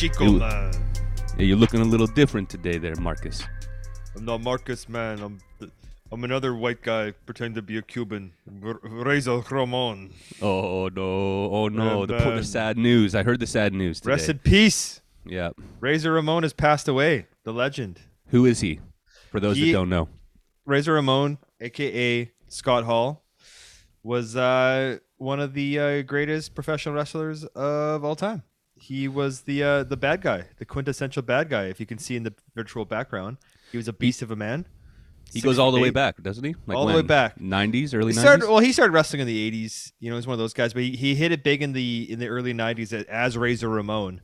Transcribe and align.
Chico 0.00 0.24
You- 0.24 0.38
man. 0.38 0.72
Yeah, 1.36 1.44
you're 1.44 1.58
looking 1.58 1.82
a 1.82 1.84
little 1.84 2.06
different 2.06 2.48
today, 2.48 2.78
there, 2.78 2.94
Marcus. 2.96 3.42
I'm 4.16 4.24
not 4.24 4.40
Marcus 4.42 4.88
man. 4.88 5.20
I'm 5.20 5.38
I'm 6.10 6.24
another 6.24 6.54
white 6.54 6.80
guy 6.80 7.12
pretending 7.26 7.54
to 7.56 7.60
be 7.62 7.76
a 7.76 7.82
Cuban. 7.82 8.32
R- 8.64 8.80
Razor 8.82 9.42
Ramon. 9.50 10.14
Oh 10.40 10.88
no! 10.88 11.50
Oh 11.52 11.68
no! 11.68 12.06
The, 12.06 12.16
the 12.16 12.42
sad 12.44 12.78
news. 12.78 13.14
I 13.14 13.22
heard 13.22 13.40
the 13.40 13.46
sad 13.46 13.74
news 13.74 14.00
today. 14.00 14.12
Rest 14.12 14.30
in 14.30 14.38
peace. 14.38 15.02
yeah. 15.26 15.50
Razor 15.80 16.12
Ramon 16.14 16.44
has 16.44 16.54
passed 16.54 16.88
away. 16.88 17.26
The 17.44 17.52
legend. 17.52 18.00
Who 18.28 18.46
is 18.46 18.60
he? 18.60 18.80
For 19.30 19.38
those 19.38 19.58
He- 19.58 19.66
that 19.66 19.72
don't 19.78 19.90
know. 19.90 20.08
Razor 20.64 20.94
Ramon, 20.94 21.36
aka 21.60 22.30
Scott 22.48 22.84
Hall, 22.84 23.22
was 24.02 24.34
uh, 24.34 24.96
one 25.18 25.40
of 25.40 25.52
the 25.52 25.78
uh, 25.78 26.02
greatest 26.02 26.54
professional 26.54 26.94
wrestlers 26.94 27.44
of 27.44 28.02
all 28.02 28.16
time. 28.16 28.44
He 28.80 29.08
was 29.08 29.42
the 29.42 29.62
uh, 29.62 29.82
the 29.84 29.96
bad 29.96 30.22
guy, 30.22 30.46
the 30.58 30.64
quintessential 30.64 31.22
bad 31.22 31.48
guy. 31.50 31.64
If 31.64 31.80
you 31.80 31.86
can 31.86 31.98
see 31.98 32.16
in 32.16 32.22
the 32.22 32.32
virtual 32.54 32.84
background, 32.84 33.36
he 33.70 33.76
was 33.76 33.88
a 33.88 33.92
beast 33.92 34.22
of 34.22 34.30
a 34.30 34.36
man. 34.36 34.66
He 35.32 35.40
goes 35.40 35.58
all 35.58 35.70
the 35.70 35.76
foot 35.78 35.82
way 35.82 35.90
back, 35.90 36.20
doesn't 36.22 36.42
he? 36.42 36.56
Like 36.66 36.76
All 36.76 36.86
the 36.86 36.94
way 36.94 37.02
back. 37.02 37.38
90s, 37.38 37.94
early 37.94 38.12
He 38.12 38.18
90s. 38.18 38.48
well, 38.48 38.58
he 38.58 38.72
started 38.72 38.92
wrestling 38.92 39.20
in 39.20 39.28
the 39.28 39.50
'80s. 39.50 39.92
You 40.00 40.10
know, 40.10 40.16
he's 40.16 40.26
one 40.26 40.32
of 40.32 40.38
those 40.40 40.54
guys. 40.54 40.72
But 40.72 40.82
he, 40.82 40.96
he 40.96 41.14
hit 41.14 41.30
it 41.30 41.44
big 41.44 41.62
in 41.62 41.72
the 41.72 42.10
in 42.10 42.18
the 42.18 42.26
early 42.28 42.52
'90s 42.52 42.92
as- 43.08 43.36
Razor 43.36 43.68
Ramon, 43.68 44.22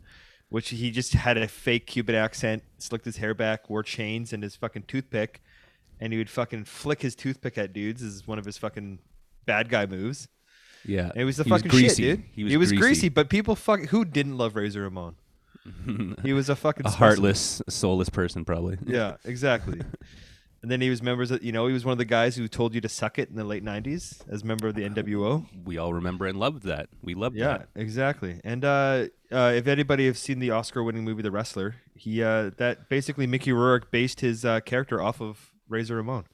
which 0.49 0.71
he 0.71 0.91
just 0.91 1.13
had 1.13 1.37
a 1.37 1.47
fake 1.47 1.87
Cuban 1.87 2.15
accent, 2.17 2.65
slicked 2.79 3.05
his 3.05 3.19
hair 3.19 3.35
back, 3.35 3.71
wore 3.71 3.83
chains 3.85 4.33
and 4.33 4.43
his 4.43 4.57
fucking 4.57 4.85
toothpick, 4.89 5.43
and 6.01 6.13
he 6.13 6.19
would 6.19 6.31
fucking 6.31 6.65
flick 6.65 7.03
his 7.03 7.15
toothpick 7.15 7.57
at 7.57 7.73
dudes. 7.73 8.03
Is 8.03 8.27
one 8.27 8.39
of 8.39 8.45
his 8.45 8.59
fucking 8.59 8.99
bad 9.45 9.69
guy 9.69 9.87
moves. 9.87 10.27
Yeah. 10.87 11.11
It 11.15 11.25
was 11.25 11.37
the 11.37 11.45
he 11.45 11.51
fucking 11.51 11.71
greasy. 11.71 12.03
shit, 12.03 12.17
dude. 12.37 12.49
He 12.51 12.57
was, 12.57 12.73
greasy. 12.73 13.09
but 13.09 13.29
people 13.29 13.57
fuck 13.57 13.81
who 13.87 14.05
didn't 14.05 14.37
love 14.37 14.57
Razor 14.57 14.83
Ramon. 14.83 15.17
he 16.23 16.33
was 16.33 16.49
a 16.49 16.57
fucking 16.57 16.87
a 16.87 16.91
specimen. 16.91 17.09
heartless, 17.09 17.63
soulless 17.69 18.09
person, 18.09 18.45
probably. 18.45 18.79
Yeah, 18.87 19.17
exactly. 19.25 19.81
and 20.63 20.71
then 20.71 20.81
he 20.81 20.91
was 20.91 21.03
members 21.03 21.31
of, 21.31 21.43
you 21.43 21.53
know, 21.53 21.67
he 21.67 21.73
was 21.73 21.85
one 21.85 21.93
of 21.93 21.99
the 21.99 22.05
guys 22.05 22.37
who 22.37 22.47
told 22.49 22.75
you 22.75 22.81
to 22.81 22.89
suck 22.89 23.19
it 23.19 23.29
in 23.29 23.37
the 23.37 23.45
late 23.45 23.65
90s 23.65 24.23
as 24.29 24.45
member 24.45 24.69
of 24.69 24.75
the 24.75 24.89
NWO. 24.89 25.45
We 25.65 25.79
all 25.79 25.93
remember 25.93 26.27
and 26.27 26.39
loved 26.39 26.63
that. 26.65 26.89
We 27.03 27.15
loved 27.15 27.37
that. 27.37 27.41
Yeah, 27.41 27.59
that. 27.59 27.69
exactly. 27.75 28.41
And 28.45 28.65
uh, 28.65 29.07
uh, 29.33 29.53
if 29.57 29.67
anybody 29.67 30.07
has 30.07 30.19
seen 30.19 30.39
the 30.39 30.51
Oscar-winning 30.51 31.05
movie 31.05 31.23
The 31.23 31.31
Wrestler, 31.33 31.77
he 31.95 32.23
uh, 32.23 32.51
that 32.59 32.89
basically 32.89 33.27
Mickey 33.27 33.53
Rourke 33.53 33.91
based 33.91 34.21
his 34.21 34.45
uh, 34.45 34.61
character 34.61 35.03
off 35.03 35.21
of 35.21 35.53
Razor 35.69 35.97
Ramon 35.97 36.27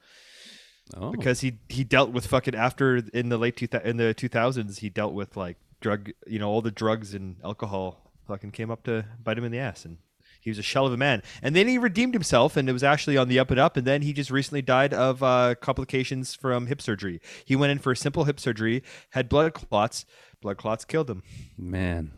Oh, 0.97 1.11
because 1.11 1.41
he 1.41 1.59
he 1.69 1.85
dealt 1.85 2.11
with 2.11 2.27
fucking 2.27 2.55
after 2.55 2.97
in 3.15 3.29
the 3.29 3.39
late 3.39 3.57
two 3.57 3.67
thou- 3.67 3.81
in 3.81 3.97
the 3.97 4.15
2000s 4.15 4.79
he 4.79 4.91
dealt 4.91 5.15
with 5.15 5.37
like 5.37 5.57
drug 5.81 6.11
you 6.27 6.39
know 6.39 6.51
all 6.51 6.61
the 6.61 6.71
drugs 6.71 7.15
and 7.15 7.37
alcohol 7.43 8.11
fucking 8.27 8.51
came 8.51 8.71
up 8.71 8.83
to 8.85 9.05
bite 9.23 9.39
him 9.39 9.45
in 9.45 9.53
the 9.53 9.59
ass 9.59 9.85
and 9.85 9.99
he 10.43 10.51
was 10.51 10.59
a 10.59 10.63
shell 10.63 10.87
of 10.87 10.93
a 10.93 10.97
man. 10.97 11.23
And 11.41 11.55
then 11.55 11.69
he 11.69 11.79
redeemed 11.79 12.15
himself 12.15 12.57
and 12.57 12.69
it 12.69 12.73
was 12.73 12.83
actually 12.83 13.17
on 13.17 13.29
the 13.29 13.39
up 13.39 13.53
and 13.53 13.61
up 13.61 13.77
and 13.77 13.87
then 13.87 14.03
he 14.03 14.13
just 14.13 14.31
recently 14.31 14.61
died 14.61 14.93
of 14.93 15.23
uh, 15.23 15.55
complications 15.61 16.35
from 16.35 16.67
hip 16.67 16.83
surgery. 16.83 17.21
He 17.45 17.55
went 17.55 17.71
in 17.71 17.79
for 17.79 17.93
a 17.93 17.97
simple 17.97 18.25
hip 18.25 18.41
surgery 18.41 18.83
had 19.11 19.29
blood 19.29 19.55
clots. 19.55 20.05
Blood 20.41 20.57
clots 20.57 20.85
killed 20.85 21.09
him. 21.09 21.23
Man. 21.57 22.11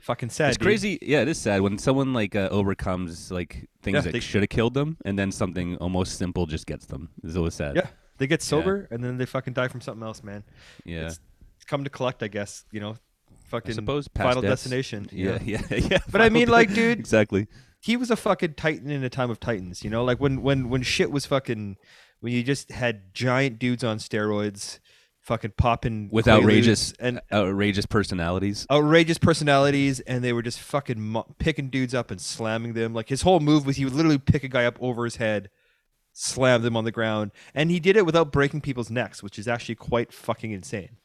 Fucking 0.00 0.30
sad 0.30 0.48
It's 0.50 0.58
dude. 0.58 0.66
crazy. 0.66 0.98
Yeah, 1.02 1.22
it 1.22 1.28
is 1.28 1.38
sad 1.38 1.60
when 1.60 1.78
someone 1.78 2.12
like 2.12 2.34
uh, 2.36 2.48
overcomes 2.50 3.30
like 3.30 3.68
things 3.82 3.94
Yeah, 3.96 4.00
that 4.02 4.12
they- 4.12 4.20
should 4.20 4.42
have 4.42 4.48
killed 4.50 4.74
them, 4.74 4.96
and 5.04 5.18
then 5.18 5.30
something 5.32 5.76
almost 5.78 6.18
simple 6.18 6.46
just 6.46 6.66
gets 6.66 6.86
them. 6.86 7.10
It's 7.22 7.36
always 7.36 7.54
sad. 7.54 7.76
yeah 7.76 7.86
they 8.18 8.26
get 8.26 8.42
sober 8.42 8.88
and 8.90 9.02
then 9.04 9.16
they 9.16 9.24
fucking 9.26 9.52
die 9.52 9.68
from 9.68 9.80
something 9.80 10.02
else 10.04 10.24
man 10.24 10.42
yeah. 10.84 11.02
It's- 11.02 11.20
come 11.68 11.84
to 11.84 11.90
collect 11.90 12.20
i 12.24 12.26
guess 12.26 12.64
you 12.72 12.80
know 12.80 12.96
fucking 13.44 13.70
I 13.70 13.74
suppose 13.74 14.08
final 14.12 14.42
deaths- 14.42 14.64
destination 14.64 15.06
Yeah, 15.12 15.38
yeah, 15.44 15.62
yeah. 15.70 15.98
But 16.10 16.20
I 16.22 16.28
mean, 16.28 16.48
like, 16.48 16.74
dude, 16.74 16.98
exactly. 17.06 17.46
he 17.80 17.96
was 17.96 18.10
a 18.10 18.16
fucking 18.16 18.54
titan 18.54 18.90
in 18.90 19.04
a 19.04 19.08
time 19.08 19.30
of 19.30 19.38
titans 19.38 19.84
you 19.84 19.90
know 19.90 20.02
like 20.02 20.18
when 20.18 20.42
when 20.42 20.68
when 20.68 20.82
shit 20.82 21.12
was 21.12 21.26
fucking 21.26 21.76
when 22.18 22.32
you 22.32 22.42
just 22.42 22.72
had 22.72 23.14
giant 23.14 23.60
dudes 23.60 23.84
on 23.84 23.98
steroids 23.98 24.80
fucking 25.28 25.52
popping 25.56 26.08
With 26.10 26.26
outrageous 26.26 26.92
and 26.98 27.18
uh, 27.30 27.36
outrageous 27.36 27.86
personalities. 27.86 28.66
outrageous 28.70 29.18
personalities 29.18 30.00
and 30.00 30.24
they 30.24 30.32
were 30.32 30.42
just 30.42 30.58
fucking 30.58 30.98
mo- 31.00 31.26
picking 31.38 31.68
dudes 31.70 31.94
up 31.94 32.10
and 32.10 32.20
slamming 32.20 32.72
them 32.72 32.94
like 32.94 33.08
his 33.10 33.22
whole 33.22 33.38
move 33.38 33.64
was 33.66 33.76
he 33.76 33.84
would 33.84 33.94
literally 33.94 34.18
pick 34.18 34.42
a 34.42 34.48
guy 34.48 34.64
up 34.64 34.76
over 34.80 35.04
his 35.04 35.16
head 35.16 35.50
slam 36.14 36.62
them 36.62 36.76
on 36.76 36.84
the 36.84 36.90
ground 36.90 37.30
and 37.54 37.70
he 37.70 37.78
did 37.78 37.96
it 37.96 38.04
without 38.06 38.32
breaking 38.32 38.60
people's 38.62 38.90
necks 38.90 39.22
which 39.22 39.38
is 39.38 39.46
actually 39.46 39.74
quite 39.76 40.12
fucking 40.12 40.50
insane 40.50 40.96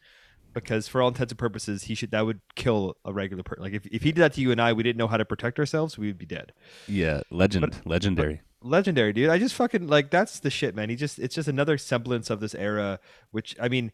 because 0.53 0.87
for 0.87 1.01
all 1.01 1.09
intents 1.09 1.31
and 1.31 1.37
purposes 1.37 1.83
he 1.83 1.93
should 1.95 2.11
that 2.11 2.25
would 2.25 2.39
kill 2.55 2.95
a 3.05 3.11
regular 3.13 3.43
person 3.43 3.61
like 3.61 3.73
if, 3.73 3.85
if 3.87 4.03
he 4.03 4.11
did 4.11 4.21
that 4.21 4.33
to 4.33 4.41
you 4.41 4.51
and 4.51 4.61
i 4.61 4.71
we 4.73 4.81
didn't 4.83 4.97
know 4.97 5.07
how 5.07 5.17
to 5.17 5.25
protect 5.25 5.59
ourselves 5.59 5.97
we 5.97 6.07
would 6.07 6.17
be 6.17 6.25
dead 6.25 6.53
Yeah, 6.87 7.21
legend, 7.29 7.81
legendary. 7.85 8.41
Legendary 8.63 9.13
dude. 9.13 9.29
I 9.29 9.37
just 9.37 9.55
fucking 9.55 9.87
like 9.87 10.09
that's 10.09 10.39
the 10.39 10.49
shit 10.49 10.75
man. 10.75 10.89
He 10.89 10.95
just 10.95 11.19
it's 11.19 11.35
just 11.35 11.47
another 11.47 11.77
semblance 11.77 12.29
of 12.29 12.39
this 12.39 12.55
era 12.55 12.99
which 13.31 13.55
i 13.59 13.67
mean 13.67 13.91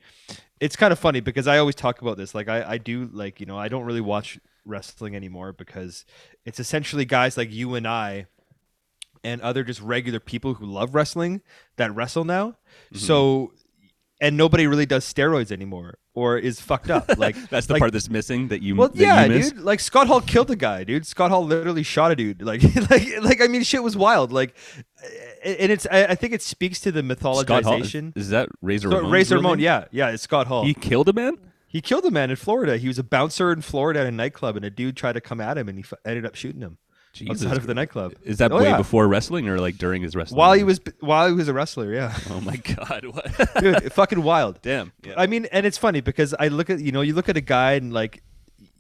it's 0.59 0.75
kind 0.75 0.91
of 0.91 1.00
funny 1.00 1.19
because 1.19 1.47
i 1.47 1.57
always 1.57 1.75
talk 1.75 2.02
about 2.02 2.18
this. 2.18 2.34
Like 2.35 2.47
i 2.47 2.72
i 2.72 2.78
do 2.78 3.09
like 3.12 3.40
you 3.40 3.46
know 3.46 3.58
i 3.58 3.68
don't 3.68 3.84
really 3.84 4.02
watch 4.02 4.40
wrestling 4.66 5.16
anymore 5.16 5.52
because 5.53 6.06
it's 6.46 6.59
essentially 6.59 7.06
guys 7.06 7.38
like 7.38 7.52
you 7.52 7.75
and 7.75 7.88
i 7.88 8.28
and 9.24 9.41
other 9.41 9.63
just 9.63 9.81
regular 9.81 10.19
people 10.19 10.53
who 10.56 10.66
love 10.66 10.96
wrestling 10.96 11.41
that 11.78 11.94
wrestle 11.94 12.24
now. 12.24 12.50
Mm-hmm. 12.50 12.97
So 12.97 13.53
and 14.22 14.38
nobody 14.38 14.68
really 14.68 14.85
does 14.85 15.12
steroids 15.12 15.52
anymore 15.52 15.97
or 16.19 16.38
is 16.38 16.59
fucked 16.59 16.90
up 16.90 17.18
like 17.18 17.35
That's 17.50 17.68
the 17.68 17.74
like, 17.74 17.80
part 17.80 17.94
that's 17.94 18.09
missing 18.09 18.50
that 18.50 18.62
you. 18.62 18.75
well, 18.75 18.90
that 18.90 18.97
yeah, 18.97 19.25
you 19.25 19.41
dude. 19.41 19.59
Like 19.62 19.80
Scott 19.80 20.07
Hall 20.07 20.22
killed 20.22 20.52
a 20.52 20.56
guy, 20.56 20.84
dude. 20.84 21.06
Scott 21.07 21.31
Hall 21.31 21.46
literally 21.46 21.84
shot 21.84 22.12
a 22.12 22.16
dude. 22.16 22.41
Like, 22.41 22.62
like, 22.90 23.07
like. 23.22 23.41
I 23.41 23.47
mean, 23.47 23.63
shit 23.63 23.81
was 23.81 23.96
wild. 23.96 24.31
Like, 24.31 24.56
and 25.44 25.72
it's. 25.72 25.88
I, 25.90 26.06
I 26.08 26.16
think 26.16 26.34
it 26.34 26.41
speaks 26.41 26.79
to 26.81 26.91
the 26.91 27.02
mythologization. 27.02 28.16
Is 28.18 28.29
that 28.29 28.50
Razor 28.62 28.90
So, 28.91 28.97
Ramon's 28.97 29.13
Razor 29.13 29.35
Ramon, 29.38 29.58
name? 29.58 29.63
yeah, 29.63 29.85
yeah, 29.91 30.09
it's 30.09 30.24
Scott 30.24 30.47
Hall. 30.47 30.63
He 30.63 30.69
He, 30.69 30.74
killed 30.74 31.09
a 31.09 31.13
man. 31.13 31.38
He 31.68 31.81
killed 31.81 32.06
a 32.06 32.12
man 32.12 32.29
in 32.31 32.35
Florida. 32.35 32.78
He 32.78 32.88
was 32.88 32.97
a 33.00 33.03
bouncer 33.03 33.52
in 33.52 33.62
Florida 33.62 34.00
at 34.02 34.08
a 34.08 34.12
nightclub, 34.12 34.56
and 34.56 34.66
a 34.66 34.69
dude 34.69 34.97
tried 34.97 35.13
to 35.13 35.22
come 35.22 35.40
at 35.40 35.58
him, 35.58 35.69
and 35.69 35.78
he 35.78 35.84
f- 35.84 35.94
ended 36.06 36.25
up 36.25 36.35
shooting 36.35 36.62
him 36.62 36.78
Jesus. 37.14 37.44
outside 37.46 37.58
of 37.58 37.66
the 37.68 37.74
nightclub. 37.74 38.14
Is 38.24 38.38
that 38.38 38.52
Oh, 38.52 38.58
way 38.58 38.66
yeah. 38.66 38.78
before 38.78 39.08
wrestling 39.08 39.47
or 39.50 39.59
like 39.59 39.78
during 39.78 40.02
his 40.02 40.16
wrestling? 40.16 40.38
While 40.38 40.53
he 40.53 40.64
was 40.64 40.80
while 41.00 41.28
he 41.28 41.34
was 41.34 41.47
a 41.47 41.53
wrestler, 41.53 41.92
yeah, 41.94 42.16
Oh 42.30 42.40
my 42.42 42.56
god! 42.75 43.06
What? 43.06 43.62
dude, 43.62 43.92
fucking 43.94 44.22
wild. 44.24 44.59
Damn. 44.62 44.92
Yeah. 45.03 45.14
I 45.18 45.28
mean, 45.28 45.46
and 45.52 45.66
it's 45.66 45.78
funny 45.78 46.02
because 46.02 46.34
I 46.40 46.47
look 46.50 46.70
at 46.70 46.80
you 46.80 46.92
know 46.92 47.02
you 47.02 47.14
look 47.14 47.30
at 47.30 47.38
a 47.38 47.42
guy 47.42 47.74
and 47.74 47.92
like 47.94 48.24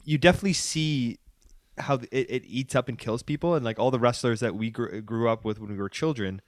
you 0.05 0.17
definitely 0.17 0.53
see 0.53 1.17
how 1.77 1.95
it, 2.11 2.29
it 2.29 2.43
eats 2.45 2.75
up 2.75 2.89
and 2.89 2.97
kills 2.97 3.23
people, 3.23 3.55
and 3.55 3.63
like 3.65 3.79
all 3.79 3.89
the 3.91 3.99
wrestlers 3.99 4.39
that 4.41 4.55
we 4.55 4.69
grew, 4.69 5.01
grew 5.01 5.29
up 5.29 5.43
with 5.45 5.59
when 5.59 5.71
we 5.71 5.77
were 5.77 5.89
children 5.89 6.41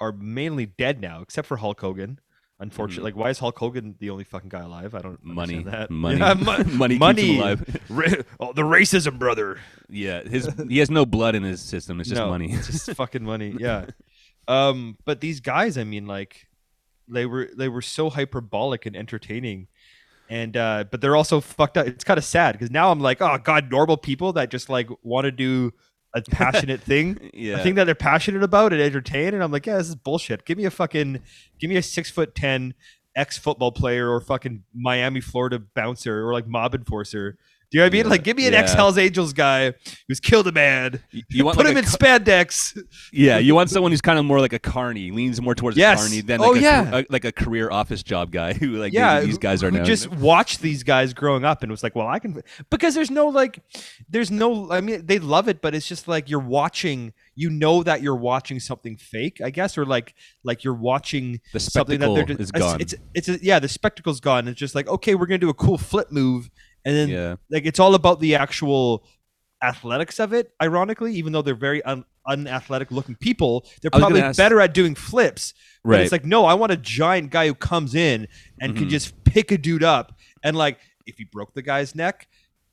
are 0.00 0.12
mainly 0.12 0.66
dead 0.66 1.00
now, 1.00 1.20
except 1.22 1.46
for 1.48 1.56
Hulk 1.58 1.80
Hogan. 1.80 2.18
Unfortunately, 2.60 3.10
like 3.10 3.16
why 3.16 3.30
is 3.30 3.38
Hulk 3.40 3.58
Hogan 3.58 3.96
the 3.98 4.10
only 4.10 4.22
fucking 4.24 4.48
guy 4.48 4.60
alive? 4.60 4.94
I 4.94 5.00
don't 5.00 5.14
Mm-hmm. 5.20 5.34
Money. 5.34 5.62
that. 5.64 5.90
Money. 5.90 6.18
Yeah, 6.18 6.34
mo- 6.34 6.64
Money 6.66 6.94
keeps 6.94 7.00
money, 7.00 7.34
him 7.36 7.42
alive. 7.42 7.80
Ra- 7.88 8.22
oh, 8.40 8.52
the 8.52 8.62
racism, 8.62 9.18
brother. 9.18 9.58
yeah, 9.88 10.22
his 10.22 10.48
he 10.68 10.78
has 10.78 10.90
no 10.90 11.04
blood 11.04 11.34
in 11.34 11.42
his 11.42 11.60
system. 11.60 11.98
It's 12.00 12.08
just 12.08 12.20
No, 12.20 12.28
money. 12.30 12.52
it's 12.52 12.66
just 12.68 12.90
fucking 12.96 13.24
money. 13.24 13.54
Yeah. 13.58 13.86
Um, 14.46 14.96
but 15.04 15.20
these 15.20 15.40
guys, 15.40 15.76
I 15.78 15.84
mean, 15.84 16.06
like, 16.06 16.46
they 17.08 17.26
were 17.26 17.50
they 17.56 17.68
were 17.68 17.82
so 17.82 18.08
hyperbolic 18.10 18.86
and 18.86 18.94
entertaining, 18.96 19.66
and 20.28 20.56
uh, 20.56 20.84
but 20.90 21.00
they're 21.00 21.16
also 21.16 21.40
fucked 21.40 21.76
up. 21.76 21.86
It's 21.86 22.04
kind 22.04 22.18
of 22.18 22.24
sad 22.24 22.52
because 22.52 22.70
now 22.70 22.90
I'm 22.92 23.00
like, 23.00 23.20
oh 23.20 23.36
god, 23.42 23.70
normal 23.70 23.96
people 23.96 24.32
that 24.34 24.50
just 24.50 24.68
like 24.68 24.88
want 25.02 25.24
to 25.24 25.32
do 25.32 25.72
a 26.14 26.22
passionate 26.22 26.80
thing, 26.80 27.30
yeah. 27.34 27.58
a 27.58 27.62
thing 27.62 27.74
that 27.74 27.84
they're 27.84 27.94
passionate 27.94 28.42
about 28.42 28.72
and 28.72 28.80
entertain, 28.80 29.34
and 29.34 29.42
I'm 29.42 29.50
like, 29.50 29.66
yeah, 29.66 29.78
this 29.78 29.88
is 29.88 29.96
bullshit. 29.96 30.44
Give 30.44 30.56
me 30.56 30.64
a 30.64 30.70
fucking, 30.70 31.20
give 31.58 31.70
me 31.70 31.76
a 31.76 31.82
six 31.82 32.10
foot 32.10 32.34
ten 32.34 32.74
ex 33.16 33.38
football 33.38 33.72
player 33.72 34.10
or 34.10 34.20
fucking 34.20 34.64
Miami, 34.74 35.20
Florida 35.20 35.58
bouncer 35.58 36.26
or 36.26 36.32
like 36.32 36.46
mob 36.46 36.74
enforcer. 36.74 37.36
You 37.74 37.80
know 37.80 37.86
what 37.86 37.92
I 37.92 37.96
mean? 37.96 38.04
Yeah. 38.04 38.10
Like, 38.10 38.22
give 38.22 38.36
me 38.36 38.46
an 38.46 38.52
Yeah. 38.52 38.60
ex 38.60 38.72
Hell's 38.72 38.96
Angels 38.98 39.32
guy 39.32 39.72
who's 40.06 40.20
killed 40.20 40.46
a 40.46 40.52
man. 40.52 41.00
You 41.28 41.44
want 41.44 41.56
Put 41.56 41.66
like 41.66 41.72
him 41.72 41.78
in 41.78 41.84
ca- 41.84 41.96
spandex. 41.96 42.78
yeah, 43.12 43.38
you 43.38 43.52
want 43.54 43.68
someone 43.68 43.90
who's 43.90 44.00
kind 44.00 44.16
of 44.18 44.24
more 44.24 44.38
like 44.40 44.52
a 44.52 44.58
carny, 44.60 45.10
leans 45.10 45.40
more 45.40 45.56
towards 45.56 45.76
Yes. 45.76 45.98
a 45.98 46.02
carny 46.06 46.20
than 46.20 46.40
Oh, 46.40 46.50
like 46.50 46.60
a, 46.60 46.62
yeah. 46.62 46.98
a- 47.00 47.04
like 47.10 47.24
a 47.24 47.32
career 47.32 47.70
office 47.72 48.04
job 48.04 48.30
guy 48.30 48.52
who 48.60 48.76
like 48.76 48.92
yeah, 48.92 49.20
these 49.20 49.38
guys 49.38 49.64
are 49.64 49.70
who 49.70 49.78
now. 49.78 49.84
just 49.84 50.08
watched 50.10 50.60
these 50.62 50.84
guys 50.84 51.12
growing 51.14 51.44
up 51.44 51.62
and 51.64 51.70
was 51.72 51.82
like, 51.82 51.96
well, 51.96 52.06
I 52.06 52.20
can 52.20 52.40
because 52.70 52.94
there's 52.94 53.10
no 53.10 53.26
like, 53.26 53.58
there's 54.08 54.30
no. 54.30 54.70
I 54.70 54.80
mean, 54.80 55.04
they 55.04 55.18
love 55.18 55.48
it, 55.48 55.60
but 55.60 55.74
it's 55.74 55.88
just 55.88 56.06
like 56.06 56.30
you're 56.30 56.38
watching. 56.38 57.12
You 57.36 57.50
know 57.50 57.82
that 57.82 58.00
you're 58.00 58.14
watching 58.14 58.60
something 58.60 58.96
fake, 58.96 59.40
I 59.44 59.50
guess, 59.50 59.76
or 59.76 59.84
like 59.84 60.14
like 60.44 60.62
you're 60.62 60.72
watching 60.72 61.40
the 61.52 61.58
something 61.58 61.98
that 61.98 62.14
they're 62.14 62.24
just, 62.24 62.40
is 62.40 62.48
it's- 62.50 62.62
gone. 62.62 62.80
It's 62.80 62.94
it's, 63.12 63.28
a, 63.28 63.44
yeah, 63.44 63.58
the 63.58 63.66
spectacle's 63.66 64.20
gone. 64.20 64.46
It's 64.46 64.60
just 64.60 64.76
like 64.76 64.86
okay, 64.86 65.16
we're 65.16 65.26
gonna 65.26 65.38
do 65.38 65.48
a 65.48 65.54
cool 65.54 65.76
flip 65.76 66.12
move, 66.12 66.48
and 66.84 66.94
then 66.96 67.08
yeah, 67.08 67.36
like 67.50 67.66
it's 67.66 67.80
all 67.80 67.94
about 67.94 68.20
the 68.20 68.34
actual 68.36 69.06
athletics 69.62 70.18
of 70.20 70.32
it. 70.32 70.52
Ironically, 70.62 71.14
even 71.14 71.32
though 71.32 71.42
they're 71.42 71.54
very 71.54 71.82
un- 71.84 72.04
unathletic 72.26 72.90
looking 72.90 73.14
people, 73.16 73.66
they're 73.82 73.90
I 73.92 73.96
was 73.96 74.02
gonna 74.02 74.12
probably 74.14 74.22
ask- 74.22 74.36
better 74.36 74.60
at 74.60 74.74
doing 74.74 74.94
flips. 74.94 75.54
Right. 75.86 76.00
it's 76.00 76.12
like, 76.12 76.24
no, 76.24 76.46
I 76.46 76.54
want 76.54 76.72
a 76.72 76.76
giant 76.78 77.30
guy 77.30 77.46
who 77.46 77.54
comes 77.54 77.94
in 77.94 78.26
and 78.60 78.74
can 78.74 78.86
Mhm. 78.86 78.90
just 78.90 79.22
pick 79.24 79.52
a 79.52 79.58
dude 79.58 79.84
up. 79.84 80.18
And 80.42 80.56
like, 80.56 80.78
if 81.06 81.16
he 81.18 81.24
broke 81.24 81.52
the 81.54 81.60
guy's 81.60 81.94
neck, 81.94 82.26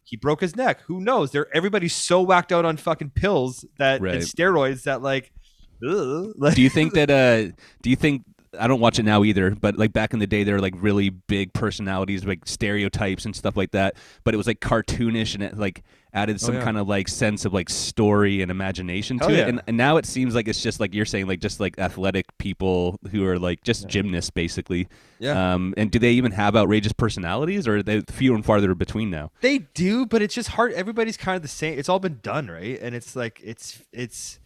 he 0.04 0.16
broke 0.16 0.40
his 0.42 0.56
neck. 0.56 0.82
Who 0.88 1.02
knows? 1.02 1.32
They're 1.32 1.54
everybody's 1.56 1.94
so 1.94 2.22
whacked 2.22 2.52
out 2.54 2.64
on 2.66 2.78
fucking 2.78 3.10
pills 3.12 3.66
that 3.80 4.00
Right. 4.02 4.16
and 4.16 4.24
steroids 4.24 4.84
that 4.84 5.02
like, 5.02 5.32
ugh, 5.88 6.32
like 6.38 6.56
do 6.56 6.62
you 6.62 6.70
think 6.70 6.94
that 6.94 7.10
uh 7.10 7.52
do 7.82 7.90
you 7.90 7.96
think 7.96 8.24
I 8.60 8.68
don't 8.68 8.82
watch 8.82 9.00
it 9.00 9.04
now 9.04 9.24
either, 9.24 9.52
but 9.52 9.78
like 9.78 9.94
back 9.94 10.14
in 10.14 10.20
the 10.20 10.28
day, 10.28 10.44
there 10.44 10.56
were 10.56 10.62
like 10.62 10.74
really 10.78 11.10
big 11.10 11.54
personalities, 11.54 12.26
like 12.26 12.46
stereotypes 12.46 13.24
and 13.26 13.34
stuff 13.36 13.56
like 13.56 13.72
that. 13.72 13.96
But 14.26 14.34
it 14.34 14.38
was 14.38 14.46
like 14.48 14.60
cartoonish 14.60 15.36
and 15.36 15.44
it 15.44 15.58
like 15.58 15.84
added 16.14 16.42
some 16.42 16.56
Oh, 16.56 16.58
yeah. 16.58 16.64
kind 16.66 16.78
of 16.78 16.86
like 16.90 17.08
sense 17.08 17.46
of 17.46 17.54
like 17.54 17.70
story 17.70 18.42
and 18.42 18.52
imagination 18.52 19.20
to 19.20 19.24
Hell 19.26 19.34
it. 19.34 19.38
yeah. 19.38 19.48
And, 19.48 19.62
and 19.68 19.78
now 19.78 19.96
it 19.96 20.06
seems 20.06 20.36
like 20.36 20.50
it's 20.50 20.62
just 20.62 20.82
like 20.82 20.94
you're 20.94 21.06
saying, 21.06 21.28
like 21.28 21.40
just 21.40 21.62
like 21.62 21.80
athletic 21.80 22.26
people 22.40 23.00
who 23.12 23.26
are 23.26 23.40
like 23.40 23.64
just 23.64 23.88
gymnasts 23.88 24.30
basically. 24.30 24.90
Yeah. 25.20 25.54
Um, 25.54 25.74
and 25.78 25.90
do 25.90 25.98
they 26.00 26.12
even 26.12 26.34
have 26.34 26.56
outrageous 26.58 26.92
personalities, 26.92 27.68
or 27.70 27.78
are 27.78 27.84
they 27.84 28.02
fewer 28.02 28.36
and 28.36 28.44
farther 28.46 28.76
between 28.76 29.10
now? 29.10 29.32
They 29.40 29.60
do, 29.60 30.06
but 30.06 30.22
it's 30.22 30.36
just 30.36 30.50
hard. 30.50 30.74
Everybody's 30.74 31.16
kind 31.16 31.38
of 31.38 31.42
the 31.42 31.48
same. 31.48 31.80
It's 31.80 31.88
all 31.88 32.00
been 32.00 32.20
done, 32.22 32.48
right? 32.48 32.78
And 32.82 32.94
it's 32.96 33.16
like 33.16 33.40
it's 33.42 33.82
it's 33.94 34.40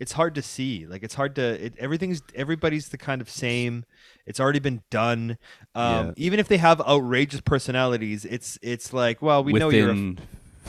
it's 0.00 0.12
hard 0.12 0.34
to 0.34 0.42
see. 0.42 0.86
Like 0.86 1.02
it's 1.04 1.14
hard 1.14 1.36
to. 1.36 1.66
It, 1.66 1.74
everything's 1.78 2.22
everybody's 2.34 2.88
the 2.88 2.98
kind 2.98 3.20
of 3.20 3.30
same. 3.30 3.84
It's 4.26 4.40
already 4.40 4.58
been 4.58 4.82
done. 4.90 5.38
Um, 5.74 6.06
Yeah. 6.06 6.12
Even 6.16 6.40
if 6.40 6.48
they 6.48 6.56
have 6.56 6.80
outrageous 6.80 7.42
personalities, 7.42 8.24
it's 8.24 8.58
it's 8.62 8.92
like 8.92 9.22
well, 9.22 9.44
we 9.44 9.52
know 9.52 9.68
you're 9.68 9.90
a, 9.90 9.92
Within 9.92 10.18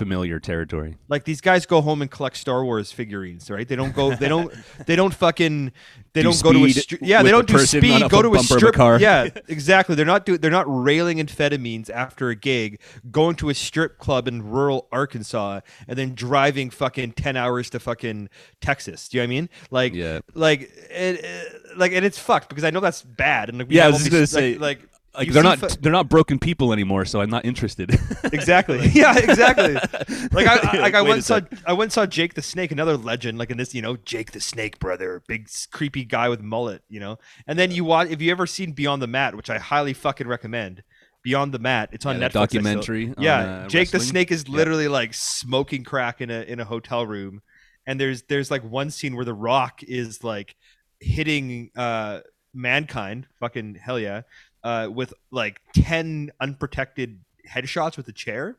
familiar 0.01 0.39
territory. 0.39 0.97
like 1.09 1.25
these 1.25 1.41
guys 1.41 1.65
go 1.67 1.81
home 1.81 2.01
and 2.01 2.09
collect 2.09 2.35
Star 2.37 2.63
Wars 2.65 2.91
figurines, 2.91 3.51
right? 3.51 3.67
They 3.67 3.75
don't 3.75 3.93
go. 3.93 4.15
They 4.15 4.27
don't. 4.27 4.51
They 4.87 4.95
don't 4.95 5.13
fucking. 5.13 5.71
They 6.13 6.21
Do 6.23 6.31
don't 6.31 6.41
go 6.43 6.51
to 6.53 6.65
a. 6.65 6.67
Stri- 6.69 6.97
yeah, 7.01 7.21
they 7.21 7.29
don't 7.31 7.47
the 7.47 7.53
do 7.59 7.65
speed. 7.65 8.01
a 8.01 8.09
Go 8.09 8.21
to 8.23 8.29
a 8.35 8.39
a 8.39 8.43
strip. 8.43 8.73
car. 8.73 8.99
Yeah, 8.99 9.29
exactly. 9.47 9.93
They're 9.95 10.05
not 10.05 10.25
do. 10.25 10.37
They're 10.37 10.49
not 10.49 10.65
railing 10.67 11.19
amphetamines 11.19 11.89
after 11.89 12.29
a 12.29 12.35
gig, 12.35 12.79
going 13.11 13.35
to 13.37 13.49
a 13.49 13.53
strip 13.53 13.99
club 13.99 14.27
in 14.27 14.49
rural 14.49 14.87
Arkansas, 14.91 15.59
and 15.87 15.97
then 15.99 16.15
driving 16.15 16.69
fucking 16.71 17.11
ten 17.13 17.37
hours 17.37 17.69
to 17.69 17.79
fucking 17.79 18.29
Texas. 18.59 19.07
Do 19.07 19.17
you 19.17 19.21
know 19.21 19.25
what 19.25 19.27
I 19.27 19.35
mean? 19.35 19.49
Like, 19.69 19.93
Yeah. 19.93 20.19
like, 20.33 20.61
it, 20.63 21.23
it- 21.23 21.77
like, 21.77 21.91
and 21.93 22.03
it's 22.03 22.17
fucked 22.17 22.49
because 22.49 22.63
I 22.65 22.69
know 22.71 22.79
that's 22.81 23.01
bad. 23.03 23.47
And 23.49 23.59
like, 23.59 23.67
Yeah, 23.69 23.85
I 23.85 23.89
was 23.89 23.99
just 23.99 24.11
gonna 24.11 24.27
say, 24.27 24.57
like. 24.57 24.87
Like 25.15 25.27
you 25.27 25.33
they're 25.33 25.43
not 25.43 25.59
fu- 25.59 25.67
they're 25.81 25.91
not 25.91 26.09
broken 26.09 26.39
people 26.39 26.71
anymore, 26.71 27.05
so 27.05 27.21
I'm 27.21 27.29
not 27.29 27.43
interested. 27.45 27.91
exactly. 28.31 28.87
yeah, 28.93 29.17
exactly. 29.17 29.75
Like 30.31 30.47
I, 30.47 30.77
I 30.77 30.77
like 30.79 30.93
I 30.93 31.01
Wait 31.01 31.09
went 31.09 31.29
a 31.29 31.35
and 31.35 31.49
saw. 31.49 31.57
I 31.65 31.73
and 31.73 31.91
saw 31.91 32.05
Jake 32.05 32.35
the 32.35 32.41
Snake, 32.41 32.71
another 32.71 32.95
legend, 32.95 33.37
like 33.37 33.49
in 33.49 33.57
this, 33.57 33.73
you 33.73 33.81
know, 33.81 33.97
Jake 33.97 34.31
the 34.31 34.39
Snake 34.39 34.79
brother, 34.79 35.21
big 35.27 35.49
creepy 35.71 36.05
guy 36.05 36.29
with 36.29 36.41
mullet, 36.41 36.83
you 36.89 36.99
know. 36.99 37.17
And 37.47 37.59
then 37.59 37.71
you 37.71 37.83
watch 37.83 38.09
if 38.09 38.21
you 38.21 38.31
ever 38.31 38.47
seen 38.47 38.71
Beyond 38.71 39.01
the 39.01 39.07
Mat, 39.07 39.35
which 39.35 39.49
I 39.49 39.57
highly 39.57 39.93
fucking 39.93 40.27
recommend. 40.27 40.83
Beyond 41.23 41.53
the 41.53 41.59
Mat, 41.59 41.89
it's 41.91 42.05
on 42.05 42.19
Yeah, 42.19 42.29
Netflix. 42.29 42.33
documentary 42.33 43.07
on, 43.09 43.15
yeah, 43.23 43.39
uh, 43.39 43.67
Jake 43.67 43.91
the. 43.91 43.99
Snake 43.99 44.31
is 44.31 44.47
literally 44.47 44.87
like 44.87 45.13
smoking 45.13 45.83
crack 45.83 46.21
in 46.21 46.31
a 46.31 46.41
in 46.41 46.59
a 46.59 46.65
hotel 46.65 47.05
room, 47.05 47.41
and 47.85 47.99
there's 47.99 48.23
there's 48.23 48.49
like 48.49 48.63
one 48.63 48.89
scene 48.89 49.15
where 49.15 49.25
The 49.25 49.33
Rock 49.33 49.83
is 49.83 50.23
like 50.23 50.55
hitting 50.99 51.71
uh 51.75 52.21
mankind, 52.53 53.27
fucking 53.39 53.75
hell 53.75 53.99
yeah, 53.99 54.21
uh, 54.63 54.89
with 54.91 55.13
like 55.31 55.61
ten 55.73 56.31
unprotected 56.39 57.19
headshots 57.49 57.97
with 57.97 58.07
a 58.07 58.13
chair, 58.13 58.57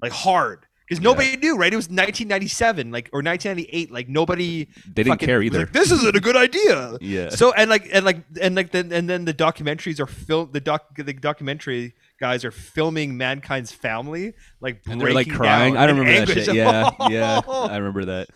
like 0.00 0.12
hard. 0.12 0.66
Because 0.88 1.02
nobody 1.02 1.36
knew, 1.38 1.56
right? 1.56 1.72
It 1.72 1.76
was 1.76 1.86
1997, 1.86 2.90
like 2.90 3.08
or 3.14 3.22
1998. 3.22 3.90
Like 3.90 4.08
nobody. 4.10 4.64
They 4.64 5.04
didn't 5.04 5.14
fucking 5.14 5.26
care 5.26 5.42
either. 5.42 5.60
Like, 5.60 5.72
this 5.72 5.90
isn't 5.90 6.14
a 6.14 6.20
good 6.20 6.36
idea. 6.36 6.98
Yeah. 7.00 7.30
So 7.30 7.52
and 7.52 7.70
like 7.70 7.88
and 7.90 8.04
like 8.04 8.18
and 8.40 8.54
like 8.54 8.72
then 8.72 8.92
and 8.92 9.08
then 9.08 9.24
the 9.24 9.32
documentaries 9.32 10.00
are 10.00 10.06
film 10.06 10.50
the 10.52 10.60
doc 10.60 10.94
the 10.96 11.14
documentary 11.14 11.94
guys 12.20 12.44
are 12.44 12.50
filming 12.50 13.16
mankind's 13.16 13.72
family 13.72 14.34
like 14.60 14.82
and 14.86 15.00
they're 15.00 15.14
like 15.14 15.30
crying. 15.30 15.78
I 15.78 15.88
in 15.88 15.96
remember 15.96 16.26
that 16.26 16.44
shit. 16.44 16.54
Yeah, 16.54 16.90
yeah, 17.08 17.40
I 17.46 17.78
remember 17.78 18.04
that. 18.06 18.28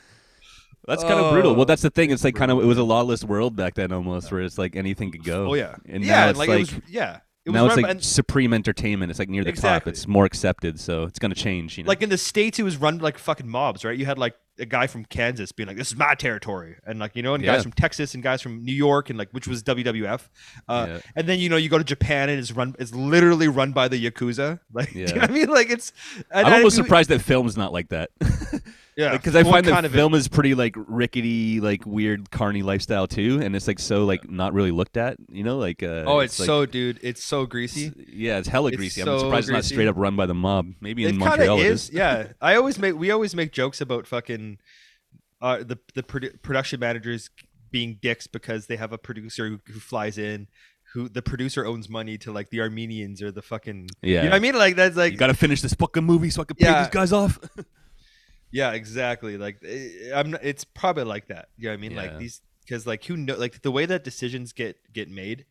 That's 0.86 1.02
kind 1.02 1.20
of 1.20 1.32
brutal. 1.32 1.54
Well, 1.54 1.64
that's 1.64 1.82
the 1.82 1.90
thing. 1.90 2.10
It's 2.10 2.24
like 2.24 2.34
kind 2.34 2.50
of 2.50 2.58
it 2.60 2.66
was 2.66 2.78
a 2.78 2.84
lawless 2.84 3.24
world 3.24 3.56
back 3.56 3.74
then, 3.74 3.92
almost, 3.92 4.30
where 4.30 4.40
it's 4.40 4.58
like 4.58 4.76
anything 4.76 5.10
could 5.10 5.24
go. 5.24 5.50
oh 5.50 5.54
yeah, 5.54 5.76
and 5.88 6.04
yeah, 6.04 6.16
now 6.16 6.28
it's 6.30 6.38
like, 6.38 6.48
like, 6.48 6.60
it 6.60 6.72
was 6.74 6.82
yeah. 6.88 7.20
It 7.44 7.52
now 7.52 7.66
it's 7.66 7.76
like 7.76 7.86
by- 7.86 8.00
supreme 8.00 8.52
entertainment. 8.52 9.10
It's 9.10 9.18
like 9.18 9.28
near 9.28 9.44
the 9.44 9.52
top. 9.52 9.86
It's 9.86 10.08
more 10.08 10.24
accepted, 10.24 10.80
so 10.80 11.04
it's 11.04 11.18
gonna 11.18 11.34
change. 11.34 11.78
You 11.78 11.84
know, 11.84 11.88
like 11.88 12.02
in 12.02 12.08
the 12.08 12.18
states, 12.18 12.58
it 12.58 12.64
was 12.64 12.76
run 12.76 12.98
like 12.98 13.18
fucking 13.18 13.48
mobs, 13.48 13.84
right? 13.84 13.96
You 13.96 14.06
had 14.06 14.18
like 14.18 14.34
a 14.58 14.66
guy 14.66 14.86
from 14.86 15.04
Kansas 15.04 15.52
being 15.52 15.66
like, 15.66 15.76
"This 15.76 15.88
is 15.92 15.96
my 15.96 16.14
territory," 16.14 16.76
and 16.86 16.98
like 16.98 17.14
you 17.16 17.22
know, 17.22 17.34
and 17.34 17.44
Yeah. 17.44 17.54
guys 17.54 17.62
from 17.62 17.72
Texas 17.72 18.14
and 18.14 18.22
guys 18.22 18.40
from 18.42 18.64
New 18.64 18.72
York 18.74 19.10
and 19.10 19.18
like 19.18 19.28
which 19.32 19.46
was 19.46 19.62
WWF, 19.62 20.28
uh, 20.68 20.86
Yeah. 20.88 20.98
and 21.14 21.28
then 21.28 21.38
you 21.38 21.48
know 21.48 21.56
you 21.56 21.68
go 21.68 21.78
to 21.78 21.84
Japan 21.84 22.28
and 22.28 22.38
it's 22.38 22.52
run, 22.52 22.74
it's 22.78 22.94
literally 22.94 23.48
run 23.48 23.72
by 23.72 23.88
the 23.88 24.02
yakuza. 24.10 24.60
Like, 24.72 24.92
do 24.92 24.98
you 25.00 25.06
know 25.06 25.14
what 25.20 25.30
I 25.30 25.32
mean? 25.32 25.48
Like 25.48 25.70
it's. 25.70 25.92
and 26.30 26.46
I'm 26.46 26.52
I- 26.52 26.56
almost 26.58 26.76
we- 26.78 26.82
surprised 26.84 27.08
that 27.10 27.20
film's 27.22 27.56
not 27.56 27.72
like 27.72 27.88
that. 27.90 28.10
Yeah, 28.98 29.12
because 29.12 29.36
I 29.36 29.42
find 29.42 29.66
that 29.66 29.90
film 29.90 30.14
is 30.14 30.26
pretty 30.26 30.54
like 30.54 30.74
rickety, 30.74 31.60
like 31.60 31.84
weird 31.84 32.30
carny 32.30 32.62
lifestyle 32.62 33.06
too, 33.06 33.40
and 33.42 33.54
it's 33.54 33.68
like 33.68 33.78
so 33.78 34.06
like 34.06 34.30
not 34.30 34.54
really 34.54 34.70
looked 34.70 34.96
at. 34.96 35.18
You 35.30 35.44
know, 35.44 35.58
like 35.58 35.82
uh, 35.82 36.04
Oh, 36.06 36.20
it's, 36.20 36.38
like, 36.40 36.46
so, 36.46 36.64
dude. 36.64 36.98
It's 37.02 37.22
so 37.22 37.44
greasy. 37.44 37.92
yeah, 38.10 38.38
it's 38.38 38.48
hella 38.48 38.68
it's 38.68 38.78
greasy. 38.78 39.02
I'm 39.02 39.06
so 39.06 39.18
surprised 39.18 39.50
it's 39.50 39.52
not 39.52 39.64
straight 39.66 39.86
up 39.88 39.96
run 39.98 40.16
by 40.16 40.24
the 40.24 40.32
mob. 40.32 40.72
Maybe 40.80 41.04
in 41.04 41.16
it 41.16 41.18
kind 41.18 41.28
Montreal 41.28 41.58
of 41.58 41.66
it 41.66 41.72
is. 41.72 41.90
Yeah, 41.92 42.28
I 42.40 42.54
always 42.56 42.78
make. 42.78 42.94
We 42.94 43.10
always 43.10 43.36
make 43.36 43.52
jokes 43.52 43.82
about 43.82 44.06
fucking 44.06 44.45
uh, 45.40 45.58
the 45.58 45.78
the 45.94 46.02
produ- 46.02 46.40
production 46.42 46.78
managers 46.80 47.30
being 47.70 47.98
dicks 48.00 48.26
because 48.26 48.66
they 48.68 48.76
have 48.76 48.92
a 48.92 48.98
producer 48.98 49.48
who, 49.48 49.58
who 49.72 49.80
flies 49.80 50.16
in. 50.18 50.46
Who 50.94 51.08
the 51.10 51.20
producer 51.20 51.66
owns 51.66 51.88
money 51.90 52.16
to 52.18 52.32
like 52.32 52.48
the 52.50 52.60
Armenians 52.60 53.20
or 53.20 53.30
the 53.30 53.42
fucking 53.42 53.88
Yeah. 54.02 54.08
you 54.08 54.14
know 54.24 54.30
what 54.30 54.36
I 54.36 54.38
mean 54.38 54.54
like 54.54 54.76
that's 54.76 54.96
like 54.96 55.12
you 55.12 55.18
got 55.18 55.26
to 55.26 55.34
finish 55.34 55.60
this 55.60 55.74
fucking 55.74 56.04
movie 56.04 56.30
so 56.30 56.40
I 56.42 56.44
can 56.46 56.56
pay 56.56 56.66
Yeah. 56.66 56.78
these 56.84 56.90
guys 56.98 57.12
off. 57.12 57.38
yeah 58.52 58.70
exactly 58.72 59.36
like 59.36 59.58
eh, 59.66 59.88
I'm 60.14 60.30
not, 60.30 60.40
it's 60.44 60.64
probably 60.64 61.02
like 61.04 61.26
that 61.28 61.48
you 61.58 61.64
know 61.64 61.72
what 61.72 61.78
I 61.78 61.80
mean 61.82 61.90
Yeah. 61.92 62.02
like 62.02 62.18
these 62.18 62.40
because 62.64 62.86
like 62.86 63.04
who 63.04 63.16
know 63.16 63.36
like 63.36 63.60
the 63.62 63.72
way 63.72 63.84
that 63.84 64.04
decisions 64.04 64.52
get 64.52 64.76
get 64.92 65.10
made 65.10 65.44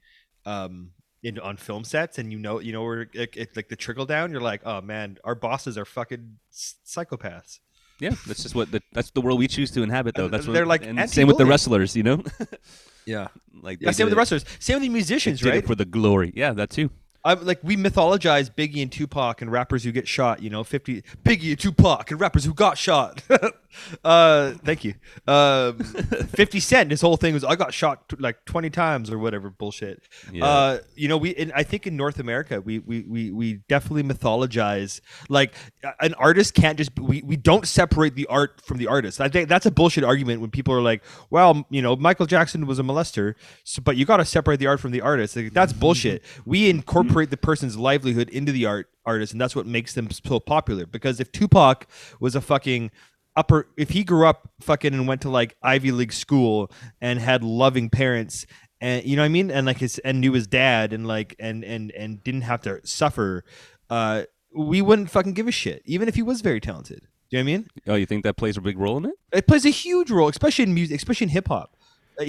um 0.45 0.91
in 1.21 1.38
on 1.39 1.57
film 1.57 1.83
sets 1.83 2.18
and 2.18 2.31
you 2.31 2.39
know 2.39 2.59
you 2.59 2.71
know 2.71 2.83
where 2.83 3.01
it, 3.13 3.36
it, 3.36 3.50
like 3.56 3.68
the 3.68 3.75
trickle 3.75 4.06
down 4.06 4.31
you're 4.31 4.41
like 4.41 4.62
oh 4.65 4.80
man 4.81 5.18
our 5.25 5.36
bosses 5.36 5.77
are 5.77 5.86
fucking 5.86 6.38
psychopaths 6.53 7.59
yeah, 8.00 8.12
that's 8.27 8.44
just 8.44 8.56
what 8.56 8.71
the, 8.71 8.81
that's 8.94 9.12
the 9.12 9.21
world 9.21 9.39
we 9.39 9.47
choose 9.47 9.71
to 9.71 9.83
inhabit, 9.83 10.15
though. 10.15 10.27
That's 10.27 10.47
what, 10.47 10.53
they're, 10.53 10.65
like, 10.65 10.86
and 10.86 11.09
same 11.09 11.27
with 11.27 11.38
the 11.38 11.46
wrestlers, 11.46 11.96
you 11.96 12.03
know. 12.03 12.24
yeah 13.05 13.27
like 13.62 13.81
Yeah, 13.81 13.91
same 13.91 14.05
with 14.05 14.12
the 14.12 14.17
wrestlers. 14.17 14.46
Same 14.60 14.75
with 14.75 14.84
the 14.84 14.88
they 14.89 14.93
musicians, 14.93 15.39
did 15.39 15.48
it 15.48 15.51
right? 15.51 15.65
for 15.65 15.75
the 15.75 15.86
glory. 15.86 16.31
Yeah, 16.36 16.53
that 16.53 16.70
too. 16.70 16.89
I'm, 17.25 17.44
like 17.46 17.60
we 17.63 17.75
mythologize 17.75 18.50
Biggie 18.53 18.82
and 18.82 18.91
Tupac 18.91 19.41
and 19.41 19.51
rappers 19.51 19.84
who 19.84 19.91
get 19.91 20.08
shot. 20.08 20.41
You 20.41 20.50
know, 20.50 20.63
fifty 20.63 21.01
Biggie 21.24 21.50
and 21.50 21.60
Tupac 21.60 22.12
and 22.12 22.20
rappers 22.20 22.46
who 22.46 22.53
got 22.53 22.77
shot. 22.77 23.24
uh, 24.03 24.51
thank 24.63 24.86
you. 24.86 24.94
Um, 25.27 25.79
Fifty 26.29 26.60
Cent. 26.60 26.91
His 26.91 27.01
whole 27.01 27.17
thing 27.17 27.34
was 27.34 27.44
I 27.44 27.55
got 27.55 27.74
shot 27.74 28.08
t- 28.10 28.17
like 28.20 28.46
twenty 28.46 28.70
times 28.70 29.12
or 29.12 29.17
whatever 29.17 29.50
bullshit. 29.50 30.03
Yeah. 30.32 30.46
Uh, 30.46 30.79
you 30.96 31.08
know, 31.08 31.17
we 31.17 31.32
in, 31.32 31.51
I 31.55 31.63
think 31.63 31.88
in 31.88 31.98
North 31.98 32.20
America 32.20 32.62
we 32.62 32.79
we 32.79 33.01
we 33.01 33.32
we 33.32 33.53
definitely 33.67 34.03
mythologize 34.03 35.01
like 35.27 35.55
an 36.00 36.13
artist 36.15 36.53
can't 36.53 36.77
just 36.77 36.98
we 37.00 37.24
we 37.24 37.36
don't 37.36 37.67
separate 37.67 38.15
the 38.15 38.27
art 38.27 38.62
from 38.62 38.77
the 38.77 38.88
artist. 38.88 39.20
I 39.20 39.29
think 39.29 39.50
that's 39.50 39.65
a 39.65 39.72
bullshit 39.72 40.03
argument 40.03 40.41
when 40.41 40.51
people 40.51 40.74
are 40.74 40.82
like, 40.82 41.03
well, 41.32 41.65
you 41.70 41.82
know, 41.82 41.96
Michael 41.96 42.27
Jackson 42.27 42.67
was 42.67 42.77
a 42.77 42.84
molester, 42.84 43.34
so, 43.63 43.82
but 43.82 43.98
you 43.98 44.05
got 44.05 44.17
to 44.17 44.25
separate 44.25 44.60
the 44.60 44.67
art 44.67 44.79
from 44.79 44.91
the 44.91 45.01
artist. 45.01 45.36
Like, 45.36 45.53
that's 45.53 45.74
bullshit. 45.74 46.24
We 46.46 46.70
incorporate 46.70 47.14
the 47.24 47.38
person's 47.38 47.77
livelihood 47.77 48.29
into 48.29 48.51
the 48.51 48.65
art 48.65 48.89
artist, 49.05 49.31
and 49.31 49.39
that's 49.39 49.55
what 49.55 49.67
makes 49.67 49.93
them 49.93 50.10
so 50.10 50.39
popular. 50.39 50.88
Because 50.88 51.19
if 51.19 51.31
Tupac 51.31 51.88
was 52.19 52.36
a 52.36 52.41
fucking 52.41 52.89
upper 53.36 53.67
if 53.77 53.89
he 53.89 54.03
grew 54.03 54.25
up 54.25 54.50
fucking 54.62 54.93
and 54.93 55.07
went 55.07 55.22
to 55.22 55.29
like 55.29 55.55
Ivy 55.62 55.91
League 55.91 56.13
school 56.13 56.72
and 57.01 57.19
had 57.19 57.43
loving 57.43 57.89
parents 57.89 58.45
and 58.79 59.03
you 59.05 59.15
know 59.17 59.22
what 59.24 59.25
I 59.25 59.29
mean 59.29 59.51
and 59.51 59.67
like 59.67 59.77
his 59.79 60.00
and 60.00 60.22
knew 60.22 60.31
his 60.31 60.48
dad 60.48 60.93
and 60.93 61.05
like 61.05 61.36
and 61.38 61.63
and 61.65 61.91
and 61.91 62.24
didn't 62.24 62.43
have 62.43 62.62
to 62.62 62.79
suffer 62.88 63.43
uh 63.89 64.24
we 64.55 64.81
wouldn't 64.81 65.10
fucking 65.10 65.34
give 65.34 65.50
a 65.50 65.51
shit 65.51 65.81
even 65.84 66.07
if 66.07 66.15
he 66.15 66.22
was 66.22 66.39
very 66.39 66.62
talented 66.62 67.01
do 67.29 67.38
you 67.38 67.43
know 67.43 67.51
what 67.51 67.55
I 67.55 67.57
mean 67.57 67.67
Oh, 67.88 67.95
you 67.95 68.05
think 68.05 68.24
that 68.24 68.38
plays 68.38 68.55
a 68.55 68.62
big 68.62 68.77
role 68.77 68.98
in 69.00 69.05
it? 69.05 69.15
it 69.34 69.48
plays 69.48 69.65
a 69.65 69.69
huge 69.69 70.10
role 70.12 70.29
especially 70.29 70.63
in 70.63 70.74
music 70.74 70.95
especially 70.95 71.25
in 71.25 71.29
hip 71.31 71.50
hop 71.50 71.75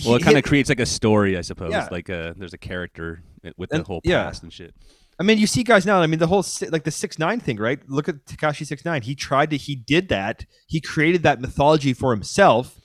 Well, 0.04 0.16
it 0.16 0.22
kind 0.22 0.36
of 0.38 0.44
creates 0.44 0.68
like 0.68 0.80
a 0.80 0.86
story, 0.86 1.36
I 1.36 1.42
suppose. 1.42 1.70
Yeah. 1.70 1.88
Like 1.90 2.10
uh 2.10 2.34
there's 2.36 2.54
a 2.54 2.58
character 2.58 3.22
with 3.56 3.70
the 3.70 3.76
And- 3.76 3.86
whole 3.86 4.00
yeah. 4.04 4.24
past 4.24 4.42
and 4.42 4.52
shit. 4.52 4.74
I 5.18 5.22
mean, 5.22 5.38
you 5.38 5.46
see 5.46 5.62
guys 5.62 5.86
now. 5.86 6.00
I 6.02 6.06
mean, 6.06 6.18
the 6.18 6.26
whole 6.26 6.44
like 6.70 6.84
the 6.84 6.90
six 6.90 7.18
nine 7.18 7.40
thing, 7.40 7.56
right? 7.56 7.78
Look 7.88 8.06
at 8.08 8.26
Tekashi 8.26 8.66
six 8.66 8.84
nine. 8.84 9.00
He 9.02 9.14
tried 9.14 9.48
to. 9.50 9.56
He 9.56 9.74
did 9.74 10.08
that. 10.10 10.44
He 10.66 10.78
created 10.80 11.22
that 11.22 11.40
mythology 11.40 11.94
for 11.94 12.10
himself. 12.12 12.78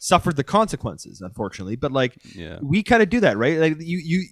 Suffered 0.00 0.36
the 0.36 0.44
consequences, 0.44 1.20
unfortunately. 1.20 1.76
But 1.76 1.92
like, 1.92 2.16
Yeah. 2.34 2.58
we 2.62 2.82
kind 2.82 3.00
of 3.02 3.10
do 3.10 3.20
that, 3.20 3.36
right? 3.36 3.58
Like 3.58 3.76
you 3.80 3.98
you 3.98 4.26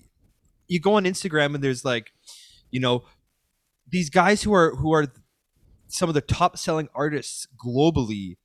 you 0.68 0.80
go 0.80 0.94
on 0.94 1.04
Instagram 1.04 1.54
and 1.54 1.62
there's 1.62 1.84
like, 1.84 2.10
you 2.72 2.80
know, 2.80 3.04
these 3.88 4.10
guys 4.10 4.42
who 4.42 4.52
are 4.52 4.74
who 4.74 4.92
are 4.92 5.06
some 5.88 6.08
of 6.08 6.14
the 6.16 6.20
top 6.20 6.58
selling 6.58 6.88
artists 6.96 7.46
globally 7.64 8.36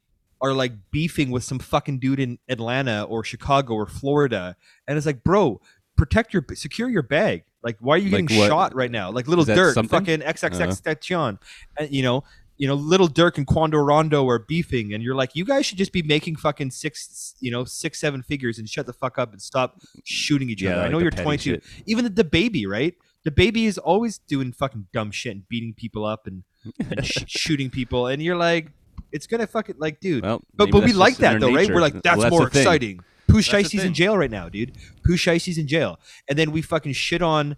are 0.41 0.53
like 0.53 0.73
beefing 0.91 1.29
with 1.31 1.43
some 1.43 1.59
fucking 1.59 1.99
dude 1.99 2.19
in 2.19 2.39
Atlanta 2.49 3.03
or 3.03 3.23
Chicago 3.23 3.73
or 3.75 3.85
Florida, 3.87 4.55
and 4.87 4.97
it's 4.97 5.05
like, 5.05 5.23
bro, 5.23 5.61
protect 5.97 6.33
your 6.33 6.45
secure 6.53 6.89
your 6.89 7.03
bag. 7.03 7.43
Like, 7.63 7.77
why 7.79 7.95
are 7.95 7.97
you 7.99 8.09
Like 8.09 8.25
getting 8.27 8.39
what? 8.39 8.47
shot 8.47 8.75
right 8.75 8.89
now? 8.89 9.11
Like 9.11 9.27
little 9.27 9.45
Durk, 9.45 9.73
something? 9.73 9.89
fucking 9.99 10.21
XXXTentacion, 10.21 11.33
uh-huh. 11.35 11.37
and 11.83 11.91
you 11.91 12.03
know. 12.03 12.23
you 12.57 12.67
know, 12.67 12.75
Little 12.75 13.07
Durk 13.07 13.37
and 13.39 13.47
Quando 13.47 13.79
Rondo 13.79 14.27
are 14.29 14.37
beefing, 14.37 14.93
and 14.93 15.01
you're 15.01 15.15
like, 15.15 15.35
you 15.35 15.43
guys 15.45 15.65
should 15.65 15.79
just 15.79 15.91
be 15.91 16.03
making 16.03 16.35
fucking 16.35 16.69
six, 16.69 17.33
you 17.39 17.49
know, 17.49 17.63
six, 17.65 17.99
seven 17.99 18.21
figures 18.21 18.59
and 18.59 18.69
shut 18.69 18.85
the 18.85 18.93
fuck 18.93 19.17
up 19.17 19.31
and 19.31 19.41
stop 19.41 19.81
shooting 20.03 20.47
each 20.47 20.61
Yeah, 20.61 20.73
other. 20.73 20.81
I 20.83 20.87
know 20.89 20.99
you're 20.99 21.09
22. 21.09 21.53
shit. 21.53 21.63
Even 21.87 22.05
the, 22.13 22.23
DaBaby, 22.23 22.67
right? 22.67 22.93
DaBaby 23.27 23.65
is 23.65 23.79
always 23.79 24.19
doing 24.19 24.51
fucking 24.51 24.85
dumb 24.93 25.09
shit 25.09 25.31
and 25.31 25.49
beating 25.49 25.73
people 25.73 26.05
up 26.05 26.27
and, 26.27 26.43
and 26.91 27.03
sh- 27.03 27.23
shooting 27.25 27.71
people, 27.71 28.05
and 28.05 28.21
you're 28.21 28.37
like, 28.37 28.67
it's 29.11 29.27
gonna 29.27 29.47
fucking 29.47 29.75
like, 29.77 29.99
dude. 29.99 30.23
Well, 30.23 30.41
But 30.55 30.71
but 30.71 30.83
we 30.83 30.93
like 30.93 31.17
that 31.17 31.39
though, 31.39 31.47
right? 31.47 31.61
nature. 31.63 31.73
We're 31.73 31.81
like, 31.81 31.93
Well, 31.93 32.01
that's, 32.03 32.23
the 32.23 32.29
more 32.29 32.47
exciting. 32.47 33.01
Pooh 33.27 33.39
Shiesty's 33.39 33.83
in 33.83 33.93
jail 33.93 34.17
right 34.17 34.31
now, 34.31 34.49
dude. 34.49 34.73
Pooh 35.05 35.13
Shiesty's 35.15 35.57
in 35.57 35.67
jail, 35.67 35.99
and 36.29 36.37
then 36.37 36.51
we 36.51 36.61
fucking 36.61 36.93
shit 36.93 37.21
on 37.21 37.55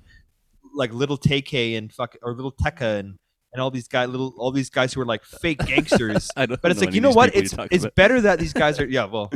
like 0.76 0.94
little 0.94 1.18
TK 1.18 1.78
and 1.78 1.92
fuck 1.92 2.16
or 2.22 2.34
little 2.34 2.52
Tecca 2.52 3.00
and 3.00 3.18
and 3.54 3.62
all 3.62 3.72
these 3.72 3.88
guys, 3.88 4.10
little 4.10 4.34
all 4.38 4.52
these 4.52 4.70
guys 4.70 4.94
who 4.94 5.02
are 5.02 5.06
like 5.06 5.24
fake 5.24 5.60
gangsters. 5.66 6.30
I 6.36 6.46
don't 6.46 6.62
but 6.62 6.72
it's 6.72 6.82
like 6.82 6.94
you 6.94 7.02
know 7.02 7.12
what? 7.12 7.36
It's 7.36 7.54
it's 7.72 7.84
about. 7.84 7.96
better 7.96 8.22
that 8.22 8.40
these 8.40 8.54
guys 8.54 8.80
are 8.80 8.86
yeah. 8.86 9.06
Well, 9.06 9.32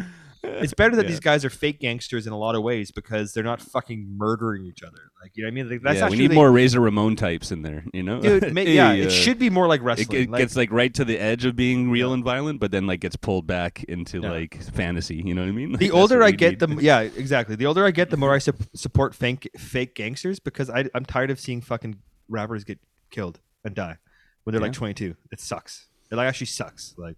it's 0.47 0.73
better 0.73 0.95
that 0.95 1.03
Yeah. 1.05 1.09
these 1.11 1.19
guys 1.19 1.45
are 1.45 1.49
fake 1.49 1.79
gangsters 1.79 2.27
in 2.27 2.33
a 2.33 2.37
lot 2.37 2.55
of 2.55 2.63
ways 2.63 2.91
because 2.91 3.33
they're 3.33 3.43
not 3.43 3.61
fucking 3.61 4.07
murdering 4.17 4.65
each 4.65 4.83
other. 4.83 5.11
Like 5.21 5.31
you 5.35 5.43
know 5.43 5.47
what 5.47 5.51
I 5.51 5.55
mean? 5.55 5.69
Like, 5.69 5.81
that's 5.81 5.99
yeah, 5.99 6.09
we 6.09 6.17
need 6.17 6.33
more 6.33 6.51
Razor 6.51 6.79
Ramon 6.79 7.15
types 7.15 7.51
in 7.51 7.61
there. 7.61 7.83
You 7.93 8.03
know, 8.03 8.21
dude. 8.21 8.53
ma- 8.53 8.61
yeah, 8.61 8.91
Hey, 8.93 9.01
it 9.01 9.07
uh, 9.07 9.09
should 9.09 9.39
be 9.39 9.49
more 9.49 9.67
like 9.67 9.81
wrestling. 9.81 10.21
it 10.21 10.29
like, 10.29 10.39
gets 10.39 10.55
like 10.55 10.71
right 10.71 10.93
to 10.93 11.03
the 11.05 11.17
edge 11.19 11.45
of 11.45 11.55
being 11.55 11.89
real 11.89 12.09
Yeah. 12.09 12.13
and 12.15 12.23
violent, 12.23 12.59
but 12.59 12.71
then 12.71 12.87
like 12.87 12.99
gets 12.99 13.15
pulled 13.15 13.47
back 13.47 13.83
into 13.85 14.21
Yeah. 14.21 14.31
like 14.31 14.61
fantasy. 14.73 15.15
You 15.25 15.33
know 15.33 15.41
what 15.41 15.49
I 15.49 15.51
mean? 15.53 15.71
Like, 15.71 15.79
the 15.79 15.91
older 15.91 16.23
I 16.23 16.31
get, 16.31 16.59
need. 16.61 16.77
the 16.77 16.83
yeah, 16.83 17.01
exactly. 17.01 17.55
The 17.55 17.65
older 17.65 17.85
I 17.85 17.91
get, 17.91 18.09
the 18.09 18.17
more 18.17 18.33
I 18.33 18.37
sup- 18.39 18.55
support 18.73 19.13
fake 19.15 19.49
fake 19.57 19.95
gangsters 19.95 20.39
because 20.39 20.69
I, 20.69 20.85
I'm 20.95 21.05
tired 21.05 21.29
of 21.31 21.39
seeing 21.39 21.61
fucking 21.61 21.97
rappers 22.29 22.63
get 22.63 22.79
killed 23.11 23.39
and 23.63 23.73
die 23.75 23.97
when 24.43 24.53
they're 24.53 24.61
like 24.61 24.73
22. 24.73 25.15
It 25.31 25.39
sucks. 25.39 25.87
It 26.11 26.15
like 26.15 26.27
actually 26.27 26.47
sucks. 26.47 26.93
Like 26.97 27.17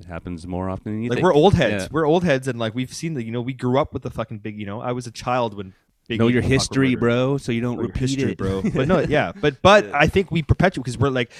it 0.00 0.06
happens 0.06 0.46
more 0.46 0.68
often 0.68 0.92
than 0.92 1.02
you 1.02 1.08
like 1.10 1.16
think. 1.18 1.24
we're 1.24 1.34
old 1.34 1.54
heads. 1.54 1.84
Yeah. 1.84 1.88
We're 1.90 2.06
old 2.06 2.24
heads, 2.24 2.48
and 2.48 2.58
like 2.58 2.74
we've 2.74 2.92
seen 2.92 3.14
the 3.14 3.24
you 3.24 3.30
know 3.32 3.40
we 3.40 3.52
grew 3.52 3.78
up 3.78 3.92
with 3.92 4.02
the 4.02 4.10
fucking 4.10 4.38
big 4.38 4.58
you 4.58 4.66
know 4.66 4.80
I 4.80 4.92
was 4.92 5.06
a 5.06 5.10
child 5.12 5.56
when 5.56 5.72
Biggie 6.08 6.18
know 6.18 6.28
your 6.28 6.42
and 6.42 6.50
Tupac 6.50 6.50
were 6.50 6.54
history, 6.58 6.94
bro, 6.96 7.38
so 7.38 7.52
you 7.52 7.60
don't 7.60 7.76
Know 7.76 7.82
repeat 7.84 8.00
history, 8.10 8.32
it, 8.32 8.38
bro. 8.38 8.62
But 8.74 8.88
no, 8.88 9.00
yeah, 9.00 9.32
but 9.40 9.62
but 9.62 9.86
Yeah. 9.86 9.92
I 9.98 10.06
think 10.06 10.30
we 10.30 10.42
perpetuate 10.42 10.84
because 10.84 10.98
we're 10.98 11.08
like, 11.10 11.32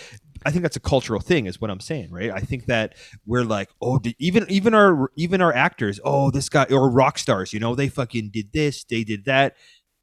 I 0.47 0.51
think 0.51 0.63
that's 0.63 0.77
a 0.77 0.81
cultural 0.81 1.21
thing, 1.21 1.47
is 1.47 1.61
what 1.61 1.71
I'm 1.71 1.81
saying, 1.81 2.11
right? 2.11 2.31
I 2.31 2.41
think 2.41 2.67
that 2.67 2.95
we're 3.27 3.45
like, 3.45 3.69
oh, 3.83 3.99
did, 3.99 4.15
even 4.19 4.47
even 4.49 4.73
our 4.73 5.11
even 5.17 5.41
our 5.43 5.53
actors, 5.53 6.01
oh, 6.05 6.31
this 6.31 6.49
guy 6.49 6.65
or 6.71 6.89
rock 6.91 7.19
stars, 7.19 7.53
you 7.53 7.61
know, 7.61 7.75
they 7.75 7.89
fucking 7.89 8.31
did 8.33 8.53
this, 8.53 8.85
they 8.85 9.05
did 9.05 9.25
that. 9.27 9.57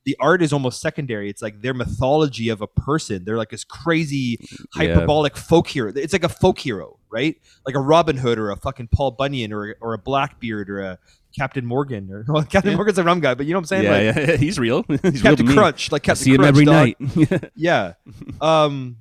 The 0.03 0.17
art 0.19 0.41
is 0.41 0.51
almost 0.51 0.81
secondary. 0.81 1.29
It's 1.29 1.43
like 1.43 1.61
their 1.61 1.75
mythology 1.75 2.49
of 2.49 2.59
a 2.61 2.67
person. 2.67 3.23
They're 3.23 3.37
like 3.37 3.49
this 3.51 3.63
crazy 3.63 4.39
Yeah. 4.41 4.57
hyperbolic 4.93 5.37
folk 5.37 5.67
hero. 5.67 5.91
It's 5.95 6.11
like 6.13 6.23
a 6.23 6.29
folk 6.29 6.57
hero, 6.59 6.97
right? 7.11 7.35
Like 7.65 7.75
a 7.75 7.79
Robin 7.79 8.17
Hood 8.17 8.37
or 8.39 8.51
a 8.51 8.55
fucking 8.55 8.87
Paul 8.87 9.11
Bunyan 9.11 9.53
or 9.53 9.75
or 9.81 9.93
a 9.93 9.97
Blackbeard 9.97 10.69
or 10.69 10.81
a 10.81 10.99
Captain 11.37 11.65
Morgan 11.65 12.09
or 12.11 12.25
well, 12.33 12.43
Captain 12.43 12.71
Yeah. 12.71 12.77
Morgan's 12.77 12.97
a 12.97 13.03
rum 13.03 13.19
guy, 13.19 13.33
but 13.35 13.45
you 13.45 13.53
know 13.53 13.59
what 13.59 13.71
I'm 13.71 13.83
saying? 13.83 13.83
Yeah, 13.83 14.11
like 14.19 14.27
yeah, 14.29 14.35
he's 14.37 14.59
real. 14.59 14.83
he's 14.87 15.01
real 15.03 15.11
to 15.13 15.21
Captain 15.21 15.45
me. 15.47 15.53
Crunch, 15.53 15.91
like 15.91 16.01
I 16.03 16.05
Captain 16.07 16.23
see 16.23 16.31
him 16.31 16.37
Crunch, 16.37 16.49
every 16.49 16.65
dog. 16.65 16.93
night. 17.31 17.51
Yeah. 17.55 17.93
Um 18.41 18.97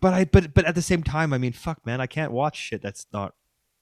but 0.00 0.12
I 0.14 0.24
but 0.26 0.52
but 0.54 0.64
at 0.66 0.74
the 0.74 0.82
same 0.82 1.02
time, 1.02 1.32
I 1.32 1.38
mean, 1.38 1.52
fuck 1.52 1.84
man, 1.86 2.00
I 2.00 2.06
can't 2.06 2.32
watch 2.32 2.56
shit 2.56 2.82
that's 2.82 3.06
not 3.12 3.34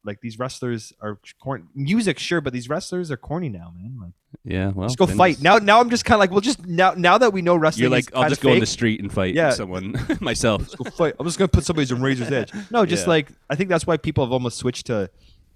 like 0.04 0.20
these 0.20 0.38
wrestlers 0.38 0.92
are 1.00 1.18
corny. 1.40 1.64
Music, 1.74 2.18
sure, 2.18 2.40
but 2.40 2.52
these 2.52 2.68
wrestlers 2.68 3.10
are 3.10 3.16
corny 3.16 3.48
now, 3.48 3.72
man. 3.76 3.98
Like, 4.00 4.12
yeah, 4.44 4.68
well, 4.74 4.88
just 4.88 4.98
go 4.98 5.06
fight 5.06 5.40
now. 5.40 5.58
Now 5.58 5.80
I'm 5.80 5.90
just 5.90 6.04
kind 6.04 6.14
of 6.16 6.20
like, 6.20 6.30
well, 6.30 6.40
just 6.40 6.66
now. 6.66 6.94
Now 6.96 7.18
that 7.18 7.32
we 7.32 7.42
know 7.42 7.54
wrestling, 7.56 7.82
You're 7.82 7.90
like, 7.90 8.14
I'll 8.14 8.28
just 8.28 8.40
go 8.40 8.52
in 8.52 8.60
the 8.60 8.66
street 8.66 9.00
and 9.00 9.12
fight 9.12 9.34
Yeah. 9.34 9.50
someone 9.50 9.94
myself. 10.20 10.62
Let's 10.62 10.74
go 10.74 10.84
fight. 10.90 11.14
I'm 11.20 11.26
just 11.26 11.38
gonna 11.38 11.48
put 11.48 11.64
somebody's 11.64 11.92
on 11.92 12.00
razor's 12.02 12.30
edge. 12.32 12.50
No, 12.70 12.84
just 12.94 13.04
Yeah. 13.06 13.10
like 13.10 13.28
I 13.50 13.54
think 13.56 13.68
that's 13.68 13.86
why 13.86 13.96
people 13.96 14.24
have 14.24 14.32
almost 14.32 14.58
switched 14.58 14.86
to 14.86 15.10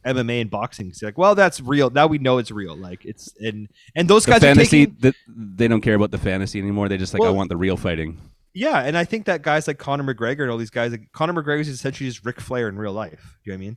MMA 0.05 0.41
and 0.43 0.51
boxing. 0.51 0.87
It's 0.89 1.03
like, 1.03 1.19
well, 1.19 1.35
that's 1.35 1.61
real. 1.61 1.91
Now 1.91 2.07
we 2.07 2.19
know 2.19 2.39
it's 2.39 2.53
real. 2.53 2.77
Like 2.77 3.05
it's 3.05 3.35
and 3.41 3.69
and 3.97 4.09
those 4.09 4.25
The 4.25 4.33
guys 4.33 4.41
fantasy, 4.43 4.83
are 4.85 4.87
taking 4.87 4.97
that 5.01 5.15
they 5.27 5.67
don't 5.67 5.81
care 5.81 5.95
about 5.95 6.13
the 6.13 6.19
fantasy 6.19 6.61
anymore. 6.61 6.89
They 6.89 6.97
just 6.99 7.13
like, 7.13 7.23
I 7.25 7.31
want 7.31 7.49
the 7.49 7.57
real 7.57 7.77
fighting. 7.77 8.19
yeah, 8.55 8.79
and 8.85 8.97
I 8.97 9.05
think 9.05 9.27
that 9.27 9.43
guys 9.43 9.67
like 9.67 9.79
Conor 9.79 10.05
McGregor 10.15 10.43
and 10.43 10.51
all 10.51 10.59
these 10.59 10.71
guys, 10.71 10.93
like 10.93 11.11
Conor 11.13 11.33
McGregor 11.43 11.61
is 11.61 11.69
essentially 11.69 12.09
just 12.09 12.25
Ric 12.25 12.41
Flair 12.41 12.69
in 12.69 12.79
real 12.79 12.93
life. 12.93 13.37
You 13.45 13.53
know 13.53 13.57
what 13.57 13.63
I 13.63 13.67
mean? 13.67 13.77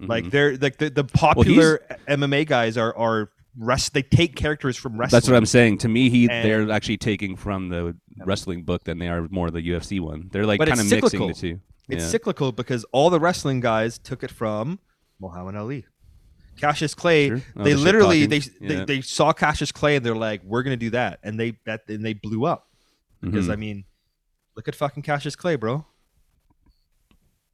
Like 0.00 0.24
Mhm. 0.24 0.30
they're 0.30 0.56
like 0.56 0.78
the, 0.78 0.90
the 0.90 1.04
popular 1.04 1.80
MMA 2.08 2.46
guys 2.46 2.76
are 2.76 2.96
are 2.96 3.30
rest. 3.56 3.94
They 3.94 4.02
take 4.02 4.36
characters 4.36 4.76
from 4.76 4.96
wrestling. 4.98 5.16
That's 5.16 5.28
what 5.28 5.36
I'm 5.36 5.46
saying. 5.46 5.78
To 5.78 5.88
me, 5.88 6.10
he 6.10 6.28
And- 6.30 6.44
they're 6.44 6.70
actually 6.70 6.98
taking 6.98 7.36
from 7.36 7.68
the 7.68 7.96
wrestling 8.24 8.62
book 8.64 8.84
than 8.84 8.98
they 8.98 9.08
are 9.08 9.26
more 9.30 9.50
the 9.50 9.60
UFC 9.60 9.98
one. 10.00 10.28
They're 10.32 10.46
like 10.46 10.60
kind 10.60 10.72
of 10.80 10.88
mixing 10.90 11.26
the 11.26 11.34
two. 11.34 11.60
It's 11.88 12.04
yeah. 12.04 12.08
cyclical 12.10 12.52
because 12.52 12.84
all 12.92 13.08
the 13.10 13.18
wrestling 13.18 13.60
guys 13.60 13.98
took 13.98 14.22
it 14.22 14.30
from 14.30 14.78
Muhammad 15.20 15.56
Ali. 15.56 15.86
Cassius 16.60 16.94
Clay, 16.94 17.28
Sure. 17.28 17.42
Oh, 17.56 17.64
they 17.64 17.72
the 17.72 17.78
literally 17.78 18.26
they, 18.26 18.40
they 18.40 18.74
Yeah. 18.78 18.84
they 18.84 19.00
saw 19.00 19.32
Cassius 19.32 19.72
Clay 19.72 19.96
and 19.96 20.04
they're 20.04 20.14
like, 20.14 20.42
we're 20.44 20.62
gonna 20.64 20.76
do 20.76 20.90
that, 20.90 21.20
and 21.22 21.38
they 21.40 21.56
that 21.66 21.82
and 21.88 22.04
they 22.04 22.12
blew 22.14 22.44
up 22.44 22.68
because 23.22 23.46
Mhm. 23.48 23.52
I 23.52 23.56
mean, 23.56 23.84
look 24.56 24.68
at 24.68 24.74
fucking 24.74 25.02
Cassius 25.04 25.34
Clay, 25.36 25.56
bro. 25.56 25.86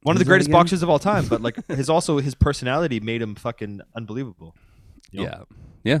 One 0.05 0.15
of 0.15 0.19
the 0.19 0.25
greatest 0.25 0.51
boxers 0.51 0.83
of 0.83 0.89
all 0.89 0.99
time, 0.99 1.27
but 1.27 1.41
like 1.41 1.57
his 1.67 1.89
also 1.89 2.19
his 2.19 2.35
personality 2.35 2.99
made 2.99 3.21
him 3.21 3.33
fucking 3.35 3.81
unbelievable. 3.95 4.55
you 5.11 5.23
know? 5.23 5.45
yeah, 5.83 5.93
yeah. 5.95 5.99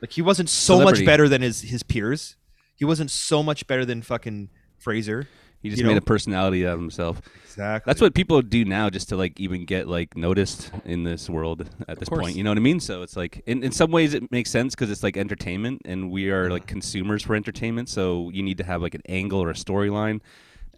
Like 0.00 0.12
he 0.12 0.22
wasn't 0.22 0.48
so 0.48 0.74
Celebrity. 0.74 1.00
much 1.00 1.06
better 1.06 1.28
than 1.28 1.42
his 1.42 1.62
his 1.62 1.82
peers. 1.82 2.36
He 2.76 2.84
wasn't 2.84 3.10
so 3.10 3.42
much 3.42 3.66
better 3.66 3.84
than 3.84 4.02
fucking 4.02 4.50
Fraser. 4.78 5.26
He 5.60 5.70
just 5.70 5.80
You 5.80 5.86
made 5.86 5.94
know? 5.94 5.98
a 5.98 6.02
personality 6.02 6.66
out 6.66 6.74
of 6.74 6.78
himself. 6.80 7.22
Exactly. 7.44 7.90
That's 7.90 8.00
what 8.00 8.14
people 8.14 8.40
do 8.42 8.64
now, 8.66 8.90
just 8.90 9.08
to 9.08 9.16
like 9.16 9.40
even 9.40 9.64
get 9.64 9.88
like 9.88 10.14
noticed 10.16 10.70
in 10.84 11.04
this 11.04 11.30
world 11.30 11.68
at 11.88 11.98
this 11.98 12.08
point. 12.08 12.36
You 12.36 12.44
know 12.44 12.50
what 12.50 12.58
I 12.58 12.60
mean? 12.60 12.80
So 12.80 13.02
it's 13.02 13.16
like, 13.16 13.42
in, 13.46 13.64
in 13.64 13.72
some 13.72 13.90
ways, 13.90 14.12
it 14.12 14.30
makes 14.30 14.50
sense 14.50 14.74
because 14.74 14.90
it's 14.90 15.02
like 15.02 15.16
entertainment, 15.16 15.82
and 15.86 16.10
we 16.10 16.30
are 16.30 16.50
like 16.50 16.66
consumers 16.66 17.22
for 17.22 17.34
entertainment. 17.34 17.88
So 17.88 18.30
you 18.34 18.42
need 18.42 18.58
to 18.58 18.64
have 18.64 18.82
like 18.82 18.94
an 18.94 19.02
angle 19.08 19.42
or 19.42 19.48
a 19.50 19.54
storyline. 19.54 20.20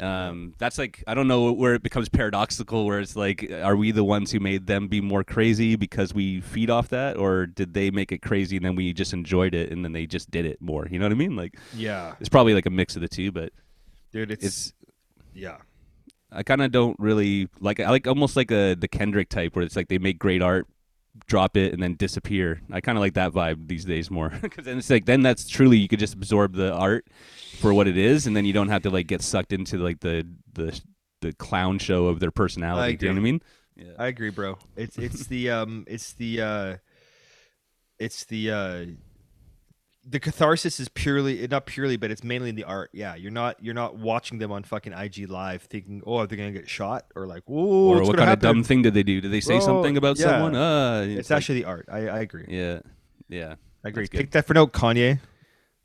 Um, 0.00 0.54
that's 0.58 0.78
like 0.78 1.02
I 1.06 1.14
don't 1.14 1.28
know 1.28 1.52
where 1.52 1.74
it 1.74 1.82
becomes 1.82 2.08
paradoxical, 2.08 2.84
where 2.84 3.00
it's 3.00 3.16
like, 3.16 3.50
are 3.50 3.76
we 3.76 3.90
the 3.92 4.04
ones 4.04 4.30
who 4.30 4.40
made 4.40 4.66
them 4.66 4.88
be 4.88 5.00
more 5.00 5.24
crazy 5.24 5.76
because 5.76 6.12
we 6.12 6.40
feed 6.40 6.70
off 6.70 6.88
that, 6.90 7.16
or 7.16 7.46
did 7.46 7.74
they 7.74 7.90
make 7.90 8.12
it 8.12 8.22
crazy 8.22 8.56
and 8.56 8.64
then 8.64 8.76
we 8.76 8.92
just 8.92 9.12
enjoyed 9.12 9.54
it 9.54 9.72
and 9.72 9.84
then 9.84 9.92
they 9.92 10.06
just 10.06 10.30
did 10.30 10.44
it 10.44 10.60
more? 10.60 10.86
You 10.90 10.98
know 10.98 11.06
what 11.06 11.12
I 11.12 11.16
mean? 11.16 11.36
Like 11.36 11.56
Yeah, 11.74 12.14
it's 12.20 12.28
probably 12.28 12.54
like 12.54 12.66
a 12.66 12.70
mix 12.70 12.96
of 12.96 13.02
the 13.02 13.08
two, 13.08 13.32
but 13.32 13.52
dude. 14.12 14.30
It's, 14.30 14.44
it's 14.44 14.72
yeah. 15.34 15.58
I 16.32 16.42
kind 16.42 16.60
of 16.60 16.72
don't 16.72 16.98
really 16.98 17.48
like. 17.60 17.80
I 17.80 17.90
like 17.90 18.06
almost 18.06 18.36
like 18.36 18.50
a 18.50 18.74
the 18.74 18.88
Kendrick 18.88 19.28
type, 19.28 19.54
where 19.54 19.64
it's 19.64 19.76
like 19.76 19.88
they 19.88 19.98
make 19.98 20.18
great 20.18 20.42
art, 20.42 20.66
drop 21.26 21.56
it, 21.56 21.72
and 21.72 21.82
then 21.82 21.94
disappear. 21.94 22.60
I 22.70 22.80
kind 22.80 22.98
of 22.98 23.00
like 23.00 23.14
that 23.14 23.32
vibe 23.32 23.68
these 23.68 23.84
days 23.84 24.10
more, 24.10 24.30
because 24.42 24.64
then 24.64 24.78
it's 24.78 24.90
like 24.90 25.06
then 25.06 25.22
that's 25.22 25.48
truly 25.48 25.78
you 25.78 25.88
could 25.88 25.98
just 25.98 26.14
absorb 26.14 26.54
the 26.54 26.72
art 26.72 27.06
for 27.60 27.72
what 27.72 27.88
it 27.88 27.96
is, 27.96 28.26
and 28.26 28.36
then 28.36 28.44
you 28.44 28.52
don't 28.52 28.68
have 28.68 28.82
to 28.82 28.90
like 28.90 29.06
get 29.06 29.22
sucked 29.22 29.52
into 29.52 29.78
like 29.78 30.00
the 30.00 30.26
the 30.52 30.80
the 31.22 31.32
clown 31.32 31.78
show 31.78 32.06
of 32.06 32.20
their 32.20 32.30
personality. 32.30 32.96
Do 32.96 33.06
you 33.06 33.12
know 33.12 33.16
what 33.16 33.20
I 33.20 33.24
mean? 33.24 33.42
Yeah. 33.76 33.92
I 33.98 34.06
agree, 34.06 34.30
bro. 34.30 34.58
It's 34.76 34.96
it's 34.98 35.26
the 35.26 35.50
um 35.50 35.84
it's 35.86 36.14
the 36.14 36.40
uh 36.40 36.76
it's 37.98 38.24
the 38.24 38.50
uh 38.50 38.84
the 40.08 40.20
catharsis 40.20 40.78
is 40.78 40.88
purely 40.88 41.46
not 41.48 41.66
purely, 41.66 41.96
but 41.96 42.10
it's 42.10 42.22
mainly 42.22 42.50
in 42.50 42.54
the 42.54 42.64
art. 42.64 42.90
Yeah, 42.92 43.16
you're 43.16 43.32
not 43.32 43.62
you're 43.62 43.74
not 43.74 43.96
watching 43.96 44.38
them 44.38 44.52
on 44.52 44.62
fucking 44.62 44.92
IG 44.92 45.28
live 45.28 45.62
thinking, 45.62 46.02
oh, 46.06 46.18
are 46.18 46.26
they 46.26 46.36
gonna 46.36 46.52
get 46.52 46.68
shot 46.68 47.06
or 47.16 47.26
like, 47.26 47.42
whoa, 47.46 47.88
or 47.88 48.02
what 48.02 48.16
kind 48.16 48.28
happen? 48.28 48.32
of 48.32 48.40
dumb 48.54 48.64
thing 48.64 48.82
did 48.82 48.94
they 48.94 49.02
do? 49.02 49.20
Did 49.20 49.32
they 49.32 49.40
say 49.40 49.58
something 49.60 49.96
about 49.96 50.18
yeah. 50.18 50.26
someone? 50.26 50.54
Uh, 50.54 51.04
It's, 51.08 51.30
like- 51.30 51.36
actually 51.36 51.60
the 51.62 51.66
art. 51.66 51.88
I, 51.90 52.08
I 52.08 52.20
agree. 52.20 52.46
yeah, 52.48 52.80
yeah. 53.28 53.56
I 53.84 53.88
agree. 53.88 54.06
pick 54.08 54.30
that 54.32 54.46
for 54.46 54.54
note, 54.54 54.72
Kanye. 54.72 55.20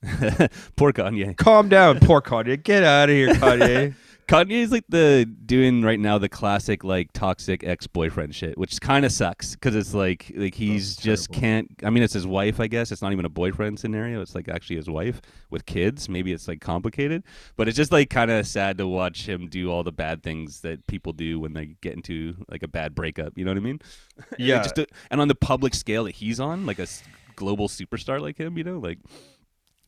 Poor 0.75 0.91
Kanye. 0.91 1.37
Calm 1.37 1.69
down, 1.69 1.99
poor 1.99 2.21
Kanye. 2.21 2.61
Get 2.61 2.83
out 2.83 3.09
of 3.09 3.15
here, 3.15 3.27
Kanye. 3.35 3.93
Kanye's 4.27 4.71
like 4.71 4.85
the 4.87 5.25
doing 5.45 5.81
right 5.81 5.99
now 5.99 6.17
the 6.17 6.29
classic 6.29 6.83
like 6.83 7.11
toxic 7.13 7.63
ex 7.63 7.85
boyfriend 7.87 8.33
shit, 8.33 8.57
which 8.57 8.79
kind 8.79 9.05
of 9.05 9.11
sucks 9.11 9.55
because 9.55 9.75
it's 9.75 9.93
like 9.93 10.31
like 10.35 10.55
he's 10.55 10.93
it's 10.93 11.01
just 11.01 11.31
terrible. 11.31 11.41
can't. 11.41 11.71
I 11.83 11.89
mean, 11.89 12.01
it's 12.03 12.13
his 12.13 12.25
wife, 12.25 12.59
I 12.59 12.67
guess. 12.67 12.91
It's 12.91 13.01
not 13.01 13.11
even 13.11 13.25
a 13.25 13.29
boyfriend 13.29 13.79
scenario. 13.79 14.21
It's 14.21 14.33
like 14.33 14.47
actually 14.47 14.77
his 14.77 14.89
wife 14.89 15.21
with 15.49 15.65
kids. 15.65 16.07
Maybe 16.07 16.31
it's 16.31 16.47
like 16.47 16.61
complicated, 16.61 17.23
but 17.57 17.67
it's 17.67 17.75
just 17.77 17.91
like 17.91 18.09
kind 18.09 18.31
of 18.31 18.47
sad 18.47 18.77
to 18.77 18.87
watch 18.87 19.27
him 19.27 19.47
do 19.47 19.69
all 19.71 19.83
the 19.83 19.91
bad 19.91 20.23
things 20.23 20.61
that 20.61 20.85
people 20.87 21.11
do 21.13 21.39
when 21.39 21.53
they 21.53 21.75
get 21.81 21.93
into 21.93 22.35
like 22.49 22.63
a 22.63 22.67
bad 22.69 22.95
breakup. 22.95 23.37
You 23.37 23.43
know 23.45 23.51
what 23.51 23.57
I 23.57 23.61
mean? 23.61 23.79
And 24.17 24.25
it 24.39 24.45
Yeah. 24.45 24.63
just 24.63 24.79
uh, 24.79 24.85
and 25.09 25.19
on 25.19 25.27
the 25.27 25.35
public 25.35 25.73
scale 25.73 26.05
that 26.05 26.15
he's 26.15 26.39
on, 26.39 26.65
like 26.65 26.79
a 26.79 26.87
global 27.35 27.67
superstar 27.67 28.19
like 28.21 28.37
him, 28.37 28.57
you 28.57 28.63
know, 28.63 28.79
like. 28.79 28.99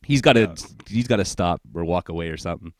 He's 0.06 0.20
got 0.20 0.34
to 0.34 0.40
Yeah. 0.40 0.54
he's 0.86 1.06
got 1.06 1.16
to 1.16 1.24
stop 1.24 1.62
or 1.74 1.82
walk 1.82 2.10
away 2.10 2.28
or 2.28 2.36
something. 2.36 2.74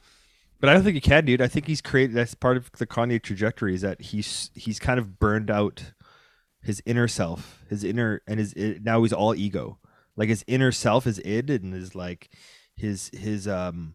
But 0.64 0.70
I 0.70 0.74
don't 0.74 0.82
think 0.82 0.94
he 0.94 1.00
can, 1.00 1.26
dude. 1.26 1.42
I 1.42 1.46
think 1.48 1.66
he's 1.66 1.82
created. 1.82 2.16
That's 2.16 2.34
part 2.34 2.56
of 2.56 2.72
the 2.72 2.86
Kanye 2.86 3.20
trajectory 3.22 3.74
is 3.74 3.82
that 3.82 4.00
he's 4.00 4.50
he's 4.54 4.78
kind 4.78 4.98
of 4.98 5.18
burned 5.18 5.50
out 5.50 5.92
his 6.62 6.82
inner 6.86 7.06
self, 7.06 7.62
his 7.68 7.84
inner, 7.84 8.22
and 8.26 8.40
his 8.40 8.54
now 8.56 9.02
he's 9.02 9.12
all 9.12 9.34
ego. 9.34 9.78
Like 10.16 10.30
his 10.30 10.42
inner 10.46 10.72
self 10.72 11.06
is 11.06 11.18
id, 11.24 11.50
and 11.62 11.74
is 11.74 11.94
like 11.94 12.30
his 12.76 13.10
his 13.12 13.46
um 13.46 13.94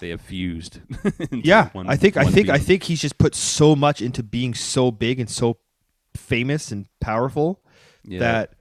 they 0.00 0.10
have 0.10 0.20
fused. 0.20 0.80
Yeah, 1.32 1.70
one- 1.70 1.88
I 1.88 1.96
think 1.96 2.16
I 2.16 2.26
think 2.26 2.48
I 2.48 2.58
think 2.58 2.84
he's 2.84 3.00
just 3.00 3.18
put 3.18 3.34
so 3.34 3.74
much 3.74 4.00
into 4.00 4.22
being 4.22 4.54
so 4.54 4.90
big 4.92 5.18
and 5.18 5.28
so 5.28 5.58
famous 6.14 6.70
and 6.70 6.86
powerful 7.00 7.60
Yeah. 8.04 8.20
that 8.20 8.52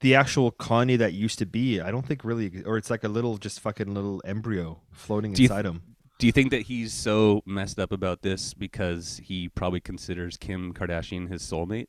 the 0.00 0.14
actual 0.14 0.52
Kanye 0.52 0.98
that 0.98 1.12
used 1.14 1.38
to 1.40 1.46
be, 1.46 1.80
I 1.80 1.90
don't 1.90 2.06
think 2.06 2.24
really, 2.24 2.62
or 2.64 2.76
it's 2.78 2.90
like 2.90 3.04
a 3.04 3.08
little 3.08 3.38
just 3.38 3.60
fucking 3.60 3.92
little 3.92 4.22
embryo 4.24 4.80
floating 4.92 5.32
Do 5.32 5.42
inside 5.42 5.66
him. 5.66 5.82
Do 6.20 6.26
you 6.26 6.32
think 6.32 6.50
that 6.50 6.66
he's 6.66 6.92
so 6.92 7.42
messed 7.46 7.78
up 7.78 7.92
about 7.92 8.20
this 8.20 8.52
because 8.52 9.22
he 9.24 9.48
probably 9.48 9.80
considers 9.80 10.36
Kim 10.36 10.74
Kardashian 10.74 11.30
his 11.30 11.40
soulmate? 11.42 11.86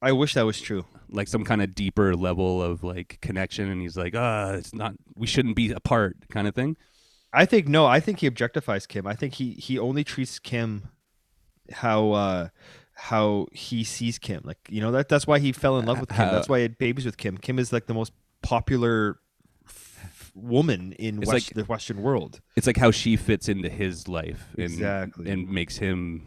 I 0.00 0.12
wish 0.12 0.34
that 0.34 0.46
was 0.46 0.60
true. 0.60 0.84
Like 1.10 1.26
some 1.26 1.42
kind 1.42 1.60
of 1.60 1.74
deeper 1.74 2.14
level 2.14 2.62
of 2.62 2.84
like 2.84 3.18
connection, 3.20 3.68
and 3.68 3.82
he's 3.82 3.96
like, 3.96 4.14
ah, 4.16 4.52
it's 4.52 4.72
not, 4.72 4.94
we 5.16 5.26
shouldn't 5.26 5.56
be 5.56 5.72
apart, 5.72 6.16
kind 6.30 6.46
of 6.46 6.54
thing. 6.54 6.76
I 7.32 7.44
think 7.44 7.66
no. 7.66 7.86
I 7.86 7.98
think 7.98 8.20
he 8.20 8.30
objectifies 8.30 8.86
Kim. 8.86 9.04
I 9.04 9.14
think 9.14 9.34
he 9.34 9.54
he 9.54 9.76
only 9.76 10.04
treats 10.04 10.38
Kim 10.38 10.90
how 11.72 12.12
uh 12.12 12.48
how 12.94 13.48
he 13.52 13.82
sees 13.82 14.16
Kim. 14.20 14.42
Like 14.44 14.58
you 14.68 14.80
know 14.80 14.92
that 14.92 15.08
that's 15.08 15.26
why 15.26 15.40
he 15.40 15.50
fell 15.50 15.76
in 15.80 15.86
love 15.86 15.98
with 15.98 16.10
Kim. 16.10 16.18
How- 16.18 16.30
that's 16.30 16.48
why 16.48 16.58
he 16.58 16.62
had 16.62 16.78
babies 16.78 17.04
with 17.04 17.16
Kim. 17.16 17.36
Kim 17.36 17.58
is 17.58 17.72
like 17.72 17.86
the 17.86 17.94
most 17.94 18.12
popular 18.42 19.18
woman 20.42 20.92
in 20.92 21.18
West, 21.20 21.32
like- 21.32 21.54
the 21.54 21.64
Western 21.64 22.02
world. 22.02 22.40
It's 22.56 22.66
like 22.66 22.76
how 22.76 22.90
she 22.90 23.16
fits 23.16 23.48
into 23.48 23.68
his 23.68 24.08
life, 24.08 24.46
and, 24.54 24.64
Exactly. 24.64 25.30
and 25.30 25.48
makes 25.48 25.76
him 25.78 26.26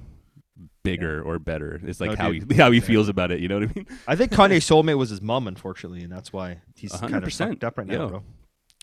bigger 0.84 1.22
or 1.22 1.40
better. 1.40 1.80
It's 1.86 2.00
like 2.02 2.12
No, 2.12 2.16
how 2.18 2.32
dude, 2.32 2.52
he 2.52 2.58
how 2.58 2.70
he 2.72 2.78
exactly. 2.78 2.94
feels 2.96 3.10
about 3.10 3.32
it. 3.32 3.40
You 3.40 3.48
know 3.48 3.60
what 3.60 3.70
I 3.70 3.74
mean? 3.76 3.88
I 4.08 4.16
think 4.16 4.32
Kanye's 4.32 4.66
soulmate 4.70 4.98
was 4.98 5.10
his 5.10 5.22
mom, 5.22 5.48
unfortunately, 5.48 6.04
and 6.04 6.12
that's 6.12 6.32
why 6.34 6.60
he's 6.76 6.94
A 6.94 6.98
kind 7.00 7.24
of 7.24 7.34
fucked 7.34 7.64
up 7.64 7.78
right 7.78 7.88
now, 7.88 8.04
Yeah. 8.04 8.08
bro. 8.10 8.24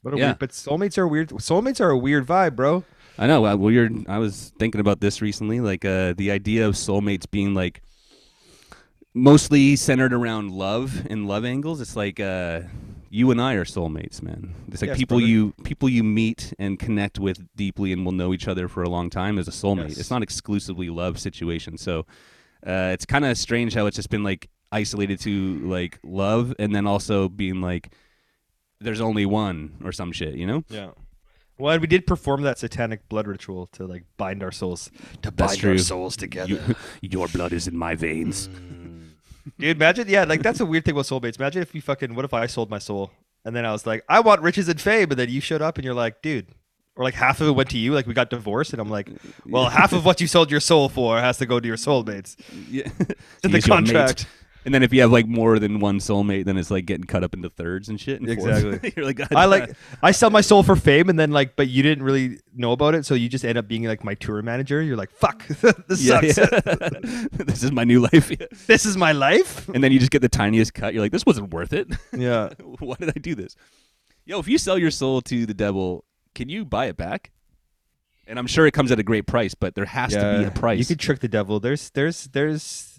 What 0.03 0.15
a 0.15 0.17
Yeah. 0.19 0.27
weird, 0.29 0.39
but 0.39 0.51
soulmates 0.51 0.97
are 0.97 1.07
weird. 1.07 1.29
Soulmates 1.29 1.81
are 1.81 1.91
a 1.91 1.99
weird 1.99 2.27
vibe, 2.27 2.57
bro. 2.57 2.85
I 3.19 3.27
know. 3.27 3.43
Well, 3.43 3.71
you're. 3.71 3.91
I 4.09 4.17
was 4.19 4.51
thinking 4.59 4.81
about 4.81 5.01
this 5.01 5.21
recently, 5.21 5.61
like 5.61 5.85
uh, 5.85 6.15
the 6.17 6.31
idea 6.31 6.67
of 6.67 6.75
soulmates 6.75 7.31
being 7.31 7.53
like 7.53 7.83
mostly 9.13 9.77
centered 9.77 10.13
around 10.15 10.53
love 10.53 11.07
and 11.11 11.27
love 11.29 11.45
angles. 11.45 11.81
It's 11.83 11.97
like 11.97 12.19
uh, 12.19 12.63
you 13.13 13.31
and 13.33 13.41
I 13.41 13.55
are 13.55 13.65
soulmates, 13.65 14.23
man. 14.23 14.55
It's 14.69 14.81
like 14.81 14.91
Yes, 14.91 14.99
people 14.99 15.19
brother. 15.19 15.29
you 15.29 15.53
people 15.65 15.89
you 15.89 16.05
meet 16.05 16.55
and 16.59 16.79
connect 16.79 17.19
with 17.19 17.45
deeply 17.57 17.93
and 17.93 18.05
will 18.05 18.13
know 18.13 18.33
each 18.33 18.47
other 18.47 18.69
for 18.69 18.83
a 18.85 18.89
long 18.89 19.11
time 19.11 19.37
as 19.39 19.49
a 19.49 19.51
soulmate. 19.51 19.89
Yes. 19.89 19.99
It's 19.99 20.11
not 20.11 20.23
exclusively 20.23 20.89
love 20.91 21.19
situation. 21.19 21.77
So 21.77 22.07
uh, 22.65 22.91
it's 22.95 23.05
kind 23.05 23.25
of 23.25 23.37
strange 23.37 23.75
how 23.75 23.87
it's 23.87 23.97
just 23.97 24.11
been 24.11 24.23
like 24.23 24.49
isolated 24.71 25.19
to 25.21 25.59
like 25.67 25.99
love 26.05 26.55
and 26.61 26.73
then 26.75 26.87
also 26.87 27.29
being 27.29 27.61
like 27.61 27.93
there's 28.81 29.01
only 29.01 29.27
one 29.27 29.77
or 29.85 29.91
some 29.91 30.13
shit. 30.13 30.35
You 30.35 30.47
know? 30.47 30.65
Yeah. 30.69 30.91
Well, 31.59 31.73
and 31.75 31.81
we 31.83 31.89
did 31.89 32.07
perform 32.07 32.41
that 32.43 32.59
satanic 32.59 33.07
blood 33.09 33.27
ritual 33.27 33.67
to 33.73 33.87
like 33.87 34.05
bind 34.17 34.43
our 34.43 34.53
souls 34.53 34.91
to 35.23 35.31
bind 35.33 35.63
our 35.65 35.77
souls 35.79 36.17
together. 36.17 36.49
You, 36.49 36.77
your 37.03 37.29
blood 37.29 37.53
is 37.53 37.67
in 37.67 37.77
my 37.77 37.97
veins. 37.97 38.49
Dude, 39.59 39.77
imagine, 39.77 40.09
yeah, 40.09 40.25
like 40.25 40.43
that's 40.43 40.61
a 40.61 40.67
weird 40.67 40.85
thing 40.85 40.95
with 40.95 41.09
soulmates. 41.09 41.39
Imagine 41.39 41.63
if 41.63 41.75
you 41.75 41.81
fucking, 41.81 42.15
what 42.15 42.25
if 42.25 42.35
I 42.35 42.47
sold 42.47 42.71
my 42.71 42.79
soul 42.79 43.11
and 43.45 43.57
then 43.57 43.65
I 43.65 43.73
was 43.73 43.87
like, 43.87 44.05
I 44.09 44.21
want 44.21 44.43
riches 44.43 44.69
and 44.69 44.81
fame, 44.81 45.11
and 45.11 45.19
then 45.19 45.29
you 45.29 45.41
showed 45.41 45.63
up 45.63 45.79
and 45.79 45.85
you're 45.85 45.95
like, 45.95 46.23
dude, 46.23 46.49
or 46.97 47.05
like 47.05 47.15
half 47.15 47.41
of 47.41 47.49
it 47.49 47.53
went 47.53 47.71
to 47.71 47.79
you, 47.79 47.95
like 47.95 48.07
we 48.07 48.15
got 48.15 48.31
divorced, 48.31 48.73
and 48.73 48.81
I'm 48.81 48.91
like, 48.91 49.09
well, 49.47 49.71
half 49.71 49.93
of 49.93 50.05
what 50.05 50.21
you 50.21 50.27
sold 50.27 50.51
your 50.51 50.61
soul 50.61 50.89
for 50.89 51.19
has 51.19 51.39
to 51.39 51.47
go 51.47 51.59
to 51.59 51.67
your 51.67 51.79
soulmates. 51.79 52.37
Yeah. 52.69 52.89
In 53.43 53.53
the 53.53 53.63
contract. 53.63 54.27
And 54.65 54.75
then 54.75 54.83
if 54.83 54.93
you 54.93 55.01
have 55.01 55.11
like 55.11 55.27
more 55.27 55.59
than 55.59 55.81
one 55.81 55.99
soulmate, 55.99 56.45
then 56.45 56.59
it's 56.59 56.71
like 56.71 56.85
getting 56.85 57.05
cut 57.05 57.25
up 57.25 57.35
into 57.35 57.49
thirds 57.49 57.89
and 57.89 57.99
shit. 57.99 58.21
And 58.21 58.29
fourths. 58.39 58.63
Exactly. 58.63 58.93
You're 58.97 59.07
like, 59.07 59.17
God, 59.17 59.29
I 59.35 59.47
like, 59.47 59.75
I 60.03 60.11
sell 60.11 60.31
my 60.31 60.43
soul 60.43 60.63
for 60.63 60.77
fame, 60.77 61.09
and 61.09 61.19
then 61.19 61.31
like, 61.31 61.57
but 61.57 61.69
you 61.69 61.83
didn't 61.83 62.05
really 62.05 62.41
know 62.55 62.73
about 62.73 62.95
it, 62.95 63.07
so 63.07 63.15
you 63.15 63.29
just 63.29 63.45
end 63.45 63.57
up 63.57 63.69
being 63.69 63.85
like 63.85 64.05
my 64.05 64.15
tour 64.15 64.43
manager. 64.43 64.83
You're 64.83 64.97
like, 64.97 65.11
fuck, 65.11 65.47
this 65.89 66.03
yeah, 66.03 66.21
sucks. 66.21 66.39
yeah. 66.39 67.27
this 67.33 67.63
is 67.63 67.73
my 67.73 67.85
new 67.85 68.01
life. 68.01 68.31
This 68.67 68.85
is 68.85 68.97
my 68.97 69.13
life. 69.13 69.69
And 69.71 69.83
then 69.83 69.93
you 69.93 69.99
just 69.99 70.11
get 70.11 70.23
the 70.23 70.29
tiniest 70.29 70.75
cut. 70.75 70.93
You're 70.93 71.03
like, 71.03 71.13
this 71.13 71.25
wasn't 71.25 71.53
worth 71.53 71.73
it. 71.73 71.89
Yeah. 72.13 72.51
Why 72.81 72.97
did 72.99 73.11
I 73.11 73.19
do 73.19 73.35
this? 73.35 73.57
Yo, 74.27 74.39
if 74.39 74.49
you 74.49 74.59
sell 74.59 74.79
your 74.79 74.91
soul 74.91 75.23
to 75.23 75.47
the 75.47 75.55
devil, 75.55 76.05
can 76.35 76.49
you 76.49 76.65
buy 76.65 76.87
it 76.87 76.97
back? 76.97 77.31
And 78.27 78.39
I'm 78.39 78.47
sure 78.47 78.67
it 78.67 78.73
comes 78.73 78.93
at 78.93 78.99
a 79.01 79.03
great 79.03 79.27
price, 79.27 79.55
but 79.55 79.75
there 79.75 79.87
has 79.87 80.13
to 80.13 80.39
be 80.39 80.45
a 80.45 80.51
price. 80.53 80.79
You 80.79 80.85
could 80.85 81.01
trick 81.01 81.19
the 81.19 81.29
devil. 81.29 81.59
There's 81.59 81.91
there's 81.91 82.25
there's 82.27 82.90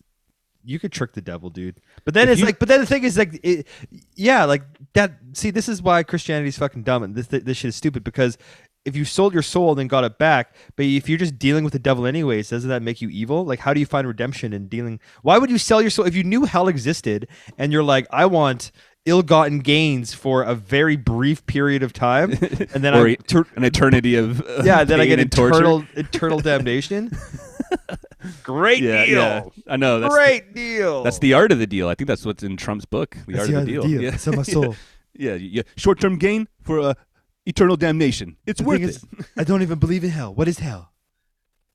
you 0.64 0.80
could 0.80 0.92
trick 0.92 1.14
the 1.14 1.22
devil, 1.22 1.50
dude. 1.50 1.82
But 2.06 2.14
then 2.14 2.28
If 2.28 2.34
it's 2.34 2.40
you- 2.42 2.46
like 2.46 2.60
but 2.60 2.68
then 2.68 2.80
the 2.80 2.86
thing 2.86 3.04
is 3.04 3.18
like 3.18 3.40
it, 3.44 3.68
yeah, 4.16 4.46
like 4.46 4.64
that 4.94 5.14
see 5.34 5.50
this 5.52 5.68
is 5.70 5.82
why 5.82 6.04
Christianity's 6.04 6.58
fucking 6.58 6.84
dumb 6.84 7.04
and 7.04 7.16
this 7.16 7.28
this 7.28 7.58
shit 7.58 7.70
is 7.70 7.76
stupid 7.76 8.04
because 8.04 8.38
if 8.84 8.96
you 8.96 9.06
sold 9.06 9.32
your 9.34 9.44
soul 9.44 9.70
and 9.70 9.78
then 9.80 9.88
got 9.88 10.04
it 10.04 10.18
back, 10.18 10.56
but 10.76 10.86
if 10.86 11.08
you're 11.08 11.18
just 11.20 11.38
dealing 11.38 11.64
with 11.64 11.72
the 11.74 11.78
devil 11.80 12.08
anyways, 12.08 12.50
doesn't 12.50 12.70
that 12.70 12.82
make 12.82 13.00
you 13.00 13.10
evil? 13.10 13.46
Like 13.46 13.60
how 13.60 13.74
do 13.74 13.80
you 13.80 13.86
find 13.86 14.08
redemption 14.08 14.54
in 14.54 14.68
dealing 14.68 15.00
Why 15.22 15.38
would 15.38 15.52
you 15.52 15.58
sell 15.60 15.82
your 15.82 15.92
soul 15.92 16.06
if 16.06 16.16
you 16.16 16.24
knew 16.24 16.46
hell 16.46 16.68
existed 16.68 17.28
and 17.58 17.72
you're 17.72 17.84
like 17.84 18.08
I 18.12 18.26
want 18.26 18.72
ill-gotten 19.06 19.60
gains 19.60 20.14
for 20.14 20.44
a 20.44 20.54
very 20.54 20.96
brief 20.96 21.44
period 21.48 21.82
of 21.82 21.92
time 21.92 22.32
and 22.74 22.84
then 22.84 22.94
I 22.94 23.16
tur- 23.16 23.48
an 23.56 23.64
eternity 23.64 24.16
of 24.16 24.42
uh, 24.42 24.62
yeah, 24.64 24.84
then 24.84 25.02
I 25.02 25.06
get 25.08 25.20
eternal 25.20 25.84
eternal 25.96 26.40
damnation. 26.40 27.12
Great 28.44 28.82
Yeah, 28.84 29.06
deal. 29.06 29.16
yeah. 29.22 29.44
I 29.68 29.78
know. 29.78 30.00
That's 30.00 30.14
Great 30.14 30.54
deal. 30.54 31.04
That's 31.04 31.20
the 31.20 31.34
art 31.34 31.52
of 31.52 31.60
the 31.60 31.68
deal. 31.68 31.88
I 31.90 31.96
think 31.96 32.08
that's 32.08 32.26
what's 32.26 32.44
in 32.44 32.58
Trump's 32.58 32.86
book, 32.86 33.16
The 33.28 33.34
That's 33.34 33.50
Art 33.50 33.58
of 33.60 33.66
the 33.66 33.72
Deal. 33.74 33.88
Yeah. 34.02 34.16
Sell 34.18 34.34
my 34.34 34.44
soul. 34.56 34.76
yeah, 35.14 35.36
yeah. 35.36 35.64
Short-term 35.78 36.18
gain 36.18 36.48
for 36.64 36.80
uh, 36.80 36.94
eternal 37.46 37.76
damnation. 37.78 38.38
It's 38.46 38.60
The 38.62 38.68
worth 38.68 38.80
thing 38.80 38.90
it. 38.90 38.96
is, 38.96 39.06
I 39.38 39.44
don't 39.44 39.62
even 39.62 39.80
believe 39.80 40.04
in 40.04 40.10
hell. 40.12 40.34
What 40.34 40.48
is 40.48 40.60
hell? 40.60 40.92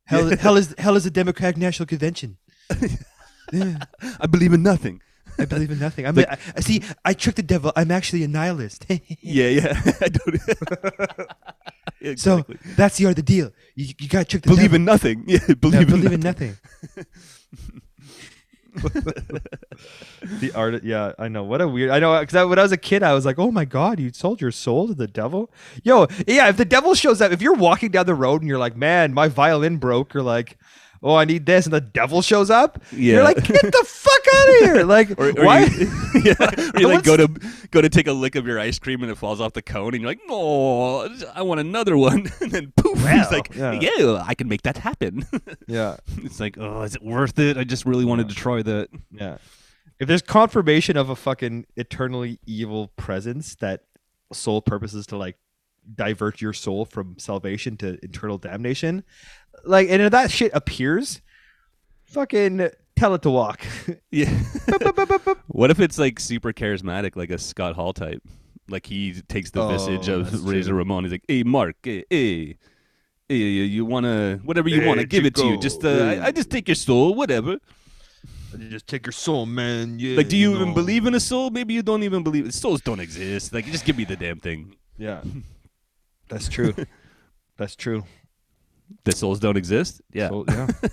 Hell, 0.05 0.37
hell 0.37 0.57
is 0.57 0.73
hell 0.79 0.95
is 0.95 1.05
a 1.05 1.11
Democratic 1.11 1.57
National 1.57 1.87
Convention. 1.87 2.39
Yeah, 3.53 3.79
I 4.19 4.27
believe 4.27 4.53
in 4.53 4.65
nothing. 4.65 5.01
I 5.39 5.45
believe 5.45 5.71
in 5.71 5.79
nothing. 5.79 6.07
I'm 6.07 6.15
Like- 6.15 6.29
a, 6.29 6.39
I, 6.57 6.61
see. 6.61 6.83
I 7.05 7.13
tricked 7.13 7.37
the 7.37 7.43
devil. 7.43 7.73
I'm 7.77 7.91
actually 7.91 8.23
a 8.25 8.29
nihilist. 8.29 8.87
Yeah, 9.21 9.49
yeah. 9.49 9.81
I 10.01 10.09
don't. 10.09 10.41
So 12.19 12.39
exactly. 12.39 12.59
that's 12.77 12.97
the 12.99 13.07
art 13.07 13.13
of 13.13 13.17
the 13.17 13.23
deal. 13.23 13.51
You, 13.75 13.93
you 13.99 14.09
got 14.09 14.21
to 14.21 14.25
trick 14.27 14.43
the 14.43 14.49
devil 14.51 14.57
believe 14.57 14.71
devil. 14.71 14.77
in 14.77 14.85
nothing. 14.85 15.25
Yeah, 15.27 15.55
believe, 15.61 15.93
in, 15.93 16.13
in 16.13 16.21
nothing. 16.21 16.57
nothing. 18.77 19.41
the 20.41 20.53
art. 20.55 20.85
Yeah, 20.85 21.13
I 21.19 21.29
know. 21.29 21.43
What 21.45 21.61
a 21.63 21.69
weird. 21.69 21.91
I 21.91 21.99
know 21.99 22.21
because 22.21 22.49
when 22.49 22.59
I 22.59 22.63
was 22.63 22.73
a 22.73 22.77
kid, 22.77 23.03
I 23.03 23.13
was 23.15 23.25
like, 23.25 23.39
"Oh 23.39 23.51
my 23.51 23.65
god, 23.65 23.99
you 23.99 24.13
sold 24.13 24.41
your 24.41 24.51
soul 24.53 24.89
to 24.89 24.95
the 24.95 25.07
devil." 25.07 25.51
Yo, 25.83 26.07
yeah. 26.27 26.49
If 26.49 26.57
the 26.59 26.65
devil 26.65 26.95
shows 26.95 27.21
up, 27.21 27.33
if 27.33 27.41
you're 27.43 27.55
walking 27.55 27.91
down 27.91 28.07
the 28.07 28.15
road 28.15 28.43
and 28.43 28.49
you're 28.49 28.59
like, 28.59 28.77
"Man, 28.77 29.15
my 29.15 29.29
violin 29.29 29.79
broke," 29.79 30.15
or 30.15 30.23
like. 30.23 30.59
Oh, 31.03 31.15
I 31.15 31.25
need 31.25 31.47
this, 31.47 31.67
and 31.67 31.73
the 31.73 31.81
devil 31.81 32.23
shows 32.23 32.51
up. 32.51 32.83
Yeah. 32.93 33.15
You're 33.15 33.25
like, 33.25 33.37
get 33.45 33.63
the 33.63 33.85
fuck 33.87 34.35
out 34.35 34.49
of 34.49 34.55
here! 34.65 34.85
Like, 34.85 35.11
Or, 35.19 35.29
or 35.39 35.45
why? 35.45 35.65
You, 35.65 35.91
yeah, 36.25 36.35
or 36.75 36.81
you 36.81 36.89
like 36.89 37.05
go 37.05 37.17
to 37.17 37.29
go 37.71 37.81
to 37.81 37.89
take 37.89 38.07
a 38.07 38.13
lick 38.13 38.35
of 38.35 38.47
your 38.47 38.59
ice 38.59 38.79
cream 38.79 39.03
and 39.03 39.11
it 39.13 39.17
falls 39.17 39.41
off 39.41 39.53
the 39.53 39.63
cone 39.63 39.95
and 39.95 40.03
you're 40.03 40.11
like, 40.11 40.21
no, 40.27 41.09
I 41.35 41.43
want 41.43 41.61
another 41.61 41.97
one. 41.97 42.27
And 42.41 42.51
then 42.51 42.73
poof, 42.77 43.03
Well, 43.03 43.19
he's 43.19 43.31
like, 43.31 43.55
yeah. 43.55 43.73
yeah. 43.73 44.25
I 44.27 44.35
can 44.35 44.49
make 44.49 44.63
that 44.63 44.79
happen. 44.79 45.27
yeah, 45.67 45.97
it's 46.19 46.41
like, 46.41 46.57
oh, 46.59 46.83
is 46.83 46.95
it 46.95 47.03
worth 47.03 47.39
it? 47.39 47.57
I 47.57 47.65
just 47.65 47.85
really 47.85 48.05
wanted 48.05 48.29
to 48.29 48.35
try 48.35 48.63
that. 48.63 48.89
yeah. 49.13 49.39
If 49.99 50.09
there's 50.09 50.23
confirmation 50.23 50.97
of 50.97 51.09
a 51.09 51.17
fucking 51.17 51.67
eternally 51.77 52.39
evil 52.47 52.89
presence 52.97 53.55
that 53.57 53.85
sole 54.33 54.61
purpose 54.61 54.93
is 54.93 55.07
to 55.09 55.17
like 55.17 55.37
divert 55.95 56.41
your 56.41 56.53
soul 56.53 56.85
from 56.85 57.17
salvation 57.19 57.77
to 57.79 57.99
eternal 58.03 58.37
damnation, 58.39 59.05
like, 59.67 59.89
and 59.91 60.01
if 60.03 60.11
that 60.13 60.31
shit 60.31 60.53
appears, 60.55 61.21
fucking 62.07 62.69
tell 62.97 63.15
it 63.15 63.23
to 63.23 63.31
walk. 63.31 63.61
Yeah. 64.11 64.31
what 65.49 65.71
if 65.71 65.81
it's 65.81 65.99
like 65.99 66.19
super 66.21 66.53
charismatic, 66.53 67.17
like 67.17 67.31
a 67.31 67.39
Scott 67.39 67.75
Hall 67.75 67.93
type? 67.93 68.23
Like 68.69 68.87
he 68.87 69.21
takes 69.29 69.51
the 69.51 69.63
Oh, 69.63 69.69
visage 69.69 70.09
of 70.09 70.45
Razor 70.47 70.71
true. 70.71 70.79
Ramon. 70.79 71.05
He's 71.05 71.13
like, 71.13 71.25
hey, 71.29 71.43
Mark, 71.43 71.77
hey, 71.83 72.05
hey. 72.11 72.57
Hey, 73.29 73.35
you, 73.37 73.63
you 73.65 73.85
wanna 73.85 74.41
whatever 74.45 74.69
you 74.69 74.81
Hey, 74.81 74.87
wanna 74.87 75.05
give 75.05 75.27
it 75.27 75.35
to 75.35 75.45
you. 75.47 75.59
Just 75.59 75.85
uh, 75.85 75.89
hey. 75.89 76.19
I, 76.21 76.27
I 76.27 76.31
just 76.33 76.49
take 76.51 76.69
your 76.69 76.75
soul, 76.77 77.15
whatever. 77.15 77.59
you 78.57 78.69
just 78.71 78.87
take 78.87 79.05
your 79.05 79.13
soul, 79.13 79.45
man. 79.47 79.99
Yeah. 79.99 80.17
Like, 80.17 80.29
do 80.29 80.37
you 80.37 80.55
even 80.55 80.69
know. 80.69 80.75
believe 80.75 81.07
in 81.07 81.15
a 81.15 81.21
soul? 81.21 81.51
Maybe 81.51 81.75
you 81.75 81.83
don't 81.83 82.03
even 82.05 82.23
believe. 82.23 82.53
Souls 82.55 82.81
don't 82.81 83.01
exist. 83.01 83.53
Like, 83.53 83.67
just 83.67 83.85
give 83.85 83.97
me 83.97 84.05
the 84.05 84.17
damn 84.17 84.39
thing. 84.41 84.77
Yeah, 84.97 85.23
that's 86.29 86.49
true. 86.49 86.73
that's 87.59 87.77
true. 87.77 88.05
The 89.05 89.13
souls 89.13 89.41
don't 89.41 89.57
exist. 89.57 90.01
Yeah. 90.13 90.29
Soul- 90.29 90.45
yeah. 90.49 90.67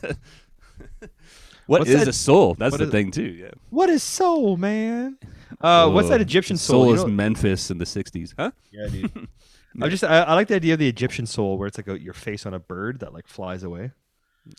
what 1.68 1.80
What's 1.80 1.90
is 1.90 2.00
that- 2.00 2.08
a 2.08 2.14
soul? 2.14 2.56
That's 2.56 2.72
what 2.72 2.78
the 2.80 2.86
is- 2.86 2.92
thing 2.92 3.12
too. 3.12 3.24
Yeah. 3.24 3.52
what 3.70 3.90
is 3.90 4.04
soul, 4.04 4.58
man? 4.58 5.18
Uh, 5.62 5.90
what's 5.90 6.10
that 6.10 6.20
Egyptian 6.22 6.58
Soul, 6.58 6.84
soul? 6.86 6.96
You 6.96 6.96
is 6.96 7.06
Memphis 7.06 7.70
in 7.72 7.78
the 7.78 7.86
'60s, 7.86 8.34
huh? 8.38 8.52
Yeah, 8.72 8.88
dude. 8.88 9.28
I 9.82 9.90
just 9.90 10.04
I, 10.04 10.22
I 10.22 10.34
like 10.34 10.48
the 10.48 10.56
idea 10.56 10.74
of 10.74 10.80
the 10.80 10.88
Egyptian 10.88 11.26
soul 11.26 11.58
where 11.58 11.68
it's 11.68 11.78
like 11.78 11.88
a, 11.88 12.00
your 12.00 12.14
face 12.14 12.46
on 12.46 12.54
a 12.54 12.60
bird 12.60 13.00
that 13.00 13.14
like 13.14 13.28
flies 13.28 13.64
away. 13.64 13.92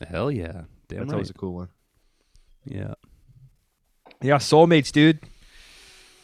Hell 0.09 0.31
yeah. 0.31 0.63
Damn 0.89 0.99
That's 1.01 1.01
right. 1.09 1.13
always 1.15 1.31
a 1.31 1.35
cool 1.35 1.55
one. 1.55 1.69
yeah. 2.65 2.95
Yeah, 4.23 4.37
soulmates, 4.37 4.91
dude. 4.93 5.19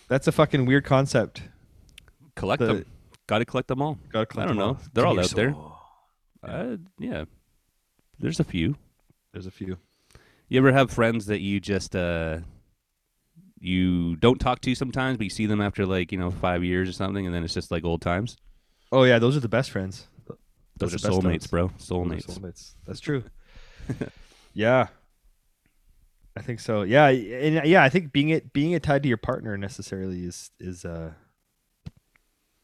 That's 0.09 0.27
a 0.27 0.33
fucking 0.33 0.65
weird 0.67 0.85
concept. 0.85 1.43
Collect 2.37 2.61
The- 2.61 2.67
them. 2.67 2.87
Got 3.27 3.39
to 3.39 3.45
collect 3.45 3.69
them 3.69 3.81
all. 3.83 3.97
Gotta 4.13 4.27
collect 4.27 4.47
I 4.51 4.55
don't 4.55 4.57
them 4.57 4.67
all. 4.67 4.75
know. 4.75 4.81
They're 4.93 5.05
Give 5.05 5.09
all 5.09 5.15
me 5.15 5.17
your 5.19 5.25
out 5.25 5.31
there. 5.37 5.55
Yeah. 6.47 6.51
Uh, 6.53 6.77
yeah. 6.99 7.25
There's 8.19 8.41
a 8.41 8.45
few. 8.45 8.77
There's 9.33 9.47
a 9.47 9.51
few. 9.51 9.79
You 10.49 10.59
ever 10.59 10.73
have 10.73 10.91
friends 10.91 11.27
that 11.27 11.41
you 11.41 11.61
just 11.61 11.95
uh 11.95 12.39
you 13.61 14.17
don't 14.17 14.41
talk 14.41 14.61
to 14.63 14.75
sometimes, 14.75 15.19
but 15.19 15.25
you 15.25 15.31
see 15.31 15.47
them 15.47 15.61
after 15.61 15.87
like 15.87 16.13
you 16.13 16.19
know 16.19 16.31
five 16.31 16.65
years 16.65 16.89
or 16.89 16.93
something, 16.93 17.27
and 17.27 17.35
then 17.35 17.45
it's 17.45 17.55
just 17.55 17.71
like 17.71 17.85
old 17.85 18.01
times. 18.03 18.37
Oh 18.91 19.05
yeah, 19.05 19.19
those 19.19 19.37
are 19.37 19.41
the 19.41 19.49
best 19.49 19.71
friends. 19.71 20.07
Those, 20.79 20.93
Those 20.93 21.05
are 21.05 21.09
are 21.09 21.13
soulmates, 21.13 21.25
ones. 21.25 21.47
bro. 21.49 21.69
Soulmates. 21.79 22.27
soulmates. 22.27 22.75
That's 22.87 23.01
true. 23.01 23.23
yeah. 24.55 24.87
I 26.37 26.41
think 26.43 26.61
so. 26.61 26.83
Yeah, 26.83 27.09
and 27.09 27.67
yeah, 27.67 27.83
I 27.83 27.91
think 27.91 28.13
being 28.13 28.31
it 28.31 28.53
being 28.53 28.73
it 28.73 28.83
tied 28.83 29.03
to 29.03 29.09
your 29.09 29.19
partner 29.19 29.59
necessarily 29.59 30.25
is 30.25 30.51
is 30.59 30.85
uh 30.85 31.13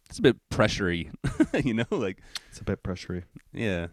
It's 0.09 0.19
a 0.19 0.23
bit 0.23 0.37
pressury, 0.51 1.11
you 1.65 1.75
know, 1.75 1.85
like 1.91 2.19
it's 2.51 2.61
a 2.61 2.65
bit 2.65 2.83
pressury. 2.83 3.25
yeah. 3.53 3.89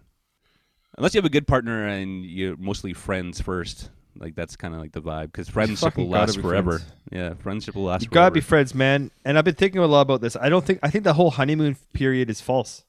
Unless 0.97 1.15
you 1.15 1.17
have 1.17 1.25
a 1.25 1.29
good 1.29 1.47
partner 1.47 1.87
and 1.87 2.23
you're 2.23 2.55
mostly 2.55 2.93
friends 2.93 3.41
first, 3.41 3.89
like 4.15 4.35
that's 4.35 4.55
kind 4.55 4.75
of 4.75 4.79
like 4.79 4.91
the 4.91 5.01
vibe 5.01 5.25
because 5.31 5.49
friendship 5.49 5.97
will 5.97 6.07
last 6.07 6.39
forever. 6.39 6.77
friends. 6.79 6.93
Yeah, 7.11 7.33
friendship 7.33 7.73
will 7.75 7.85
last 7.85 8.01
forever. 8.01 8.03
You 8.03 8.09
forever. 8.09 8.25
gotta 8.25 8.33
be 8.33 8.41
friends, 8.41 8.75
man. 8.75 9.09
And 9.25 9.37
I've 9.37 9.43
been 9.45 9.55
thinking 9.55 9.81
a 9.81 9.87
lot 9.87 10.01
about 10.01 10.21
this. 10.21 10.35
I 10.35 10.49
don't 10.49 10.63
think 10.63 10.79
I 10.83 10.91
think 10.91 11.03
the 11.03 11.13
whole 11.13 11.31
honeymoon 11.31 11.77
period 11.93 12.29
is 12.29 12.41
false. 12.41 12.83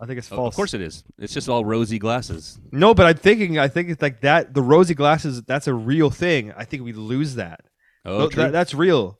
I 0.00 0.06
think 0.06 0.16
it's 0.16 0.28
false. 0.28 0.54
Of 0.54 0.56
course 0.56 0.72
it 0.72 0.80
is. 0.80 1.04
It's 1.18 1.34
just 1.34 1.50
all 1.50 1.62
rosy 1.66 1.98
glasses. 1.98 2.58
No, 2.72 2.94
but 2.94 3.04
I'm 3.04 3.16
thinking 3.18 3.58
I 3.58 3.68
think 3.68 3.90
it's 3.90 4.00
like 4.00 4.22
that. 4.22 4.54
The 4.54 4.62
rosy 4.62 4.94
glasses. 4.94 5.42
That's 5.42 5.66
a 5.66 5.74
real 5.74 6.08
thing. 6.08 6.54
I 6.56 6.64
think 6.64 6.82
we 6.82 6.94
lose 6.94 7.34
that. 7.34 7.60
Oh, 8.06 8.30
true. 8.30 8.44
that- 8.44 8.52
that's 8.52 8.72
real. 8.72 9.18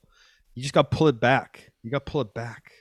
You 0.55 0.63
just 0.63 0.73
got 0.73 0.89
to 0.89 0.97
pull 0.97 1.07
it 1.07 1.19
back. 1.19 1.71
You 1.83 1.91
got 1.91 2.03
to 2.07 2.11
pull 2.11 2.21
it 2.21 2.33
back. 2.33 2.71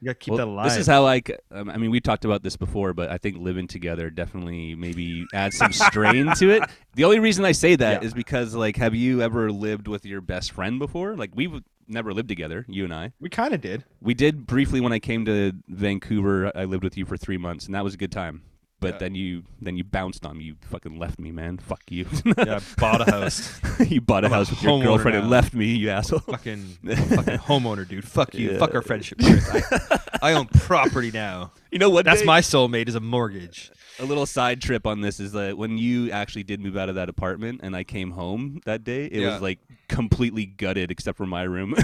You 0.00 0.06
got 0.06 0.12
to 0.12 0.14
keep 0.14 0.32
Well, 0.32 0.38
that 0.38 0.46
alive. 0.48 0.68
This 0.68 0.78
is 0.78 0.86
how 0.86 1.06
I. 1.06 1.20
c- 1.26 1.34
Um, 1.50 1.68
I 1.70 1.76
mean, 1.76 1.90
we 1.90 2.00
talked 2.00 2.24
about 2.24 2.42
this 2.42 2.56
before, 2.56 2.92
but 2.94 3.10
I 3.10 3.18
think 3.18 3.38
living 3.38 3.66
together 3.66 4.10
definitely 4.10 4.74
maybe 4.74 5.26
adds 5.34 5.56
some 5.56 5.72
strain 5.72 6.32
to 6.36 6.50
it. 6.50 6.62
The 6.94 7.04
only 7.04 7.20
reason 7.20 7.44
I 7.44 7.52
say 7.52 7.76
that 7.76 8.02
is 8.02 8.10
Yeah. 8.12 8.16
because, 8.16 8.54
like, 8.56 8.76
have 8.76 8.92
you 8.94 9.22
ever 9.22 9.52
lived 9.52 9.86
with 9.86 10.04
your 10.04 10.20
best 10.20 10.50
friend 10.50 10.78
before? 10.80 11.14
Like, 11.14 11.30
we've 11.34 11.62
never 11.86 12.12
lived 12.12 12.28
together, 12.28 12.64
you 12.68 12.82
and 12.84 12.92
I. 12.92 13.12
we 13.20 13.28
kind 13.28 13.54
of 13.54 13.60
did. 13.60 13.84
We 14.00 14.14
did 14.14 14.46
briefly 14.46 14.80
when 14.80 14.92
I 14.92 14.98
came 14.98 15.24
to 15.26 15.52
Vancouver. 15.68 16.50
I 16.56 16.64
lived 16.64 16.82
with 16.84 16.96
you 16.96 17.06
for 17.06 17.16
three 17.16 17.38
months, 17.38 17.66
and 17.66 17.74
that 17.76 17.84
was 17.84 17.94
a 17.94 17.96
good 17.96 18.10
time. 18.12 18.42
But 18.80 18.94
Yeah. 18.94 18.98
then 18.98 19.14
you 19.16 19.42
then 19.60 19.76
you 19.76 19.82
bounced 19.82 20.24
on 20.24 20.38
me. 20.38 20.44
You 20.44 20.56
fucking 20.70 20.98
left 20.98 21.18
me, 21.18 21.32
man. 21.32 21.58
Fuck 21.58 21.82
you. 21.90 22.06
Yeah, 22.38 22.60
bought 22.78 23.06
a 23.06 23.10
house. 23.10 23.60
you 23.84 24.00
bought 24.00 24.22
a 24.22 24.28
I'm 24.28 24.32
a 24.32 24.36
house 24.36 24.50
with 24.50 24.62
your 24.62 24.80
girlfriend 24.82 25.16
and 25.16 25.28
left 25.28 25.52
me, 25.52 25.74
you 25.74 25.90
asshole. 25.90 26.20
fucking 26.20 26.58
fucking 26.86 27.38
homeowner, 27.38 27.88
dude. 27.88 28.06
Fuck 28.06 28.34
you. 28.34 28.52
Yeah. 28.52 28.58
Fuck 28.58 28.74
our 28.76 28.82
friendship. 28.82 29.18
I, 29.20 29.98
I 30.22 30.32
own 30.34 30.46
property 30.46 31.10
now. 31.10 31.50
You 31.72 31.78
know 31.80 31.90
what? 31.90 32.04
That's 32.04 32.20
Dave? 32.20 32.26
my 32.26 32.40
soulmate. 32.40 32.88
Is 32.88 32.94
a 32.94 33.00
mortgage. 33.00 33.70
a 33.98 34.04
little 34.04 34.26
side 34.26 34.60
trip 34.62 34.86
on 34.86 35.00
this 35.00 35.18
is 35.18 35.32
that 35.32 35.58
when 35.58 35.76
you 35.76 36.12
actually 36.12 36.44
did 36.44 36.60
move 36.60 36.76
out 36.76 36.88
of 36.88 36.94
that 36.94 37.08
apartment 37.08 37.60
and 37.64 37.74
I 37.74 37.82
came 37.82 38.12
home 38.12 38.60
that 38.64 38.84
day, 38.84 39.06
it 39.06 39.20
Yeah. 39.22 39.32
was 39.32 39.42
like 39.42 39.58
completely 39.88 40.46
gutted 40.46 40.92
except 40.92 41.18
for 41.18 41.26
my 41.26 41.42
room. 41.42 41.74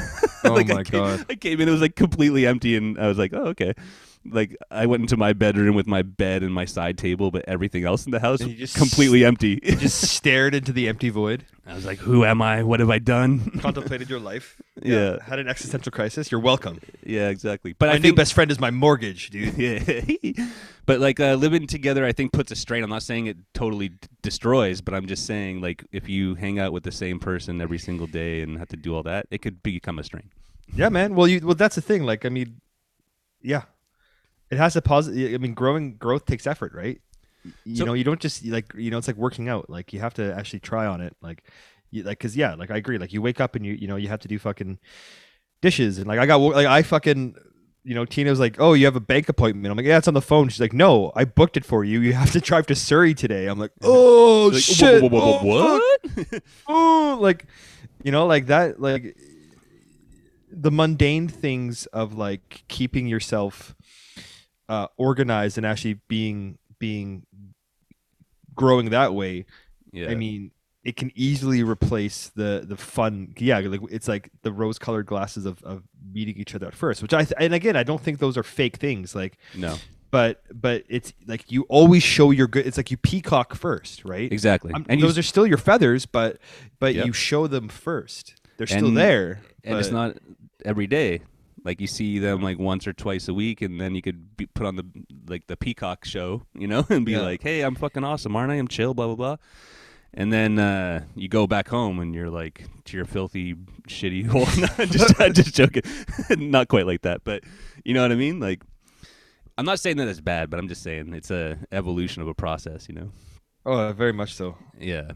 Oh 0.45 0.53
Like, 0.55 0.71
I 0.71 0.75
my 0.75 0.85
came- 0.85 1.01
God. 1.01 1.27
I 1.29 1.35
came 1.35 1.61
in, 1.61 1.69
it 1.69 1.73
was 1.73 1.81
like 1.81 1.97
completely 1.97 2.47
empty, 2.47 2.77
and 2.77 2.99
I 3.01 3.09
was 3.09 3.19
like, 3.19 3.33
oh 3.35 3.47
okay. 3.49 3.75
Like 4.27 4.57
I 4.71 4.87
went 4.87 5.03
into 5.03 5.17
my 5.17 5.33
bedroom 5.33 5.75
with 5.75 5.87
my 5.87 6.03
bed 6.03 6.43
and 6.43 6.53
my 6.53 6.65
side 6.65 6.97
table, 6.99 7.31
but 7.31 7.45
everything 7.47 7.85
else 7.85 8.07
in 8.07 8.13
the 8.13 8.21
house 8.21 8.43
was 8.43 8.55
just 8.55 8.77
completely 8.77 9.25
empty. 9.25 9.61
You 9.63 9.77
just 9.77 10.01
stared 10.15 10.55
into 10.55 10.73
the 10.73 10.89
empty 10.89 11.11
void. 11.11 11.45
I 11.67 11.75
was 11.75 11.85
like, 11.87 11.99
who 11.99 12.25
am 12.25 12.43
I? 12.43 12.63
What 12.63 12.81
have 12.81 12.91
I 12.91 12.99
done? 12.99 13.51
Contemplated 13.61 14.11
your 14.11 14.21
life. 14.21 14.61
Yeah. 14.83 15.17
Had 15.23 15.39
an 15.39 15.49
existential 15.49 15.91
crisis. 15.93 16.31
You're 16.31 16.41
welcome. 16.41 16.81
yeah, 17.05 17.29
exactly. 17.29 17.75
But 17.75 17.87
My 17.87 17.93
I 17.93 17.97
new 17.97 18.03
think 18.03 18.17
best 18.17 18.35
friend 18.35 18.51
is 18.51 18.59
my 18.61 18.71
mortgage, 18.71 19.31
dude. 19.31 19.55
yeah. 19.59 20.47
but 20.87 21.01
like 21.01 21.21
uh, 21.21 21.35
living 21.35 21.67
together, 21.67 22.05
I 22.05 22.13
think 22.13 22.33
puts 22.33 22.51
a 22.53 22.57
strain. 22.57 22.83
I'm 22.83 22.91
not 22.91 23.03
saying 23.03 23.27
it 23.27 23.37
totally 23.55 23.91
d- 23.91 24.09
destroys, 24.23 24.81
but 24.81 24.95
I'm 24.95 25.07
just 25.07 25.27
saying 25.27 25.61
like 25.61 25.85
if 25.93 26.09
you 26.09 26.35
hang 26.35 26.59
out 26.59 26.73
with 26.73 26.83
the 26.83 26.93
same 26.93 27.19
person 27.19 27.61
every 27.61 27.79
single 27.79 28.07
day 28.07 28.43
and 28.43 28.59
have 28.59 28.69
to 28.69 28.77
do 28.77 28.95
all 28.95 29.03
that, 29.05 29.27
it 29.31 29.39
could 29.43 29.63
become 29.63 29.99
a 29.99 30.05
strain. 30.05 30.31
Yeah, 30.75 30.89
man. 30.89 31.15
Well, 31.15 31.29
you 31.29 31.41
well 31.45 31.55
that's 31.55 31.77
the 31.77 31.83
thing. 31.83 32.05
Like, 32.05 32.25
I 32.27 32.29
mean, 32.31 32.61
yeah, 33.43 33.63
it 34.55 34.59
has 34.59 34.77
a 34.77 34.83
positive. 34.83 35.35
I 35.35 35.39
mean, 35.39 35.55
growing 35.55 35.97
growth 35.97 36.25
takes 36.27 36.47
effort, 36.47 36.73
right? 36.75 37.01
You 37.65 37.77
So- 37.77 37.85
know, 37.85 37.93
you 37.95 38.05
don't 38.05 38.21
just 38.21 38.45
like 38.47 38.73
you 38.75 38.91
know, 38.91 38.99
it's 38.99 39.07
like 39.09 39.17
working 39.17 39.49
out. 39.49 39.69
Like, 39.69 39.93
you 39.93 40.01
have 40.01 40.15
to 40.15 40.35
actually 40.35 40.61
try 40.61 40.87
on 40.87 41.01
it. 41.01 41.15
Like, 41.21 41.45
you, 41.91 42.03
like, 42.03 42.19
cause 42.21 42.35
yeah, 42.37 42.55
like 42.55 42.71
I 42.71 42.77
agree. 42.77 42.99
Like, 42.99 43.13
you 43.13 43.21
wake 43.23 43.41
up 43.41 43.55
and 43.57 43.65
you 43.67 43.75
you 43.75 43.87
know 43.87 43.97
you 43.97 44.09
have 44.09 44.21
to 44.21 44.29
do 44.29 44.39
fucking 44.39 44.79
dishes 45.61 45.99
and 45.99 46.07
like 46.07 46.19
I 46.19 46.27
got 46.27 46.39
like 46.39 46.67
I 46.67 46.83
fucking. 46.83 47.35
You 47.87 47.95
know, 47.95 48.07
Tina 48.07 48.31
was 48.31 48.41
like, 48.41 48.57
"Oh, 48.59 48.73
you 48.73 48.87
have 48.87 48.97
a 48.97 49.01
bank 49.01 49.29
appointment." 49.29 49.71
I'm 49.71 49.77
like, 49.77 49.85
"Yeah, 49.85 49.99
it's 49.99 50.09
on 50.09 50.15
the 50.15 50.23
phone." 50.23 50.49
She's 50.49 50.59
like, 50.59 50.73
"No, 50.73 51.13
I 51.15 51.27
booked 51.27 51.59
it 51.59 51.67
for 51.67 51.85
you. 51.85 52.01
You 52.01 52.15
have 52.15 52.31
to 52.33 52.41
drive 52.41 52.67
to 52.69 52.75
Surrey 52.75 53.13
today." 53.13 53.47
I'm 53.47 53.59
like, 53.59 53.73
"Oh 53.83 54.49
Like, 54.55 54.63
shit! 54.63 55.03
Oh, 55.05 55.39
what? 55.45 56.43
oh, 56.67 57.19
like 57.21 57.45
you 58.03 58.11
know, 58.11 58.25
like 58.25 58.47
that, 58.47 58.81
like 58.81 59.15
the 60.51 60.71
mundane 60.71 61.29
things 61.29 61.85
of 61.87 62.15
like 62.15 62.65
keeping 62.69 63.07
yourself 63.07 63.75
uh, 64.69 64.87
organized 64.97 65.57
and 65.59 65.67
actually 65.67 66.01
being 66.09 66.59
being 66.79 67.25
growing 68.55 68.91
that 68.91 69.15
way. 69.15 69.47
yeah. 69.93 70.11
I 70.11 70.15
mean, 70.15 70.51
it 70.85 70.97
can 70.97 71.11
easily 71.15 71.63
replace 71.63 72.29
the 72.35 72.65
the 72.67 72.77
fun. 72.77 73.35
Yeah, 73.39 73.59
like 73.61 73.81
it's 73.91 74.07
like 74.09 74.31
the 74.43 74.53
rose 74.53 74.79
colored 74.79 75.07
glasses 75.07 75.47
of 75.47 75.63
of 75.63 75.83
meeting 76.13 76.37
each 76.37 76.55
other 76.55 76.67
at 76.67 76.75
first, 76.75 77.01
which 77.03 77.15
I 77.15 77.25
th- 77.25 77.33
and 77.39 77.55
again, 77.55 77.77
I 77.77 77.83
don't 77.85 78.01
think 78.01 78.19
those 78.19 78.37
are 78.37 78.43
fake 78.43 78.77
things. 78.77 79.15
Like, 79.15 79.39
no, 79.55 79.77
but 80.11 80.43
but 80.53 80.85
it's 80.89 81.15
like 81.27 81.51
you 81.51 81.63
always 81.71 82.03
show 82.03 82.31
your 82.33 82.47
good. 82.49 82.67
It's 82.67 82.77
like 82.77 82.91
you 82.91 82.99
peacock 82.99 83.55
first, 83.55 84.05
right? 84.05 84.31
exactly. 84.31 84.75
I'm- 84.75 84.85
and 84.89 85.01
you, 85.01 85.07
those 85.07 85.17
are 85.17 85.23
still 85.23 85.47
your 85.47 85.57
feathers, 85.59 86.05
but 86.07 86.39
but 86.79 86.95
Yep. 86.95 87.07
you 87.07 87.13
show 87.15 87.47
them 87.47 87.69
first. 87.69 88.35
They're 88.59 88.67
still 88.67 88.91
there. 88.93 89.41
and 89.65 89.79
it's 89.79 89.91
not 89.91 90.17
every 90.67 90.87
day. 90.87 91.21
Like 91.65 91.81
you 91.81 91.87
see 91.87 92.19
them 92.19 92.43
like 92.43 92.59
once 92.59 92.87
or 92.87 92.93
twice 92.93 93.27
a 93.29 93.35
week, 93.35 93.63
and 93.63 93.81
then 93.81 93.95
you 93.95 94.03
could 94.03 94.37
be 94.37 94.47
put 94.47 94.67
on 94.67 94.77
the 94.77 94.85
like 95.27 95.47
the 95.47 95.57
Peacock 95.57 96.05
show, 96.05 96.43
you 96.55 96.67
know, 96.67 96.85
and 96.91 97.07
be 97.07 97.13
Yeah. 97.13 97.23
like, 97.23 97.43
"Hey, 97.43 97.63
I'm 97.63 97.75
fucking 97.75 98.05
awesome, 98.05 98.37
aren't 98.37 98.53
I? 98.53 98.57
I'm 98.57 98.69
chill, 98.69 98.93
blah 98.95 99.07
blah 99.07 99.17
blah." 99.17 99.37
And 100.17 100.33
then 100.33 100.59
uh, 100.61 101.05
you 101.17 101.29
go 101.29 101.47
back 101.47 101.67
home, 101.69 101.99
and 101.99 102.15
you're 102.15 102.31
like 102.31 102.67
to 102.85 102.97
your 102.97 103.07
filthy, 103.07 103.55
shitty 103.89 104.27
hole. 104.29 104.47
No, 104.59 104.85
just, 104.87 105.21
I'm 105.21 105.33
just 105.33 105.55
joking, 105.55 105.83
not 106.51 106.69
quite 106.69 106.87
like 106.87 107.03
that, 107.03 107.25
but 107.25 107.43
you 107.85 107.95
know 107.95 108.03
what 108.03 108.13
I 108.13 108.17
mean. 108.17 108.39
Like, 108.41 108.63
I'm 109.59 109.65
not 109.65 109.81
saying 109.81 109.97
that 109.97 110.07
it's 110.07 110.21
bad, 110.21 110.51
but 110.51 110.59
I'm 110.61 110.69
just 110.69 110.83
saying 110.83 111.15
it's 111.15 111.31
a 111.31 111.59
evolution 111.73 112.21
of 112.23 112.29
a 112.29 112.35
process, 112.35 112.89
you 112.89 112.95
know. 112.95 113.11
Oh, 113.67 113.93
very 113.93 114.13
much 114.13 114.35
so. 114.35 114.57
Yeah, 114.79 115.13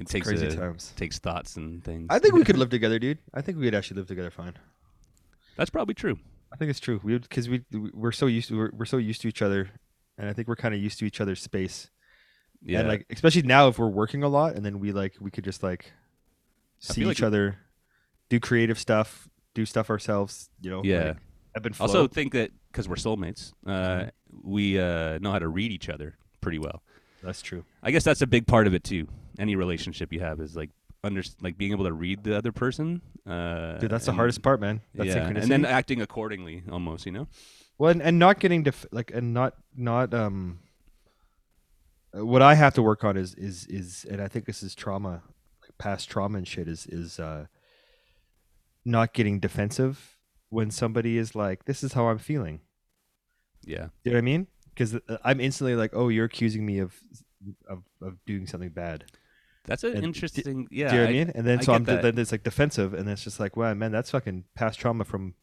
it 0.00 0.08
takes 0.08 0.26
Crazy 0.26 0.46
a- 0.48 0.54
times. 0.56 0.92
takes 0.96 1.18
thoughts 1.20 1.56
and 1.56 1.82
things. 1.84 2.08
I 2.10 2.18
think 2.18 2.34
we 2.34 2.42
could 2.44 2.58
live 2.58 2.70
together, 2.70 2.98
dude. 2.98 3.18
I 3.32 3.40
think 3.40 3.56
we 3.56 3.64
could 3.64 3.74
actually 3.76 3.98
live 3.98 4.08
together 4.08 4.30
fine. 4.30 4.54
That's 5.56 5.70
probably 5.70 5.94
true. 5.94 6.18
I 6.52 6.56
think 6.56 6.70
it's 6.70 6.80
true. 6.80 7.00
We 7.02 7.18
because 7.18 7.48
we 7.48 7.64
we're 7.72 8.12
so 8.12 8.26
used 8.26 8.48
to 8.48 8.56
we're, 8.56 8.70
we're 8.72 8.84
so 8.84 8.96
used 8.98 9.20
to 9.22 9.28
each 9.28 9.42
other, 9.42 9.70
and 10.18 10.28
I 10.28 10.32
think 10.32 10.48
we're 10.48 10.56
kind 10.56 10.74
of 10.74 10.80
used 10.80 10.98
to 11.00 11.04
each 11.06 11.20
other's 11.20 11.42
space. 11.42 11.90
Yeah, 12.62 12.80
And 12.80 12.88
like 12.88 13.06
especially 13.10 13.42
now 13.42 13.68
if 13.68 13.78
we're 13.78 13.88
working 13.88 14.22
a 14.22 14.28
lot, 14.28 14.54
and 14.54 14.64
then 14.64 14.78
we 14.80 14.92
like 14.92 15.14
we 15.20 15.30
could 15.30 15.44
just 15.44 15.62
like 15.62 15.92
see 16.78 17.02
each 17.02 17.06
like- 17.20 17.22
other, 17.22 17.58
do 18.28 18.40
creative 18.40 18.78
stuff, 18.78 19.28
do 19.54 19.66
stuff 19.66 19.90
ourselves. 19.90 20.48
You 20.60 20.70
know. 20.70 20.82
Yeah. 20.84 21.04
Like, 21.08 21.16
ebb 21.56 21.66
and 21.66 21.76
flow. 21.76 21.86
Also, 21.86 22.06
think 22.08 22.32
that 22.32 22.50
because 22.70 22.88
we're 22.88 22.96
soulmates, 22.96 23.52
uh, 23.66 23.70
Mm-hmm. 23.70 24.50
we 24.50 24.78
uh, 24.80 25.18
know 25.18 25.32
how 25.32 25.38
to 25.38 25.48
read 25.48 25.72
each 25.72 25.88
other 25.88 26.16
pretty 26.40 26.58
well. 26.58 26.82
that's 27.22 27.40
true. 27.42 27.64
I 27.82 27.90
guess 27.90 28.04
that's 28.04 28.22
a 28.22 28.26
big 28.26 28.46
part 28.46 28.66
of 28.66 28.74
it 28.74 28.84
too. 28.84 29.08
Any 29.38 29.56
relationship 29.56 30.12
you 30.12 30.20
have 30.20 30.40
is 30.40 30.54
like 30.56 30.70
under 31.06 31.22
like 31.40 31.56
being 31.56 31.72
able 31.72 31.84
to 31.84 31.92
read 31.92 32.24
the 32.24 32.36
other 32.36 32.52
person. 32.52 33.00
Uh, 33.26 33.78
Dude, 33.78 33.90
that's 33.90 34.06
the 34.06 34.12
hardest 34.12 34.42
part, 34.42 34.60
man. 34.60 34.80
That's 34.94 35.08
yeah, 35.08 35.28
and 35.28 35.50
then 35.50 35.64
acting 35.64 36.00
accordingly, 36.02 36.62
almost. 36.70 37.06
You 37.06 37.12
know. 37.12 37.28
Well, 37.78 37.90
and, 37.90 38.02
and 38.02 38.18
not 38.18 38.40
getting 38.40 38.62
def- 38.62 38.86
like 38.92 39.10
and 39.14 39.32
not 39.32 39.54
not 39.74 40.12
um. 40.12 40.58
uh, 42.16 42.24
What 42.24 42.42
I 42.42 42.54
have 42.54 42.74
to 42.74 42.82
work 42.82 43.04
on 43.04 43.16
is 43.16 43.34
is 43.34 43.66
is, 43.66 44.06
and 44.10 44.20
I 44.20 44.28
think 44.28 44.44
this 44.44 44.62
is 44.62 44.74
trauma, 44.74 45.22
like 45.62 45.76
past 45.78 46.10
trauma 46.10 46.38
and 46.38 46.46
shit. 46.46 46.68
Is 46.68 46.86
is 46.86 47.18
uh. 47.18 47.46
Not 48.84 49.12
getting 49.12 49.40
defensive 49.40 50.16
when 50.48 50.70
somebody 50.70 51.18
is 51.18 51.34
like, 51.34 51.64
"This 51.64 51.82
is 51.82 51.94
how 51.94 52.06
I'm 52.06 52.18
feeling." 52.18 52.60
Yeah. 53.64 53.88
You 54.04 54.12
know 54.12 54.16
what 54.16 54.18
I 54.18 54.20
mean? 54.20 54.46
Because 54.72 54.96
I'm 55.24 55.40
instantly 55.40 55.74
like, 55.74 55.90
"Oh, 55.92 56.08
you're 56.08 56.26
accusing 56.26 56.64
me 56.64 56.78
of 56.78 56.94
of, 57.68 57.82
of 58.00 58.24
doing 58.26 58.46
something 58.46 58.70
bad." 58.70 59.04
That's 59.66 59.84
an 59.84 59.92
And 59.92 60.00
d- 60.02 60.06
interesting. 60.06 60.68
yeah. 60.70 60.88
Do 60.88 60.94
you 60.94 61.00
know 61.00 61.06
what 61.06 61.10
I 61.10 61.12
mean? 61.12 61.32
And 61.34 61.46
then 61.46 61.58
I 61.58 61.62
so 61.62 61.72
I'm 61.74 61.84
that. 61.84 62.02
then 62.02 62.18
it's 62.18 62.32
like 62.32 62.42
defensive, 62.42 62.94
and 62.94 63.08
it's 63.08 63.22
just 63.24 63.38
like, 63.40 63.56
wow, 63.56 63.74
man, 63.74 63.92
that's 63.92 64.10
fucking 64.10 64.44
past 64.54 64.78
trauma 64.78 65.04
from 65.04 65.34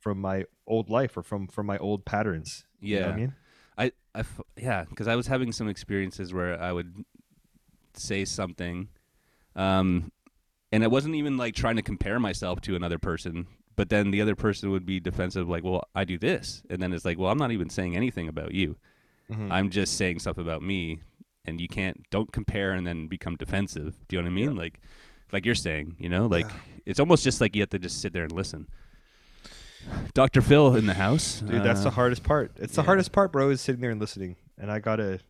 from 0.00 0.20
my 0.20 0.44
old 0.66 0.88
life 0.90 1.16
or 1.16 1.22
from 1.22 1.48
from 1.48 1.66
my 1.66 1.78
old 1.78 2.04
patterns. 2.04 2.64
You 2.80 3.00
know 3.00 3.02
what 3.02 3.08
Yeah. 3.08 3.12
I 3.14 3.16
mean, 3.16 3.34
I, 3.78 3.84
I 4.14 4.18
f- 4.20 4.40
yeah, 4.56 4.84
because 4.88 5.08
I 5.08 5.16
was 5.16 5.26
having 5.26 5.52
some 5.52 5.68
experiences 5.68 6.32
where 6.32 6.60
I 6.60 6.72
would 6.72 7.04
say 7.94 8.24
something, 8.24 8.88
um, 9.54 10.12
and 10.72 10.84
I 10.84 10.86
wasn't 10.86 11.14
even 11.14 11.36
like 11.36 11.54
trying 11.54 11.76
to 11.76 11.82
compare 11.82 12.18
myself 12.20 12.60
to 12.62 12.76
another 12.76 12.98
person, 12.98 13.46
but 13.74 13.88
then 13.88 14.10
the 14.10 14.20
other 14.20 14.34
person 14.34 14.70
would 14.70 14.86
be 14.86 15.00
defensive, 15.00 15.48
like, 15.48 15.64
well, 15.64 15.84
I 15.94 16.04
do 16.04 16.18
this, 16.18 16.62
and 16.70 16.80
then 16.82 16.92
it's 16.92 17.04
like, 17.04 17.18
well, 17.18 17.30
I'm 17.30 17.38
not 17.38 17.52
even 17.52 17.68
saying 17.70 17.96
anything 17.96 18.28
about 18.28 18.52
you. 18.52 18.76
Mhm. 19.30 19.50
I'm 19.50 19.70
just 19.70 19.96
saying 19.96 20.20
stuff 20.20 20.38
about 20.38 20.62
me, 20.62 21.00
and 21.46 21.60
you 21.60 21.68
can't 21.68 22.04
don't 22.10 22.32
compare 22.32 22.72
and 22.72 22.86
then 22.86 23.06
become 23.08 23.36
defensive. 23.36 23.96
Do 24.08 24.16
you 24.16 24.22
know 24.22 24.26
what 24.26 24.32
I 24.32 24.34
mean? 24.34 24.56
Like, 24.56 24.80
like 25.32 25.46
you're 25.46 25.54
saying, 25.54 25.96
you 25.98 26.08
know, 26.08 26.26
like 26.26 26.46
it's 26.84 27.00
almost 27.00 27.24
just 27.24 27.40
like 27.40 27.54
you 27.56 27.62
have 27.62 27.70
to 27.70 27.78
just 27.78 28.00
sit 28.00 28.12
there 28.12 28.24
and 28.24 28.32
listen. 28.32 28.66
Dr. 30.14 30.42
Phil 30.42 30.74
in 30.74 30.86
the 30.86 30.94
house, 30.94 31.40
Dude, 31.40 31.62
that's 31.62 31.82
the 31.82 31.88
Uh, 31.88 31.92
hardest 31.92 32.24
part. 32.24 32.50
It's 32.56 32.74
the 32.74 32.82
yeah. 32.82 32.86
hardest 32.86 33.12
part, 33.12 33.30
bro, 33.32 33.50
is 33.50 33.60
sitting 33.60 33.80
there 33.80 33.90
and 33.92 34.00
listening. 34.00 34.34
And 34.58 34.70
I 34.70 34.80
gotta, 34.80 35.20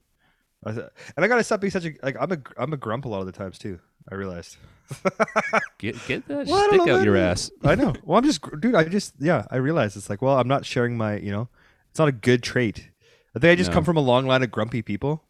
I 0.64 0.72
th- 0.72 0.86
and 1.14 1.24
I 1.24 1.28
gotta 1.28 1.44
stop 1.44 1.60
being 1.60 1.70
such 1.70 1.84
a 1.84 1.92
like. 2.02 2.16
I'm 2.18 2.32
a 2.32 2.38
I'm 2.56 2.72
a 2.72 2.76
grump 2.78 3.04
a 3.04 3.08
lot 3.08 3.20
of 3.20 3.26
the 3.26 3.32
times 3.32 3.58
too. 3.58 3.78
I 4.10 4.14
realized. 4.14 4.56
get 5.78 5.96
get 6.06 6.26
that 6.28 6.46
Well, 6.46 6.68
stick 6.68 6.86
know, 6.86 6.96
out 6.98 7.04
your 7.04 7.16
ass. 7.16 7.50
I 7.64 7.74
know. 7.74 7.92
Well, 8.04 8.16
I'm 8.18 8.24
just, 8.24 8.40
dude. 8.60 8.74
I 8.76 8.84
just, 8.84 9.14
yeah. 9.18 9.44
I 9.50 9.56
realize 9.56 9.96
it's 9.96 10.08
like, 10.08 10.22
well, 10.22 10.38
I'm 10.38 10.46
not 10.48 10.64
sharing 10.64 10.96
my, 10.96 11.16
you 11.18 11.32
know, 11.32 11.48
it's 11.90 11.98
not 11.98 12.06
a 12.08 12.12
good 12.12 12.42
trait. 12.44 12.88
I 13.34 13.40
think 13.40 13.50
I 13.50 13.56
just 13.56 13.70
No. 13.70 13.74
come 13.74 13.84
from 13.84 13.96
a 13.96 14.00
long 14.00 14.26
line 14.26 14.42
of 14.44 14.50
grumpy 14.52 14.80
people. 14.82 15.24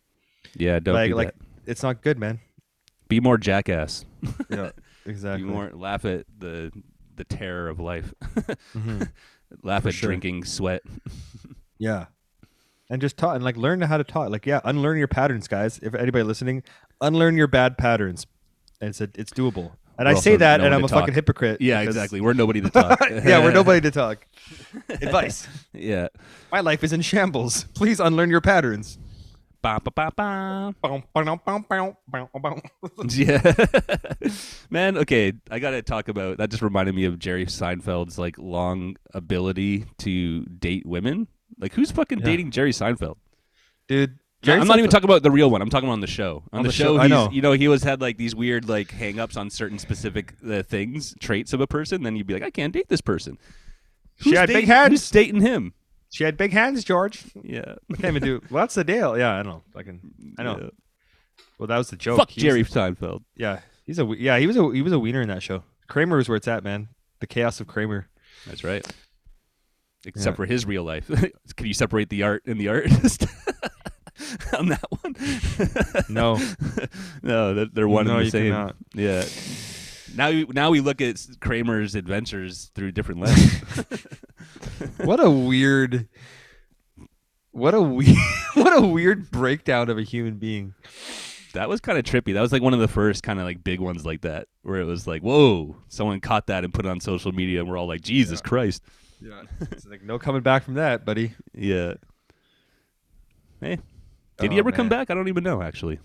Yeah, 0.58 0.78
don't 0.78 0.94
like, 0.94 1.10
do 1.10 1.14
like, 1.16 1.26
that. 1.28 1.70
it's 1.70 1.82
not 1.82 2.02
good, 2.02 2.18
man. 2.18 2.40
Be 3.08 3.20
more 3.20 3.38
jackass. 3.38 4.04
Yeah, 4.50 4.70
exactly. 5.04 5.04
Be 5.04 5.10
exactly. 5.10 5.44
more 5.44 5.70
laugh 5.72 6.04
at 6.04 6.26
the 6.38 6.72
the 7.14 7.24
terror 7.24 7.68
of 7.68 7.78
life. 7.80 8.12
Mhm. 8.74 9.10
laugh 9.62 9.82
For 9.82 9.88
at 9.88 9.94
sure. 9.94 10.08
drinking 10.08 10.44
sweat. 10.44 10.82
Yeah. 11.78 12.06
And 12.90 13.00
just 13.00 13.16
talk 13.16 13.34
and 13.34 13.44
like 13.44 13.56
learn 13.56 13.80
how 13.80 13.96
to 13.96 14.04
talk. 14.04 14.30
Like, 14.30 14.46
yeah, 14.46 14.60
unlearn 14.64 14.98
your 14.98 15.08
patterns, 15.08 15.48
guys. 15.48 15.78
If 15.82 15.94
anybody 15.94 16.22
listening, 16.24 16.62
unlearn 17.00 17.36
your 17.36 17.46
bad 17.46 17.76
patterns. 17.78 18.26
And 18.80 18.90
it's 18.90 19.00
a, 19.00 19.08
it's 19.14 19.32
doable. 19.32 19.72
And 19.98 20.06
We're 20.06 20.14
I 20.16 20.20
say 20.20 20.36
that, 20.36 20.58
no 20.60 20.66
and 20.66 20.74
I'm 20.74 20.84
a 20.84 20.88
talk. 20.88 21.00
fucking 21.00 21.14
hypocrite. 21.14 21.60
Yeah, 21.60 21.80
because- 21.80 21.96
exactly. 21.96 22.20
We're 22.20 22.34
nobody 22.34 22.60
to 22.60 22.70
talk. 22.70 23.00
yeah, 23.10 23.42
we're 23.42 23.52
nobody 23.52 23.80
to 23.80 23.90
talk. 23.90 24.26
Advice. 24.88 25.48
Yeah. 25.72 26.08
My 26.52 26.60
life 26.60 26.84
is 26.84 26.92
in 26.92 27.00
shambles. 27.00 27.64
Please 27.74 27.98
unlearn 28.00 28.28
your 28.30 28.40
patterns. 28.42 28.98
Yeah. 33.08 33.40
Man, 34.70 34.96
okay, 34.98 35.32
I 35.50 35.58
got 35.58 35.70
to 35.70 35.82
talk 35.82 36.08
about 36.08 36.38
that 36.38 36.50
just 36.50 36.62
reminded 36.62 36.94
me 36.94 37.04
of 37.04 37.18
Jerry 37.18 37.46
Seinfeld's 37.46 38.18
like 38.18 38.38
long 38.38 38.96
ability 39.14 39.84
to 39.98 40.44
date 40.46 40.86
women. 40.86 41.28
Like 41.58 41.72
who's 41.72 41.90
fucking 41.90 42.18
Yeah. 42.20 42.24
dating 42.24 42.50
Jerry 42.50 42.72
Seinfeld? 42.72 43.16
Dude, 43.88 44.18
No, 44.44 44.54
I'm 44.54 44.66
not 44.66 44.78
even 44.78 44.90
talking 44.90 45.08
about 45.08 45.22
the 45.22 45.30
real 45.30 45.50
one. 45.50 45.62
I'm 45.62 45.70
talking 45.70 45.88
about 45.88 45.94
on 45.94 46.00
the 46.00 46.06
show. 46.06 46.42
On, 46.52 46.58
On 46.58 46.62
the, 46.64 46.68
the 46.68 46.72
show, 46.72 46.96
show, 46.96 47.00
I 47.00 47.06
know. 47.06 47.30
you 47.30 47.40
know, 47.42 47.52
he 47.52 47.66
always 47.66 47.82
had 47.82 48.00
like 48.00 48.16
these 48.16 48.34
weird 48.34 48.68
like 48.68 48.90
hang-ups 48.90 49.36
on 49.36 49.50
certain 49.50 49.78
specific 49.78 50.34
uh, 50.48 50.62
things, 50.62 51.14
traits 51.20 51.52
of 51.52 51.60
a 51.60 51.66
person. 51.66 52.02
Then 52.02 52.16
you'd 52.16 52.26
be 52.26 52.34
like, 52.34 52.42
I 52.42 52.50
can't 52.50 52.72
date 52.72 52.88
this 52.88 53.00
person. 53.00 53.38
She 54.20 54.30
Who's 54.30 54.38
had 54.38 54.46
big 54.48 54.54
dating- 54.56 54.68
hands. 54.70 54.90
Who's 54.92 55.10
dating 55.10 55.40
him? 55.42 55.74
She 56.16 56.24
had 56.24 56.38
big 56.38 56.50
hands, 56.52 56.82
George. 56.82 57.24
Yeah. 57.42 57.74
I 57.92 57.94
can't 57.96 58.16
even 58.16 58.22
do. 58.22 58.40
What's 58.48 58.74
the 58.74 58.84
deal? 58.84 59.18
Yeah, 59.18 59.32
I 59.34 59.42
know. 59.42 59.62
Fucking, 59.74 60.00
I 60.38 60.44
know. 60.44 60.58
Yeah. 60.58 60.68
Well, 61.58 61.66
that 61.66 61.76
was 61.76 61.90
the 61.90 61.96
joke. 61.96 62.16
Fuck 62.16 62.30
He 62.30 62.38
was- 62.38 62.42
Jerry 62.42 62.64
Seinfeld. 62.64 63.22
yeah, 63.36 63.60
he's 63.84 63.98
a 63.98 64.04
we- 64.06 64.18
yeah. 64.18 64.38
He 64.38 64.46
was 64.46 64.56
a 64.56 64.70
he 64.72 64.80
was 64.80 64.94
a 64.94 64.98
wiener 64.98 65.20
in 65.20 65.28
that 65.28 65.42
show. 65.42 65.62
Kramer 65.88 66.18
is 66.18 66.26
where 66.26 66.36
it's 66.36 66.48
at, 66.48 66.64
man. 66.64 66.88
The 67.20 67.26
chaos 67.26 67.60
of 67.60 67.66
Kramer. 67.66 68.08
That's 68.46 68.64
right. 68.64 68.86
Except 70.06 70.32
Yeah. 70.32 70.36
for 70.36 70.46
his 70.46 70.64
real 70.64 70.84
life. 70.84 71.06
Can 71.56 71.66
you 71.66 71.74
separate 71.74 72.08
the 72.08 72.22
art 72.22 72.44
and 72.46 72.58
the 72.58 72.68
artist 72.68 73.26
on 74.58 74.68
that 74.68 74.84
one? 75.02 75.14
No, 76.08 76.38
no, 77.22 77.52
they're, 77.54 77.66
they're 77.66 77.88
one 77.88 78.06
No, 78.06 78.12
and 78.12 78.20
the 78.20 78.24
you 78.24 78.30
same. 78.30 78.52
cannot. 78.52 78.76
Yeah. 78.94 79.24
Now, 80.16 80.30
we, 80.30 80.44
now 80.46 80.70
we 80.70 80.80
look 80.80 81.00
at 81.00 81.24
Kramer's 81.40 81.94
adventures 81.94 82.70
through 82.74 82.92
different 82.92 83.20
lenses. 83.20 84.06
what 85.04 85.22
a 85.22 85.30
weird, 85.30 86.08
what 87.52 87.74
a 87.74 87.82
weird, 87.82 88.16
what 88.54 88.76
a 88.76 88.86
weird 88.86 89.30
breakdown 89.30 89.90
of 89.90 89.98
a 89.98 90.02
human 90.02 90.34
being. 90.38 90.74
that 91.54 91.68
was 91.68 91.80
kind 91.80 91.98
of 91.98 92.04
trippy. 92.04 92.34
That 92.34 92.40
was 92.40 92.52
like 92.52 92.62
one 92.62 92.74
of 92.74 92.80
the 92.80 92.88
first 92.88 93.22
kind 93.22 93.38
of 93.38 93.44
like 93.44 93.62
big 93.62 93.80
ones 93.80 94.06
like 94.06 94.22
that, 94.22 94.48
where 94.62 94.80
it 94.80 94.84
was 94.84 95.06
like, 95.06 95.22
whoa, 95.22 95.76
someone 95.88 96.20
caught 96.20 96.46
that 96.48 96.64
and 96.64 96.72
put 96.72 96.86
it 96.86 96.88
on 96.88 97.00
social 97.00 97.32
media, 97.32 97.60
and 97.60 97.68
we're 97.68 97.76
all 97.76 97.88
like, 97.88 98.00
Jesus 98.02 98.40
Christ. 98.40 98.82
Yeah, 99.20 99.42
it's 99.70 99.86
like 99.86 100.02
no 100.02 100.18
coming 100.18 100.42
back 100.42 100.62
from 100.64 100.74
that, 100.74 101.04
buddy. 101.04 101.32
Yeah. 101.54 101.94
Hey, 103.60 103.78
did 104.38 104.52
he 104.52 104.58
Oh, 104.58 104.60
ever 104.60 104.72
come 104.72 104.88
back? 104.90 105.10
I 105.10 105.14
don't 105.14 105.28
even 105.28 105.42
know 105.44 105.62
actually. 105.62 105.98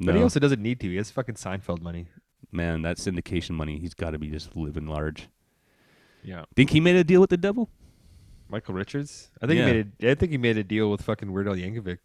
But 0.00 0.14
he 0.16 0.22
also 0.22 0.40
doesn't 0.40 0.62
need 0.62 0.80
to. 0.80 0.88
He 0.88 0.96
has 0.96 1.10
fucking 1.10 1.34
Seinfeld 1.34 1.82
money. 1.82 2.08
Man, 2.52 2.82
that 2.82 2.96
syndication 2.96 3.50
money, 3.50 3.78
he's 3.78 3.94
got 3.94 4.10
to 4.10 4.18
be 4.18 4.28
just 4.28 4.56
living 4.56 4.86
large. 4.86 5.28
Yeah, 6.22 6.44
Think 6.54 6.70
he 6.70 6.80
made 6.80 6.96
a 6.96 7.04
deal 7.04 7.20
with 7.20 7.30
the 7.30 7.36
devil? 7.36 7.70
Michael 8.48 8.74
Richards. 8.74 9.30
I 9.40 9.46
think 9.46 9.58
Yeah. 9.58 9.66
he 9.66 9.72
made 9.72 9.92
a. 10.02 10.10
I 10.10 10.14
think 10.16 10.32
he 10.32 10.38
made 10.38 10.58
a 10.58 10.64
deal 10.64 10.90
with 10.90 11.02
fucking 11.02 11.30
Weird 11.32 11.48
Al 11.48 11.54
Yankovic. 11.54 11.98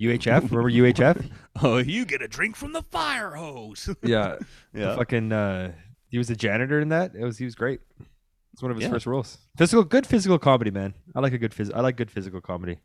UHF. 0.00 0.42
Remember 0.50 0.70
UHF? 0.70 1.30
Oh, 1.62 1.76
you 1.76 2.04
get 2.04 2.20
a 2.22 2.26
drink 2.28 2.56
from 2.56 2.72
the 2.72 2.82
fire 2.82 3.34
hose. 3.36 3.88
yeah. 4.02 4.36
yeah. 4.74 4.96
Fucking. 4.96 5.30
Uh, 5.30 5.72
he 6.08 6.18
was 6.18 6.30
a 6.30 6.36
janitor 6.36 6.80
in 6.80 6.88
that. 6.88 7.14
It 7.14 7.22
was. 7.24 7.38
He 7.38 7.44
was 7.44 7.54
great. 7.54 7.80
It's 8.54 8.62
one 8.62 8.70
of 8.70 8.76
his 8.76 8.84
Yeah. 8.86 8.90
first 8.90 9.06
roles. 9.06 9.38
Physical, 9.58 9.84
good 9.84 10.06
physical 10.06 10.38
comedy, 10.38 10.70
man. 10.70 10.94
I 11.14 11.20
like 11.20 11.32
a 11.32 11.38
good 11.38 11.52
phys. 11.52 11.70
I 11.74 11.80
like 11.80 11.96
good 11.96 12.10
physical 12.10 12.40
comedy. 12.40 12.78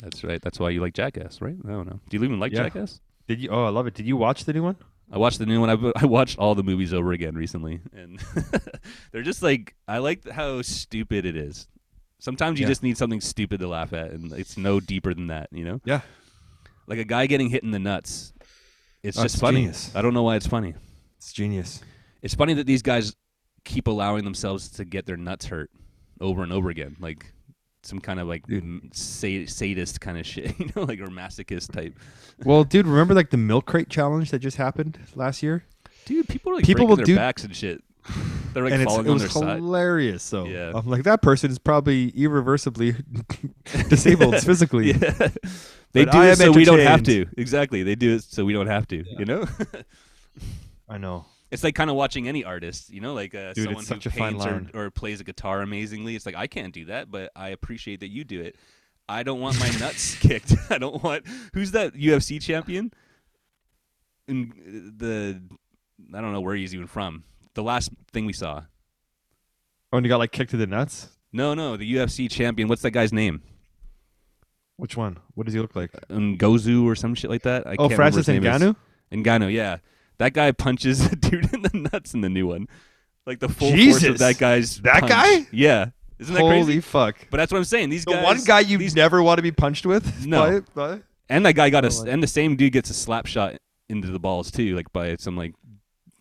That's 0.00 0.24
right. 0.24 0.40
That's 0.40 0.58
why 0.58 0.70
you 0.70 0.80
like 0.80 0.94
Jackass, 0.94 1.40
right? 1.40 1.56
I 1.64 1.68
don't 1.70 1.86
know. 1.86 2.00
Do 2.08 2.16
you 2.16 2.24
even 2.24 2.40
like 2.40 2.52
Yeah. 2.52 2.64
Jackass? 2.64 3.00
Did 3.28 3.40
you? 3.40 3.50
Oh, 3.50 3.64
I 3.64 3.68
love 3.68 3.86
it. 3.86 3.94
Did 3.94 4.06
you 4.06 4.16
watch 4.16 4.44
the 4.46 4.52
new 4.52 4.62
one? 4.62 4.76
I 5.10 5.18
watched 5.18 5.38
the 5.38 5.46
new 5.46 5.60
one. 5.60 5.70
I, 5.70 5.92
I 6.02 6.06
watched 6.06 6.38
all 6.38 6.54
the 6.54 6.62
movies 6.62 6.92
over 6.92 7.12
again 7.12 7.34
recently, 7.34 7.80
and 7.92 8.18
they're 9.12 9.22
just 9.22 9.42
like 9.42 9.74
I 9.86 9.98
like 9.98 10.28
how 10.28 10.62
stupid 10.62 11.24
it 11.24 11.36
is. 11.36 11.68
Sometimes 12.18 12.58
you 12.58 12.64
Yeah. 12.64 12.70
just 12.70 12.82
need 12.82 12.96
something 12.96 13.20
stupid 13.20 13.60
to 13.60 13.68
laugh 13.68 13.92
at, 13.92 14.10
and 14.10 14.32
it's 14.32 14.56
no 14.56 14.80
deeper 14.80 15.12
than 15.14 15.26
that. 15.28 15.48
You 15.52 15.64
know, 15.64 15.80
Yeah. 15.84 16.00
like 16.86 16.98
a 16.98 17.04
guy 17.04 17.26
getting 17.26 17.50
hit 17.50 17.62
in 17.62 17.70
the 17.70 17.78
nuts. 17.78 18.32
It's 19.02 19.18
Oh, 19.18 19.22
just 19.22 19.36
it's 19.36 19.40
funny. 19.40 19.60
genius. 19.60 19.94
I 19.94 20.02
don't 20.02 20.14
know 20.14 20.22
why 20.24 20.36
it's 20.36 20.46
funny. 20.46 20.74
It's 21.18 21.32
genius. 21.32 21.80
It's 22.22 22.34
funny 22.34 22.54
that 22.54 22.66
these 22.66 22.82
guys 22.82 23.14
keep 23.64 23.86
allowing 23.86 24.24
themselves 24.24 24.68
to 24.70 24.84
get 24.84 25.06
their 25.06 25.16
nuts 25.16 25.46
hurt 25.46 25.70
over 26.20 26.42
and 26.42 26.52
over 26.52 26.70
again, 26.70 26.96
like 26.98 27.32
some 27.86 28.00
kind 28.00 28.20
of 28.20 28.26
like 28.28 28.46
Dude. 28.46 28.94
sadist 28.94 30.00
kind 30.00 30.18
of 30.18 30.26
shit, 30.26 30.54
you 30.58 30.70
know, 30.74 30.82
like 30.82 31.00
or 31.00 31.06
masochist 31.08 31.72
type. 31.72 31.94
well, 32.44 32.64
dude, 32.64 32.86
remember 32.86 33.14
like 33.14 33.30
the 33.30 33.36
milk 33.36 33.66
crate 33.66 33.88
challenge 33.88 34.30
that 34.30 34.40
just 34.40 34.56
happened 34.56 34.98
last 35.14 35.42
year? 35.42 35.64
Dude, 36.04 36.28
people 36.28 36.52
are 36.52 36.56
like 36.56 36.64
People 36.64 36.86
will 36.86 36.96
their 36.96 37.04
do- 37.06 37.16
backs 37.16 37.44
and 37.44 37.54
shit. 37.54 37.82
They're 38.52 38.62
like 38.62 38.72
and 38.72 38.82
it's, 38.82 38.90
falling 38.92 39.06
it 39.06 39.10
on 39.10 39.14
was 39.14 39.22
their 39.22 39.30
side. 39.30 39.56
hilarious. 39.56 40.22
So 40.22 40.46
Yeah. 40.46 40.70
I'm 40.74 40.86
like, 40.88 41.02
that 41.02 41.22
person 41.22 41.50
is 41.50 41.58
probably 41.58 42.10
irreversibly 42.10 42.94
disabled 43.88 44.36
physically. 44.42 44.92
Yeah. 44.92 45.28
they 45.92 46.04
But 46.04 46.12
do 46.12 46.18
I 46.18 46.28
it 46.30 46.36
so 46.38 46.52
we 46.52 46.64
don't 46.64 46.78
have 46.78 47.02
to. 47.02 47.26
Exactly. 47.36 47.82
They 47.82 47.96
do 47.96 48.14
it 48.14 48.22
so 48.22 48.44
we 48.44 48.52
don't 48.52 48.68
have 48.68 48.86
to. 48.88 49.04
You 49.18 49.24
know? 49.24 49.46
I 50.88 50.98
know. 50.98 51.26
It's 51.50 51.62
like 51.62 51.74
kind 51.74 51.90
of 51.90 51.96
watching 51.96 52.28
any 52.28 52.44
artist, 52.44 52.90
you 52.90 53.00
know, 53.00 53.14
like 53.14 53.34
uh, 53.34 53.52
Dude, 53.52 53.64
someone 53.64 53.84
who 53.84 54.10
paints 54.10 54.44
or, 54.44 54.66
or 54.74 54.90
plays 54.90 55.20
a 55.20 55.24
guitar 55.24 55.62
amazingly. 55.62 56.16
It's 56.16 56.26
like 56.26 56.34
I 56.34 56.46
can't 56.46 56.72
do 56.74 56.86
that, 56.86 57.10
but 57.10 57.30
I 57.36 57.50
appreciate 57.50 58.00
that 58.00 58.08
you 58.08 58.24
do 58.24 58.40
it. 58.40 58.56
I 59.08 59.22
don't 59.22 59.40
want 59.40 59.58
my 59.60 59.70
nuts 59.78 60.14
kicked. 60.20 60.54
I 60.70 60.78
don't 60.78 61.02
want 61.02 61.24
who's 61.54 61.70
that 61.72 61.94
UFC 61.94 62.40
champion? 62.40 62.92
In 64.26 64.52
uh, 64.52 64.90
the 64.96 65.40
I 66.14 66.20
don't 66.20 66.32
know 66.32 66.40
where 66.40 66.56
he's 66.56 66.74
even 66.74 66.88
from. 66.88 67.24
The 67.54 67.62
last 67.62 67.90
thing 68.12 68.26
we 68.26 68.32
saw. 68.32 68.62
Oh, 69.92 69.98
and 69.98 70.04
you 70.04 70.10
got 70.10 70.18
like 70.18 70.32
kicked 70.32 70.50
to 70.50 70.56
the 70.56 70.66
nuts. 70.66 71.08
No, 71.32 71.54
no, 71.54 71.76
the 71.76 71.94
UFC 71.94 72.30
champion. 72.30 72.68
What's 72.68 72.82
that 72.82 72.90
guy's 72.90 73.12
name? 73.12 73.42
Which 74.76 74.96
one? 74.96 75.18
What 75.34 75.44
does 75.44 75.54
he 75.54 75.60
look 75.60 75.76
like? 75.76 75.90
Ngozu 76.10 76.84
or 76.84 76.94
some 76.94 77.14
shit 77.14 77.30
like 77.30 77.42
that. 77.42 77.66
I 77.66 77.76
oh, 77.78 77.88
can't 77.88 77.94
Francis. 77.94 78.26
Ngannou. 78.26 78.76
Ngannou, 79.12 79.52
yeah. 79.52 79.78
That 80.18 80.32
guy 80.32 80.52
punches 80.52 81.04
a 81.12 81.16
dude 81.16 81.52
in 81.52 81.62
the 81.62 81.88
nuts 81.92 82.14
in 82.14 82.20
the 82.20 82.28
new 82.28 82.46
one. 82.46 82.66
Like 83.26 83.40
the 83.40 83.48
full 83.48 83.70
force 83.70 83.72
of 83.72 83.78
Jesus. 84.00 84.18
that 84.20 84.38
guy's 84.38 84.80
That 84.82 85.00
punch. 85.00 85.10
guy? 85.10 85.46
Yeah. 85.52 85.86
Isn't 86.18 86.34
that 86.34 86.40
Holy 86.40 86.62
crazy? 86.64 86.80
fuck! 86.80 87.16
But 87.30 87.36
that's 87.36 87.52
what 87.52 87.58
I'm 87.58 87.64
saying. 87.64 87.90
These 87.90 88.04
The 88.06 88.12
guys 88.12 88.24
one 88.24 88.40
guy 88.44 88.60
you 88.60 88.78
these, 88.78 88.94
never 88.94 89.22
want 89.22 89.36
to 89.38 89.42
be 89.42 89.52
punched 89.52 89.84
with. 89.84 90.26
No. 90.26 90.62
by- 90.74 90.88
by- 90.96 91.00
and 91.28 91.44
that 91.44 91.52
guy 91.54 91.68
got 91.70 91.84
a 91.84 91.88
Oh, 91.88 92.00
like- 92.00 92.08
and 92.08 92.22
the 92.22 92.26
same 92.28 92.56
dude 92.56 92.72
gets 92.72 92.88
a 92.88 92.94
slap 92.94 93.26
shot 93.26 93.56
into 93.90 94.08
the 94.08 94.18
balls 94.18 94.50
too, 94.50 94.74
like 94.76 94.90
by 94.92 95.16
some 95.16 95.36
like 95.36 95.54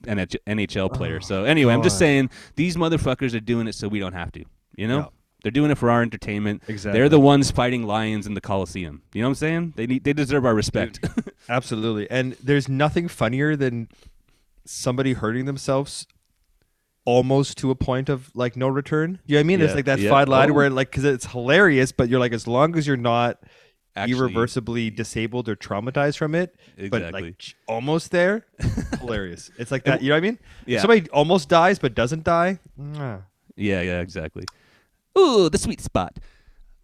NH- 0.04 0.36
NHL 0.48 0.94
player. 0.94 1.20
Oh, 1.22 1.26
so 1.26 1.44
anyway, 1.46 1.74
I'm 1.74 1.82
just 1.84 1.98
saying 1.98 2.30
these 2.56 2.76
motherfuckers 2.76 3.34
are 3.36 3.40
doing 3.40 3.68
it 3.68 3.76
so 3.76 3.88
we 3.88 4.00
don't 4.00 4.14
have 4.14 4.32
to. 4.34 4.44
You 4.76 4.88
know? 4.90 4.98
Yeah. 4.98 5.06
They're 5.46 5.52
doing 5.52 5.70
it 5.70 5.78
for 5.78 5.92
our 5.92 6.02
entertainment. 6.02 6.64
Exactly. 6.68 6.98
They're 7.00 7.08
the 7.08 7.20
ones 7.20 7.52
fighting 7.52 7.84
lions 7.84 8.26
in 8.26 8.34
the 8.34 8.42
Coliseum. 8.42 9.04
You 9.14 9.22
know 9.22 9.28
what 9.28 9.34
I'm 9.34 9.36
saying? 9.36 9.74
They 9.76 9.86
need 9.86 10.04
they 10.04 10.12
deserve 10.12 10.44
our 10.44 10.56
respect. 10.56 11.08
Absolutely. 11.50 12.10
And 12.10 12.34
there's 12.44 12.68
nothing 12.68 13.08
funnier 13.08 13.56
than 13.56 13.90
somebody 14.66 15.14
hurting 15.14 15.46
themselves 15.46 16.08
almost 17.06 17.60
to 17.60 17.70
a 17.70 17.76
point 17.76 18.10
of 18.10 18.36
like 18.36 18.56
no 18.58 18.68
return. 18.68 19.20
You 19.28 19.36
know 19.36 19.38
what 19.38 19.42
I 19.42 19.44
mean? 19.44 19.60
Yeah, 19.60 19.74
like 19.74 19.86
that 19.86 20.00
yeah. 20.00 20.10
fine 20.10 20.28
line 20.28 20.50
Oh. 20.50 20.54
where 20.54 20.72
like 20.72 20.90
because 20.90 21.04
it's 21.04 21.28
hilarious, 21.28 21.92
but 21.92 22.10
you're 22.10 22.20
like 22.20 22.34
as 22.34 22.48
long 22.48 22.76
as 22.76 22.88
you're 22.88 22.98
not 22.98 23.38
Actually, 23.96 24.18
irreversibly 24.18 24.90
disabled 24.90 25.48
or 25.48 25.56
traumatized 25.56 26.18
from 26.18 26.34
it, 26.34 26.56
but 26.90 27.14
like 27.14 27.54
almost 27.68 28.10
there, 28.10 28.48
hilarious. 29.00 29.52
It's 29.60 29.70
like 29.70 29.84
that. 29.84 30.02
You 30.02 30.10
know 30.10 30.16
what 30.16 30.18
I 30.18 30.22
mean? 30.22 30.40
Yeah. 30.66 30.82
Somebody 30.82 31.08
almost 31.12 31.50
dies 31.50 31.78
but 31.78 31.94
doesn't 31.94 32.24
die. 32.24 32.58
Yeah, 33.56 33.82
yeah, 33.82 34.02
exactly. 34.02 34.46
Ooh, 35.18 35.50
the 35.50 35.58
sweet 35.58 35.82
spot. 35.82 36.18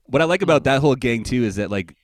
What 0.06 0.22
I 0.22 0.26
like 0.26 0.42
about 0.42 0.64
that 0.66 0.82
whole 0.82 0.96
gang 0.96 1.24
too 1.24 1.44
is 1.44 1.56
that 1.56 1.70
like 1.72 1.96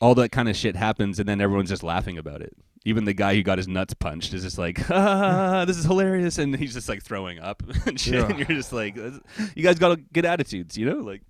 all 0.00 0.14
that 0.16 0.30
kind 0.30 0.48
of 0.48 0.56
shit 0.56 0.76
happens 0.76 1.18
and 1.18 1.28
then 1.28 1.40
everyone's 1.40 1.70
just 1.70 1.82
laughing 1.82 2.18
about 2.18 2.42
it. 2.42 2.54
Even 2.84 3.04
the 3.04 3.12
guy 3.14 3.34
who 3.34 3.42
got 3.42 3.58
his 3.58 3.66
nuts 3.66 3.94
punched 3.94 4.32
is 4.32 4.42
just 4.44 4.58
like, 4.58 4.88
ah, 4.90 5.64
this 5.66 5.76
is 5.76 5.84
hilarious, 5.84 6.38
and 6.38 6.54
he's 6.54 6.72
just 6.72 6.88
like 6.88 7.02
throwing 7.02 7.40
up 7.40 7.62
and 7.86 7.98
shit. 7.98 8.14
Yeah. 8.14 8.26
And 8.28 8.38
you're 8.38 8.46
just 8.56 8.72
like, 8.72 8.94
you 8.96 9.62
guys 9.64 9.78
got 9.80 9.98
good 10.12 10.24
attitudes, 10.24 10.78
you 10.78 10.86
know? 10.86 10.98
Like, 10.98 11.22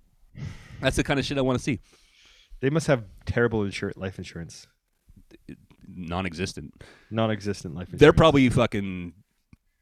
that's 0.81 0.97
the 0.97 1.03
kind 1.03 1.19
of 1.19 1.25
shit 1.25 1.37
I 1.39 1.41
want 1.41 1.57
to 1.57 1.63
see. 1.63 1.79
They 2.59 2.69
must 2.69 2.85
have 2.85 3.05
terrible 3.25 3.61
insur- 3.61 3.97
life 3.97 4.19
insurance, 4.19 4.67
Non-existent. 5.87 6.83
non-existent 7.09 7.73
life 7.73 7.85
insurance. 7.87 7.99
They're 8.01 8.13
probably 8.13 8.49
fucking 8.49 9.13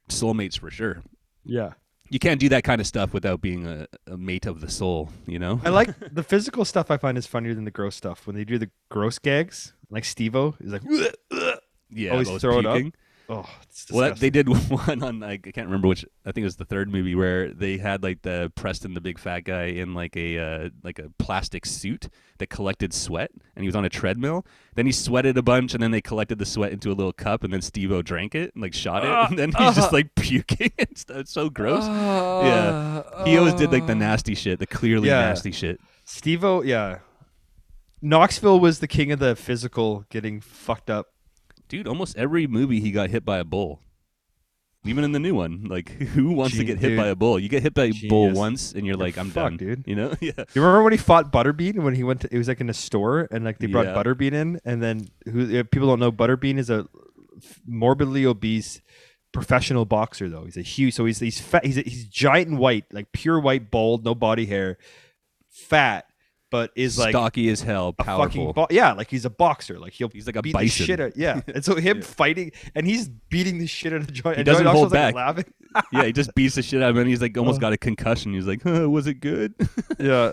soulmates 0.08 0.58
for 0.58 0.70
sure. 0.70 1.02
yeah. 1.44 1.72
You 2.08 2.18
can't 2.18 2.38
do 2.38 2.48
that 2.50 2.64
kind 2.64 2.80
of 2.80 2.86
stuff 2.86 3.12
without 3.12 3.40
being 3.40 3.66
a, 3.66 3.86
a 4.06 4.16
mate 4.16 4.46
of 4.46 4.60
the 4.60 4.68
soul, 4.68 5.10
you 5.26 5.38
know? 5.38 5.60
I 5.64 5.70
like 5.70 5.90
the 6.12 6.22
physical 6.22 6.64
stuff. 6.64 6.90
I 6.90 6.96
find 6.96 7.18
is 7.18 7.26
funnier 7.26 7.54
than 7.54 7.64
the 7.64 7.70
gross 7.70 7.96
stuff. 7.96 8.26
When 8.26 8.36
they 8.36 8.44
do 8.44 8.58
the 8.58 8.70
gross 8.90 9.18
gags, 9.18 9.72
like 9.90 10.04
Steve-O 10.04 10.54
is 10.60 10.72
like, 10.72 10.82
yeah, 11.90 12.10
always 12.10 12.28
always 12.28 12.42
throw 12.42 12.58
it 12.58 12.66
up. 12.66 12.82
Oh, 13.28 13.48
it's 13.62 13.90
Well, 13.90 14.08
that, 14.08 14.20
they 14.20 14.30
did 14.30 14.48
one 14.70 15.02
on 15.02 15.20
like 15.20 15.46
I 15.46 15.50
can't 15.50 15.66
remember 15.66 15.88
which. 15.88 16.04
I 16.24 16.32
think 16.32 16.42
it 16.42 16.44
was 16.44 16.56
the 16.56 16.64
third 16.64 16.90
movie 16.90 17.14
where 17.14 17.52
they 17.52 17.78
had 17.78 18.02
like 18.02 18.22
the 18.22 18.52
Preston 18.54 18.94
the 18.94 19.00
big 19.00 19.18
fat 19.18 19.40
guy 19.40 19.64
in 19.64 19.94
like 19.94 20.16
a 20.16 20.38
uh, 20.38 20.68
like 20.82 20.98
a 20.98 21.10
plastic 21.18 21.66
suit 21.66 22.08
that 22.38 22.48
collected 22.48 22.92
sweat, 22.92 23.30
and 23.54 23.62
he 23.62 23.68
was 23.68 23.76
on 23.76 23.84
a 23.84 23.88
treadmill. 23.88 24.44
Then 24.74 24.86
he 24.86 24.92
sweated 24.92 25.36
a 25.38 25.42
bunch, 25.42 25.74
and 25.74 25.82
then 25.82 25.90
they 25.90 26.00
collected 26.00 26.38
the 26.38 26.46
sweat 26.46 26.72
into 26.72 26.90
a 26.90 26.94
little 26.94 27.12
cup, 27.12 27.42
and 27.44 27.52
then 27.52 27.62
Steve-O 27.62 28.02
drank 28.02 28.34
it 28.34 28.52
and 28.54 28.62
like 28.62 28.74
shot 28.74 29.04
it, 29.04 29.10
Ah, 29.10 29.26
and 29.30 29.38
then 29.38 29.52
he's 29.52 29.74
just 29.74 29.92
ah. 29.92 29.96
like 29.96 30.14
puking. 30.14 30.72
it's, 30.78 31.06
it's 31.08 31.32
so 31.32 31.48
gross. 31.48 31.84
yeah, 31.86 33.24
he 33.24 33.36
always 33.36 33.54
did 33.54 33.72
like 33.72 33.86
the 33.86 33.94
nasty 33.94 34.34
shit, 34.34 34.58
the 34.58 34.66
clearly 34.66 35.08
Yeah. 35.08 35.20
nasty 35.20 35.52
shit. 35.52 35.80
Steve-O, 36.04 36.62
yeah. 36.62 36.98
Knoxville 38.02 38.60
was 38.60 38.80
the 38.80 38.86
king 38.86 39.10
of 39.10 39.18
the 39.18 39.34
physical 39.34 40.04
getting 40.10 40.40
fucked 40.40 40.90
up. 40.90 41.08
Dude, 41.68 41.86
almost 41.88 42.16
every 42.16 42.46
movie 42.46 42.80
he 42.80 42.90
got 42.90 43.10
hit 43.10 43.24
by 43.24 43.38
a 43.38 43.44
bull. 43.44 43.80
Even 44.84 45.02
in 45.02 45.10
the 45.10 45.18
new 45.18 45.34
one, 45.34 45.64
like 45.64 45.88
who 46.14 46.30
wants 46.32 46.56
to 46.56 46.64
get 46.64 46.78
hit 46.78 46.90
dude. 46.90 46.98
by 46.98 47.08
a 47.08 47.16
bull? 47.16 47.40
You 47.40 47.48
get 47.48 47.62
hit 47.62 47.74
by 47.74 47.86
a 47.86 47.92
bull 48.08 48.30
once, 48.30 48.72
and 48.72 48.86
you're 48.86 48.94
You're 48.96 49.04
like, 49.04 49.18
I'm 49.18 49.30
fucked, 49.30 49.56
done, 49.58 49.66
dude. 49.68 49.84
You 49.86 49.96
know? 49.96 50.14
Yeah. 50.20 50.32
You 50.54 50.62
remember 50.62 50.84
when 50.84 50.92
he 50.92 50.96
fought 50.96 51.32
Butterbean 51.32 51.82
when 51.82 51.94
he 51.96 52.04
went 52.04 52.20
to 52.20 52.28
it 52.32 52.38
was 52.38 52.46
like 52.46 52.60
in 52.60 52.70
a 52.70 52.74
store 52.74 53.26
and 53.32 53.44
like 53.44 53.58
they 53.58 53.66
brought 53.66 53.86
Yeah. 53.86 53.94
Butterbean 53.94 54.32
in 54.32 54.60
and 54.64 54.80
then 54.82 55.08
who 55.30 55.50
if 55.50 55.70
people 55.72 55.88
don't 55.88 55.98
know 55.98 56.12
Butterbean 56.12 56.56
is 56.58 56.70
a 56.70 56.86
morbidly 57.66 58.24
obese 58.24 58.80
professional 59.32 59.84
boxer 59.84 60.28
though. 60.28 60.44
He's 60.44 60.56
a 60.56 60.62
huge 60.62 60.94
so 60.94 61.04
he's 61.04 61.18
he's 61.18 61.40
fat 61.40 61.64
he's 61.66 61.76
he's 61.76 62.06
giant 62.06 62.48
and 62.50 62.58
white, 62.58 62.84
like 62.92 63.10
pure 63.12 63.40
white 63.40 63.70
bald, 63.72 64.04
no 64.04 64.14
body 64.14 64.46
hair, 64.46 64.78
fat, 65.48 66.05
but 66.56 66.72
is 66.74 66.98
like 66.98 67.10
stocky 67.12 67.48
as 67.50 67.60
hell, 67.60 67.92
powerful. 67.92 68.24
fucking 68.26 68.52
bo- 68.52 68.66
yeah, 68.70 68.92
like 68.92 69.10
he's 69.10 69.24
a 69.24 69.30
boxer. 69.30 69.78
Like 69.78 69.92
he'll 69.92 70.08
He's 70.08 70.26
like 70.26 70.36
a 70.36 70.42
beat 70.42 70.54
bison. 70.54 70.66
the 70.66 70.86
shit 70.86 71.00
out. 71.00 71.16
Yeah, 71.16 71.40
and 71.54 71.64
so 71.64 71.74
him 71.76 71.98
Yeah. 71.98 72.02
fighting 72.04 72.52
and 72.74 72.86
he's 72.86 73.08
beating 73.08 73.58
the 73.58 73.66
shit 73.66 73.92
out 73.92 74.00
of 74.00 74.12
Joy. 74.12 74.30
He 74.32 74.36
and 74.38 74.46
doesn't 74.46 74.64
Joy 74.64 74.70
hold 74.70 74.92
Knoxville's, 74.92 75.14
like, 75.14 75.14
back. 75.14 75.54
laughing. 75.72 75.84
yeah, 75.92 76.04
he 76.04 76.12
just 76.12 76.34
beats 76.34 76.54
the 76.54 76.62
shit 76.62 76.82
out 76.82 76.90
of 76.90 76.96
him. 76.96 77.02
and 77.02 77.10
He's 77.10 77.20
like 77.20 77.36
almost 77.38 77.58
Oh. 77.58 77.60
got 77.60 77.72
a 77.72 77.76
concussion. 77.76 78.32
He's 78.32 78.46
like, 78.46 78.62
huh, 78.62 78.88
was 78.88 79.06
it 79.06 79.20
good? 79.20 79.54
yeah. 79.98 80.32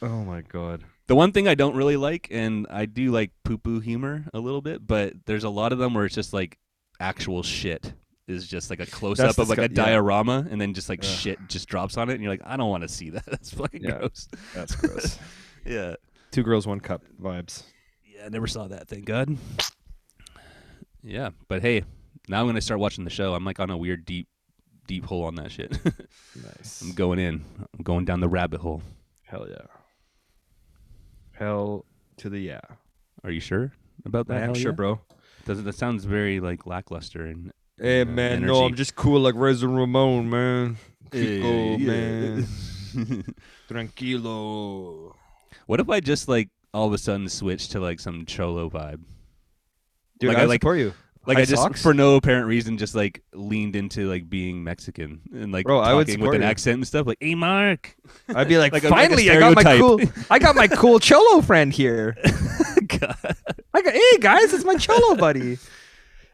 Oh 0.00 0.24
my 0.24 0.40
god. 0.42 0.84
the 1.08 1.14
one 1.14 1.32
thing 1.32 1.46
I 1.48 1.54
don't 1.54 1.76
really 1.76 1.96
like, 1.96 2.28
and 2.30 2.66
I 2.70 2.86
do 2.86 3.10
like 3.10 3.30
poo 3.44 3.58
poo 3.58 3.80
humor 3.80 4.24
a 4.32 4.38
little 4.40 4.62
bit, 4.62 4.86
but 4.86 5.14
there's 5.26 5.44
a 5.44 5.50
lot 5.50 5.72
of 5.72 5.78
them 5.78 5.94
where 5.94 6.04
it's 6.06 6.14
just 6.14 6.32
like 6.32 6.58
actual 7.00 7.42
shit 7.42 7.92
is 8.26 8.46
just 8.46 8.68
like 8.68 8.78
a 8.78 8.84
close 8.84 9.18
up 9.20 9.38
of 9.38 9.48
like 9.48 9.56
a 9.58 9.68
disgu- 9.70 9.76
yeah. 9.78 9.84
diorama, 9.86 10.46
and 10.50 10.60
then 10.60 10.74
just 10.74 10.90
like 10.90 11.02
shit 11.02 11.38
just 11.48 11.66
drops 11.66 11.96
on 11.96 12.10
it, 12.10 12.14
and 12.14 12.22
you're 12.22 12.30
like, 12.30 12.42
I 12.44 12.58
don't 12.58 12.68
want 12.68 12.82
to 12.82 12.88
see 12.88 13.08
that. 13.10 13.24
That's 13.24 13.50
fucking 13.54 13.82
Yeah. 13.82 13.92
gross. 13.98 14.28
That's 14.54 14.74
gross. 14.76 15.18
Yeah. 15.68 15.94
Two 16.30 16.42
girls, 16.42 16.66
one 16.66 16.80
cup 16.80 17.02
vibes. 17.20 17.62
Yeah, 18.04 18.24
I 18.26 18.28
never 18.30 18.46
saw 18.46 18.68
that. 18.68 18.88
Thank 18.88 19.04
God. 19.04 19.36
Yeah, 21.02 21.30
but 21.46 21.62
hey, 21.62 21.84
now 22.28 22.40
I'm 22.40 22.46
gonna 22.46 22.60
start 22.60 22.80
watching 22.80 23.04
the 23.04 23.10
show. 23.10 23.34
I'm 23.34 23.44
like 23.44 23.60
on 23.60 23.70
a 23.70 23.76
weird 23.76 24.04
deep, 24.04 24.28
deep 24.86 25.04
hole 25.04 25.24
on 25.24 25.34
that 25.36 25.50
shit. 25.52 25.78
Nice. 26.36 26.82
I'm 26.82 26.92
going 26.92 27.18
in. 27.18 27.44
I'm 27.76 27.82
going 27.82 28.04
down 28.04 28.20
the 28.20 28.28
rabbit 28.28 28.60
hole. 28.60 28.80
Hell 29.24 29.46
yeah. 29.48 29.66
Hell 31.32 31.84
to 32.18 32.28
the 32.30 32.38
yeah. 32.38 32.60
Are 33.24 33.30
you 33.30 33.40
sure 33.40 33.72
about 34.04 34.28
that? 34.28 34.42
I 34.42 34.46
am 34.46 34.54
sure, 34.54 34.70
yeah? 34.70 34.76
bro. 34.76 35.00
Does 35.46 35.62
that 35.64 35.74
sounds 35.74 36.04
very 36.04 36.38
like 36.40 36.66
lackluster 36.66 37.24
and 37.26 37.50
Hey 37.80 38.04
man, 38.04 38.42
no. 38.44 38.64
I'm 38.64 38.74
just 38.74 38.94
cool 38.96 39.20
like 39.20 39.34
Razor 39.36 39.68
Ramon, 39.68 40.30
man. 40.30 40.76
Chico, 41.12 41.46
Eh, 41.48 41.76
yeah. 41.78 41.86
man. 41.90 42.46
Tranquilo. 43.68 45.14
What 45.66 45.80
if 45.80 45.88
I 45.88 46.00
just 46.00 46.28
like 46.28 46.48
all 46.74 46.86
of 46.86 46.92
a 46.92 46.98
sudden 46.98 47.28
switch 47.28 47.68
to 47.70 47.80
like 47.80 48.00
some 48.00 48.24
cholo 48.26 48.68
vibe? 48.70 49.00
Dude, 50.18 50.28
Like, 50.28 50.38
I, 50.38 50.42
I 50.42 50.44
like- 50.44 50.60
support 50.62 50.78
you. 50.78 50.94
Like 51.26 51.36
High 51.36 51.42
I 51.42 51.44
just 51.44 51.62
socks? 51.62 51.82
for 51.82 51.92
no 51.92 52.16
apparent 52.16 52.46
reason 52.46 52.78
just 52.78 52.94
like 52.94 53.22
leaned 53.34 53.76
into 53.76 54.08
like 54.08 54.30
being 54.30 54.64
Mexican 54.64 55.20
and 55.30 55.52
like 55.52 55.66
Bro, 55.66 55.80
I 55.80 55.90
talking 55.92 56.20
would 56.20 56.28
with 56.28 56.36
an 56.36 56.40
you. 56.40 56.48
accent 56.48 56.74
and 56.76 56.86
stuff 56.86 57.06
like, 57.06 57.18
"Hey 57.20 57.34
Mark." 57.34 57.94
I'd 58.34 58.48
be 58.48 58.56
like, 58.56 58.72
like 58.72 58.82
finally, 58.84 59.28
I 59.30 59.38
got 59.38 59.54
my 59.54 59.76
cool. 59.76 60.00
I 60.30 60.38
got 60.38 60.56
my 60.56 60.68
cool 60.68 60.98
cholo 61.00 61.42
friend 61.42 61.70
here. 61.70 62.16
God. 62.86 63.36
I 63.74 63.82
got, 63.82 63.92
hey 63.92 64.18
guys, 64.20 64.54
it's 64.54 64.64
my 64.64 64.76
cholo 64.76 65.16
buddy. 65.16 65.58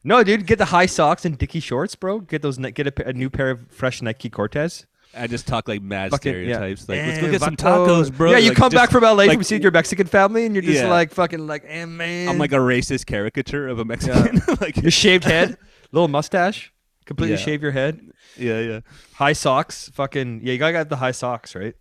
No, 0.04 0.22
dude, 0.22 0.46
get 0.46 0.58
the 0.58 0.66
high 0.66 0.86
socks 0.86 1.24
and 1.24 1.36
dicky 1.36 1.58
shorts, 1.58 1.96
bro. 1.96 2.20
Get 2.20 2.42
those, 2.42 2.58
get 2.58 2.86
a, 2.86 3.08
a 3.08 3.12
new 3.12 3.30
pair 3.30 3.50
of 3.50 3.66
fresh 3.72 4.00
Nike 4.00 4.30
Cortez. 4.30 4.86
I 5.16 5.26
just 5.26 5.46
talk 5.46 5.68
like 5.68 5.82
mad 5.82 6.10
Fucking- 6.10 6.32
yeah. 6.32 6.54
stereotypes. 6.56 6.88
Like, 6.88 6.98
let's 6.98 7.18
Eh, 7.18 7.20
go 7.20 7.30
get 7.30 7.40
some 7.40 7.56
vato. 7.56 7.86
tacos, 7.86 8.16
bro. 8.16 8.30
Yeah, 8.32 8.38
you 8.38 8.48
Like, 8.50 8.56
come 8.58 8.70
just- 8.70 8.82
back 8.82 8.90
from 8.90 9.04
LA 9.04 9.12
like- 9.26 9.32
from 9.34 9.42
seeing 9.44 9.62
your 9.62 9.70
Mexican 9.72 10.06
family, 10.06 10.46
and 10.46 10.54
you're 10.54 10.62
just 10.62 10.82
Yeah. 10.82 10.88
like 10.88 11.12
fucking 11.12 11.46
like, 11.46 11.64
eh, 11.66 11.84
man. 11.86 12.28
I'm 12.28 12.38
like 12.38 12.52
a 12.52 12.56
racist 12.56 13.06
caricature 13.06 13.68
of 13.68 13.78
a 13.78 13.84
Mexican. 13.84 14.42
like, 14.60 14.76
your 14.80 14.90
shaved 14.90 15.24
head, 15.24 15.56
little 15.92 16.08
mustache, 16.08 16.72
completely 17.06 17.36
Yeah. 17.36 17.42
shave 17.42 17.62
your 17.62 17.72
head, 17.72 18.00
yeah, 18.36 18.60
yeah, 18.60 18.80
high 19.14 19.32
socks, 19.34 19.90
fucking 19.94 20.40
yeah. 20.42 20.52
You 20.52 20.58
gotta 20.58 20.84
the 20.88 20.96
high 20.96 21.12
socks, 21.12 21.54
right? 21.54 21.74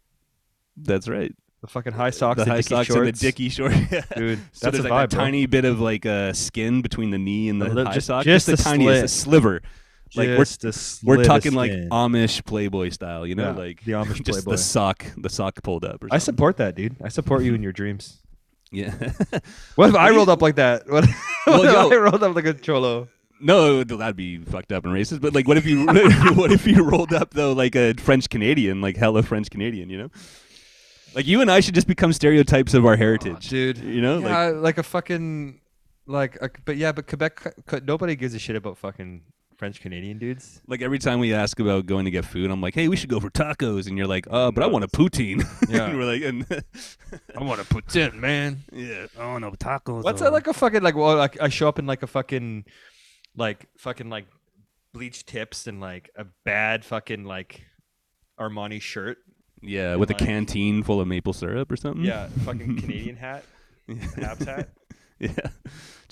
that's 0.77 1.07
right. 1.07 1.31
The 1.61 1.67
fucking 1.67 1.93
high 1.93 2.09
socks, 2.09 2.39
the 2.39 2.45
the, 2.45 2.51
high 2.51 2.57
dicky 2.57 2.69
socks 2.75 2.89
and 2.89 3.07
the 3.07 3.11
dicky 3.13 3.47
short. 3.49 3.71
Yeah. 3.91 4.01
dude. 4.17 4.39
So 4.51 4.65
That's 4.65 4.77
there's 4.77 4.85
a 4.85 4.89
like 4.89 5.09
vibe, 5.09 5.13
bro. 5.13 5.19
tiny 5.23 5.45
bit 5.45 5.63
of 5.65 5.79
like 5.79 6.05
uh, 6.05 6.33
skin 6.33 6.81
between 6.81 7.11
the 7.11 7.17
knee 7.17 7.47
and 7.47 7.61
the 7.61 7.67
A 7.67 7.69
little- 7.69 7.85
high 7.85 7.93
just- 7.93 8.07
sock, 8.07 8.25
just 8.25 8.47
the 8.47 8.53
a 8.53 8.57
tiniest, 8.57 9.03
a 9.05 9.07
sliver. 9.07 9.61
Like 10.15 10.27
we're 10.29 10.71
we're 11.03 11.23
talking 11.23 11.53
like. 11.53 11.71
Amish 11.71 12.43
Playboy 12.45 12.89
style, 12.89 13.25
you 13.25 13.35
know, 13.35 13.51
Yeah, 13.51 13.57
like 13.57 13.83
the 13.83 13.93
Amish 13.93 14.21
just 14.23 14.43
Playboy. 14.43 14.51
the 14.51 14.57
sock, 14.57 15.05
the 15.17 15.29
sock 15.29 15.61
pulled 15.63 15.85
up. 15.85 16.03
Or 16.03 16.07
I 16.11 16.17
support 16.17 16.57
that, 16.57 16.75
dude. 16.75 16.95
I 17.03 17.09
support 17.09 17.43
you 17.43 17.53
in 17.53 17.63
your 17.63 17.71
dreams. 17.73 18.19
Yeah. 18.71 18.91
What 19.75 19.89
if 19.89 19.95
I 19.95 20.09
rolled 20.09 20.29
up 20.29 20.41
like 20.41 20.55
that? 20.55 20.87
What, 20.89 21.05
Well, 21.45 21.59
what 21.59 21.67
if 21.67 21.73
yo- 21.73 21.91
I 21.91 21.95
rolled 22.01 22.23
up 22.23 22.35
like 22.35 22.45
a 22.45 22.55
cholo? 22.55 23.07
no, 23.39 23.83
that'd 23.83 24.15
be 24.15 24.39
fucked 24.39 24.71
up 24.71 24.83
and 24.85 24.91
racist. 24.93 25.21
But 25.21 25.35
like, 25.35 25.47
what 25.47 25.57
if 25.57 25.65
you 25.67 25.85
what 25.85 26.51
if 26.51 26.65
you 26.65 26.83
rolled 26.83 27.13
up 27.13 27.35
though 27.35 27.53
like 27.53 27.75
a 27.75 27.93
French 27.93 28.29
Canadian, 28.29 28.81
like 28.81 28.97
hella 28.97 29.21
French 29.21 29.51
Canadian, 29.51 29.91
you 29.91 29.99
know? 29.99 30.09
Like 31.13 31.27
you 31.27 31.41
and 31.41 31.51
I 31.51 31.59
should 31.59 31.75
just 31.75 31.85
become 31.87 32.13
stereotypes 32.13 32.73
of 32.73 32.83
our 32.87 32.95
heritage, 32.95 33.47
dude. 33.49 33.77
You 33.77 34.01
know, 34.01 34.17
like 34.17 34.55
like, 34.55 34.77
a 34.79 34.83
fucking 34.83 35.59
like, 36.07 36.37
a, 36.41 36.49
but 36.65 36.75
yeah, 36.77 36.91
but 36.93 37.05
Quebec, 37.07 37.53
nobody 37.85 38.15
gives 38.15 38.33
a 38.33 38.39
shit 38.39 38.55
about 38.55 38.79
fucking 38.79 39.21
French 39.63 39.79
Canadian 39.79 40.17
dudes. 40.17 40.61
like 40.67 40.81
every 40.81 40.99
time 40.99 41.19
we 41.19 41.33
ask 41.33 41.57
about 41.57 41.85
going 41.85 42.03
to 42.03 42.11
get 42.11 42.25
food, 42.25 42.51
I'm 42.51 42.59
like, 42.59 42.75
hey, 42.75 42.89
we 42.89 42.97
should 42.97 43.07
go 43.07 43.21
for 43.21 43.29
tacos, 43.29 43.87
and 43.87 43.97
you're 43.97 44.07
like, 44.07 44.27
uh, 44.29 44.51
but 44.51 44.61
I 44.61 44.67
want 44.67 44.83
a 44.83 44.89
poutine. 44.89 45.41
Yeah. 45.69 45.85
and 45.85 45.97
we're 45.97 46.03
like, 46.03 46.21
and 46.21 46.45
I 47.37 47.41
want 47.41 47.61
a 47.61 47.63
poutine, 47.63 48.15
man. 48.15 48.61
yeah, 48.73 49.05
oh 49.17 49.37
no, 49.37 49.51
tacos. 49.51 50.03
What's 50.03 50.19
that 50.19 50.33
like 50.33 50.47
a 50.47 50.53
fucking 50.53 50.83
like? 50.83 50.95
Well, 50.97 51.15
like 51.15 51.41
I 51.41 51.47
show 51.47 51.69
up 51.69 51.79
in 51.79 51.85
like 51.85 52.03
a 52.03 52.07
fucking, 52.07 52.65
like 53.37 53.67
fucking 53.77 54.09
like 54.09 54.25
bleached 54.93 55.27
tips 55.27 55.65
and 55.65 55.79
like 55.79 56.09
a 56.17 56.25
bad 56.43 56.83
fucking 56.83 57.23
like 57.23 57.63
Armani 58.37 58.81
shirt. 58.81 59.19
Yeah, 59.61 59.95
with 59.95 60.09
a 60.11 60.13
canteen 60.13 60.83
full 60.83 60.99
of 60.99 61.07
maple 61.07 61.31
syrup 61.31 61.71
or 61.71 61.77
something. 61.77 62.03
Yeah, 62.03 62.27
fucking 62.43 62.81
Canadian 62.81 63.15
hat, 63.15 63.45
Habs 63.89 64.45
hat. 64.45 64.71
yeah, 65.19 65.29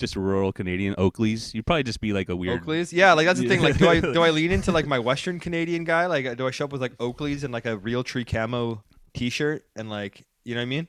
just 0.02 0.16
rural 0.16 0.52
Canadian 0.52 0.94
Oakleys. 0.96 1.54
You'd 1.54 1.64
probably 1.64 1.84
just 1.84 2.00
be 2.00 2.12
like 2.12 2.28
a 2.28 2.36
weird. 2.36 2.62
Oakleys, 2.62 2.92
yeah, 2.92 3.14
like 3.14 3.26
that's 3.26 3.40
the 3.40 3.48
thing. 3.48 3.62
Like, 3.62 3.78
do 3.78 3.88
I 3.88 4.00
do 4.00 4.20
I 4.20 4.30
lean 4.38 4.50
into 4.50 4.72
like 4.72 4.86
my 4.86 4.98
Western 4.98 5.40
Canadian 5.40 5.84
guy? 5.84 6.06
Like, 6.06 6.36
do 6.36 6.46
I 6.46 6.50
show 6.50 6.66
up 6.66 6.72
with 6.72 6.82
like 6.82 6.96
Oakleys 6.98 7.44
and 7.44 7.52
like 7.52 7.64
a 7.64 7.78
real 7.78 8.04
tree 8.04 8.24
camo 8.24 8.82
T-shirt 9.14 9.64
and 9.76 9.88
like, 9.88 10.26
you 10.44 10.54
know 10.54 10.60
what 10.60 10.64
I 10.64 10.66
mean? 10.66 10.88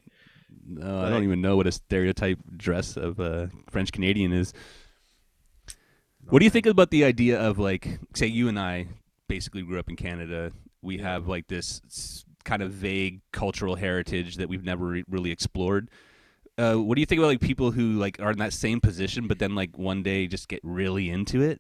No, 0.66 1.04
I 1.04 1.10
don't 1.10 1.24
even 1.24 1.42
know 1.42 1.56
what 1.56 1.68
a 1.68 1.72
stereotype 1.72 2.40
dress 2.58 2.98
of 2.98 3.20
a 3.20 3.50
French 3.70 3.92
Canadian 3.92 4.34
is. 4.34 4.54
What 6.30 6.40
do 6.40 6.46
you 6.46 6.52
think 6.52 6.66
about 6.66 6.90
the 6.90 7.04
idea 7.04 7.40
of 7.40 7.60
like, 7.60 8.00
say, 8.14 8.28
you 8.28 8.48
and 8.48 8.60
I 8.60 8.88
basically 9.28 9.62
grew 9.64 9.80
up 9.80 9.90
in 9.90 9.96
Canada. 9.96 10.52
We 10.82 10.98
have 11.00 11.28
like 11.28 11.48
this 11.48 12.26
kind 12.44 12.62
of 12.62 12.72
vague 12.72 13.22
cultural 13.32 13.76
heritage 13.76 14.38
that 14.38 14.50
we've 14.50 14.64
never 14.64 14.86
re- 14.86 15.04
really 15.10 15.32
explored. 15.32 15.90
Uh, 16.58 16.76
what 16.76 16.96
do 16.96 17.02
you 17.02 17.06
think 17.06 17.20
about 17.20 17.28
like 17.28 17.42
people 17.42 17.72
who 17.72 17.94
like 17.94 18.20
are 18.20 18.32
in 18.32 18.38
that 18.38 18.54
same 18.54 18.80
position, 18.80 19.28
but 19.28 19.40
then 19.40 19.56
like 19.56 19.78
one 19.78 20.04
day 20.04 20.28
just 20.28 20.48
get 20.48 20.60
really 20.64 21.10
into 21.10 21.42
it, 21.42 21.60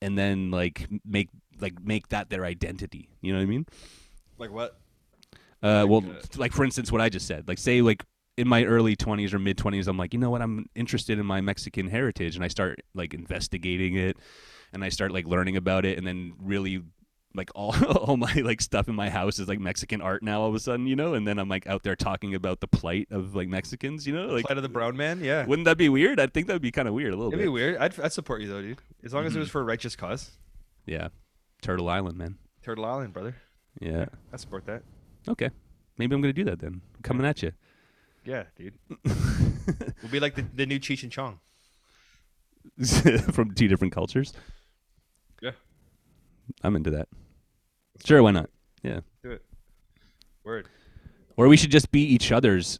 and 0.00 0.18
then 0.18 0.50
like 0.50 0.88
make 1.04 1.28
like 1.60 1.80
make 1.82 2.08
that 2.08 2.30
their 2.30 2.44
identity? 2.44 3.08
You 3.20 3.32
know 3.32 3.38
what 3.38 3.44
I 3.44 3.46
mean? 3.46 3.66
Like 4.38 4.50
what? 4.50 4.78
Uh, 5.62 5.86
well, 5.88 6.04
like 6.36 6.52
for 6.52 6.64
instance, 6.64 6.90
what 6.90 7.00
I 7.00 7.08
just 7.08 7.26
said. 7.26 7.46
Like, 7.46 7.58
say, 7.58 7.82
like 7.82 8.04
in 8.36 8.48
my 8.48 8.64
early 8.64 8.96
20s 8.96 9.32
or 9.32 9.38
mid 9.38 9.56
20s, 9.56 9.86
I'm 9.86 9.96
like, 9.96 10.12
you 10.12 10.18
know 10.18 10.30
what? 10.30 10.42
I'm 10.42 10.68
interested 10.74 11.18
in 11.18 11.26
my 11.26 11.40
Mexican 11.40 11.88
heritage, 11.88 12.34
and 12.34 12.44
I 12.44 12.48
start 12.48 12.80
like 12.94 13.14
investigating 13.14 13.96
it, 13.96 14.16
and 14.72 14.84
I 14.84 14.88
start 14.88 15.12
like 15.12 15.26
learning 15.26 15.56
about 15.56 15.84
it, 15.84 15.98
and 15.98 16.06
then 16.06 16.32
really 16.40 16.82
like 17.34 17.50
all 17.54 17.74
all 17.96 18.16
my 18.16 18.32
like 18.34 18.60
stuff 18.60 18.88
in 18.88 18.94
my 18.94 19.08
house 19.10 19.38
is 19.38 19.48
like 19.48 19.58
Mexican 19.60 20.00
art 20.00 20.22
now 20.22 20.42
all 20.42 20.48
of 20.48 20.54
a 20.54 20.60
sudden, 20.60 20.86
you 20.86 20.96
know, 20.96 21.14
and 21.14 21.26
then 21.26 21.38
I'm 21.38 21.48
like 21.48 21.66
out 21.66 21.82
there 21.82 21.96
talking 21.96 22.34
about 22.34 22.60
the 22.60 22.66
plight 22.68 23.08
of 23.10 23.34
like 23.34 23.48
Mexicans, 23.48 24.06
you 24.06 24.14
know, 24.14 24.26
like 24.26 24.44
Plight 24.44 24.56
of 24.58 24.62
the 24.62 24.68
brown 24.68 24.96
man. 24.96 25.20
Yeah. 25.22 25.46
wouldn't 25.46 25.64
that 25.66 25.78
be 25.78 25.88
weird? 25.88 26.20
I 26.20 26.26
think 26.26 26.46
that 26.46 26.52
would 26.54 26.62
be 26.62 26.70
kind 26.72 26.88
of 26.88 26.94
weird 26.94 27.12
a 27.12 27.16
little 27.16 27.30
It'd 27.32 27.38
bit. 27.40 27.44
be 27.44 27.48
weird. 27.50 27.76
I'd, 27.78 27.98
I'd 28.00 28.12
support 28.12 28.40
you 28.42 28.48
though, 28.48 28.62
dude. 28.62 28.78
As 29.04 29.12
long 29.14 29.24
as 29.24 29.32
it 29.32 29.34
Mm-hmm. 29.34 29.40
was 29.40 29.50
for 29.50 29.60
a 29.60 29.64
righteous 29.64 29.96
cause. 29.96 30.30
Yeah, 30.86 31.08
Turtle 31.62 31.88
Island, 31.88 32.18
man. 32.18 32.36
Turtle 32.62 32.84
Island, 32.84 33.12
brother. 33.12 33.36
Yeah. 33.80 34.06
I 34.32 34.36
support 34.36 34.66
that. 34.66 34.82
Okay. 35.28 35.50
Maybe 35.98 36.14
I'm 36.14 36.20
gonna 36.20 36.32
do 36.32 36.44
that 36.44 36.58
then. 36.60 36.80
I'm 36.96 37.02
coming 37.02 37.24
at 37.26 37.42
you. 37.42 37.52
Yeah, 38.24 38.44
dude. 38.56 38.74
we'll 39.04 40.10
be 40.10 40.20
like 40.20 40.34
the, 40.34 40.44
the 40.54 40.66
new 40.66 40.78
Cheech 40.78 41.02
and 41.02 41.10
Chong. 41.10 41.40
From 43.32 43.52
two 43.54 43.66
different 43.68 43.92
cultures. 43.92 44.32
Yeah. 45.40 45.50
I'm 46.62 46.76
into 46.76 46.90
that. 46.92 47.08
Sure, 48.04 48.22
why 48.22 48.32
not? 48.32 48.50
Yeah. 48.82 49.00
Do 49.22 49.32
it. 49.32 49.44
Word. 50.44 50.68
Or 51.36 51.48
we 51.48 51.56
should 51.56 51.70
just 51.70 51.90
be 51.90 52.02
each 52.02 52.32
other's. 52.32 52.78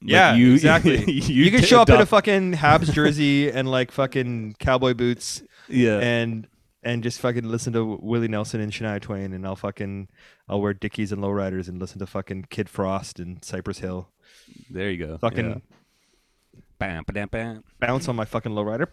like, 0.00 0.10
Yeah, 0.10 0.34
you, 0.34 0.52
exactly. 0.54 0.98
you, 1.10 1.44
You, 1.44 1.50
can 1.50 1.62
show 1.62 1.80
up 1.80 1.90
in 1.90 2.00
a 2.00 2.06
fucking 2.06 2.54
Habs 2.54 2.92
jersey 2.94 3.50
and 3.50 3.70
like 3.70 3.90
fucking 3.90 4.56
cowboy 4.58 4.94
boots 4.94 5.42
yeah. 5.68 5.98
and 5.98 6.46
and 6.82 7.02
just 7.02 7.18
fucking 7.20 7.44
listen 7.44 7.72
to 7.72 7.98
Willie 8.02 8.28
Nelson 8.28 8.60
and 8.60 8.70
Shania 8.70 9.00
Twain 9.00 9.32
and 9.32 9.46
I'll 9.46 9.56
fucking 9.56 10.08
I'll 10.48 10.60
wear 10.60 10.74
Dickies 10.74 11.12
and 11.12 11.22
lowriders 11.22 11.68
and 11.68 11.80
listen 11.80 11.98
to 11.98 12.06
fucking 12.06 12.46
Kid 12.50 12.68
Frost 12.68 13.18
and 13.18 13.42
Cypress 13.44 13.78
Hill. 13.78 14.10
there 14.70 14.90
you 14.90 15.04
go. 15.04 15.18
Fucking 15.18 15.50
Yeah. 15.50 15.76
Bam, 16.84 17.02
ba-dam, 17.06 17.28
bam. 17.30 17.64
bounce 17.80 18.08
on 18.08 18.16
my 18.16 18.26
fucking 18.26 18.52
lowrider. 18.52 18.86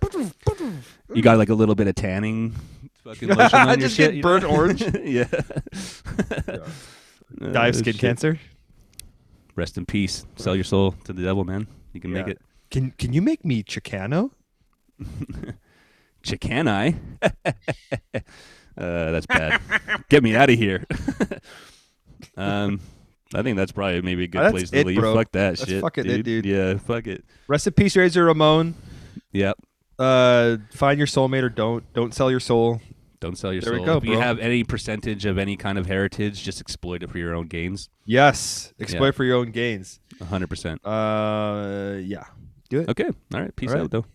You 1.14 1.22
got 1.22 1.38
like 1.38 1.50
a 1.50 1.54
little 1.54 1.76
bit 1.76 1.88
of 1.88 1.96
tanning 1.96 2.56
fucking 3.04 3.28
lotion 3.36 3.60
on 3.60 3.68
your 3.68 3.78
Just 3.90 3.96
shit. 3.98 4.12
get 4.12 4.16
you 4.16 4.24
burnt 4.24 4.44
know? 4.44 4.50
orange. 4.52 4.82
yeah. 5.04 5.26
Die 6.48 6.64
of 7.42 7.56
Uh, 7.56 7.72
skin 7.74 7.94
shit. 7.94 8.00
cancer. 8.00 8.40
Rest 9.58 9.78
in 9.78 9.86
peace. 9.86 10.26
Sell 10.38 10.56
your 10.56 10.64
soul 10.64 10.94
to 11.04 11.12
the 11.12 11.22
devil, 11.22 11.44
man. 11.44 11.68
You 11.92 12.00
can 12.00 12.14
make 12.14 12.28
Yeah. 12.28 12.32
it. 12.34 12.42
Can 12.70 12.92
can 12.92 13.12
you 13.12 13.22
make 13.22 13.44
me 13.44 13.62
Chicano? 13.62 14.32
Chicani. 16.24 16.96
uh, 17.34 17.42
that's 18.78 19.26
bad. 19.26 19.60
Get 20.08 20.24
me 20.24 20.34
out 20.38 20.50
of 20.50 20.58
here. 20.58 20.86
um, 22.38 22.80
I 23.34 23.44
think 23.44 23.58
that's 23.58 23.72
probably 23.72 24.02
maybe 24.02 24.26
a 24.26 24.28
good 24.28 24.42
That's 24.42 24.52
place 24.52 24.70
to 24.72 24.80
it, 24.80 24.86
leave. 24.88 25.00
bro. 25.00 25.16
Fuck 25.16 25.32
that 25.34 25.58
That's 25.58 25.68
shit, 25.70 25.82
fucking 25.82 26.06
it, 26.06 26.24
dude. 26.24 26.44
dude. 26.44 26.46
Yeah, 26.46 26.78
fuck 26.78 27.08
it. 27.08 27.24
Rest 27.48 27.68
in 27.68 27.74
peace, 27.74 27.96
Razor 27.96 28.26
Ramon. 28.26 28.76
Yep. 29.32 29.58
Uh, 29.98 30.58
find 30.74 30.98
your 30.98 31.08
soulmate 31.08 31.44
or 31.44 31.50
don't. 31.50 31.84
Don't 31.94 32.14
sell 32.14 32.30
your 32.32 32.40
soul. 32.40 32.82
Don't 33.20 33.38
sell 33.38 33.54
your 33.54 33.62
There 33.62 33.74
we 33.74 33.80
soul. 33.80 33.86
go, 33.86 33.98
if 33.98 34.04
you 34.06 34.18
have 34.18 34.40
any 34.40 34.64
percentage 34.64 35.26
of 35.28 35.38
any 35.38 35.56
kind 35.56 35.78
of 35.78 35.86
heritage, 35.86 36.42
just 36.44 36.60
exploit 36.60 37.04
it 37.04 37.12
for 37.12 37.20
your 37.20 37.36
own 37.36 37.46
gains. 37.48 37.88
Yes, 38.06 38.74
exploit 38.80 39.06
Yeah. 39.08 39.12
for 39.12 39.24
your 39.24 39.38
own 39.38 39.52
gains. 39.52 40.00
hundred 40.28 40.48
percent. 40.50 40.84
Uh, 40.86 41.98
yeah, 42.02 42.24
do 42.70 42.82
it. 42.82 42.90
Okay. 42.90 43.10
All 43.34 43.42
right. 43.42 43.56
Peace 43.56 43.70
All 43.70 43.76
right. 43.76 43.84
out, 43.84 43.92
though. 43.92 44.06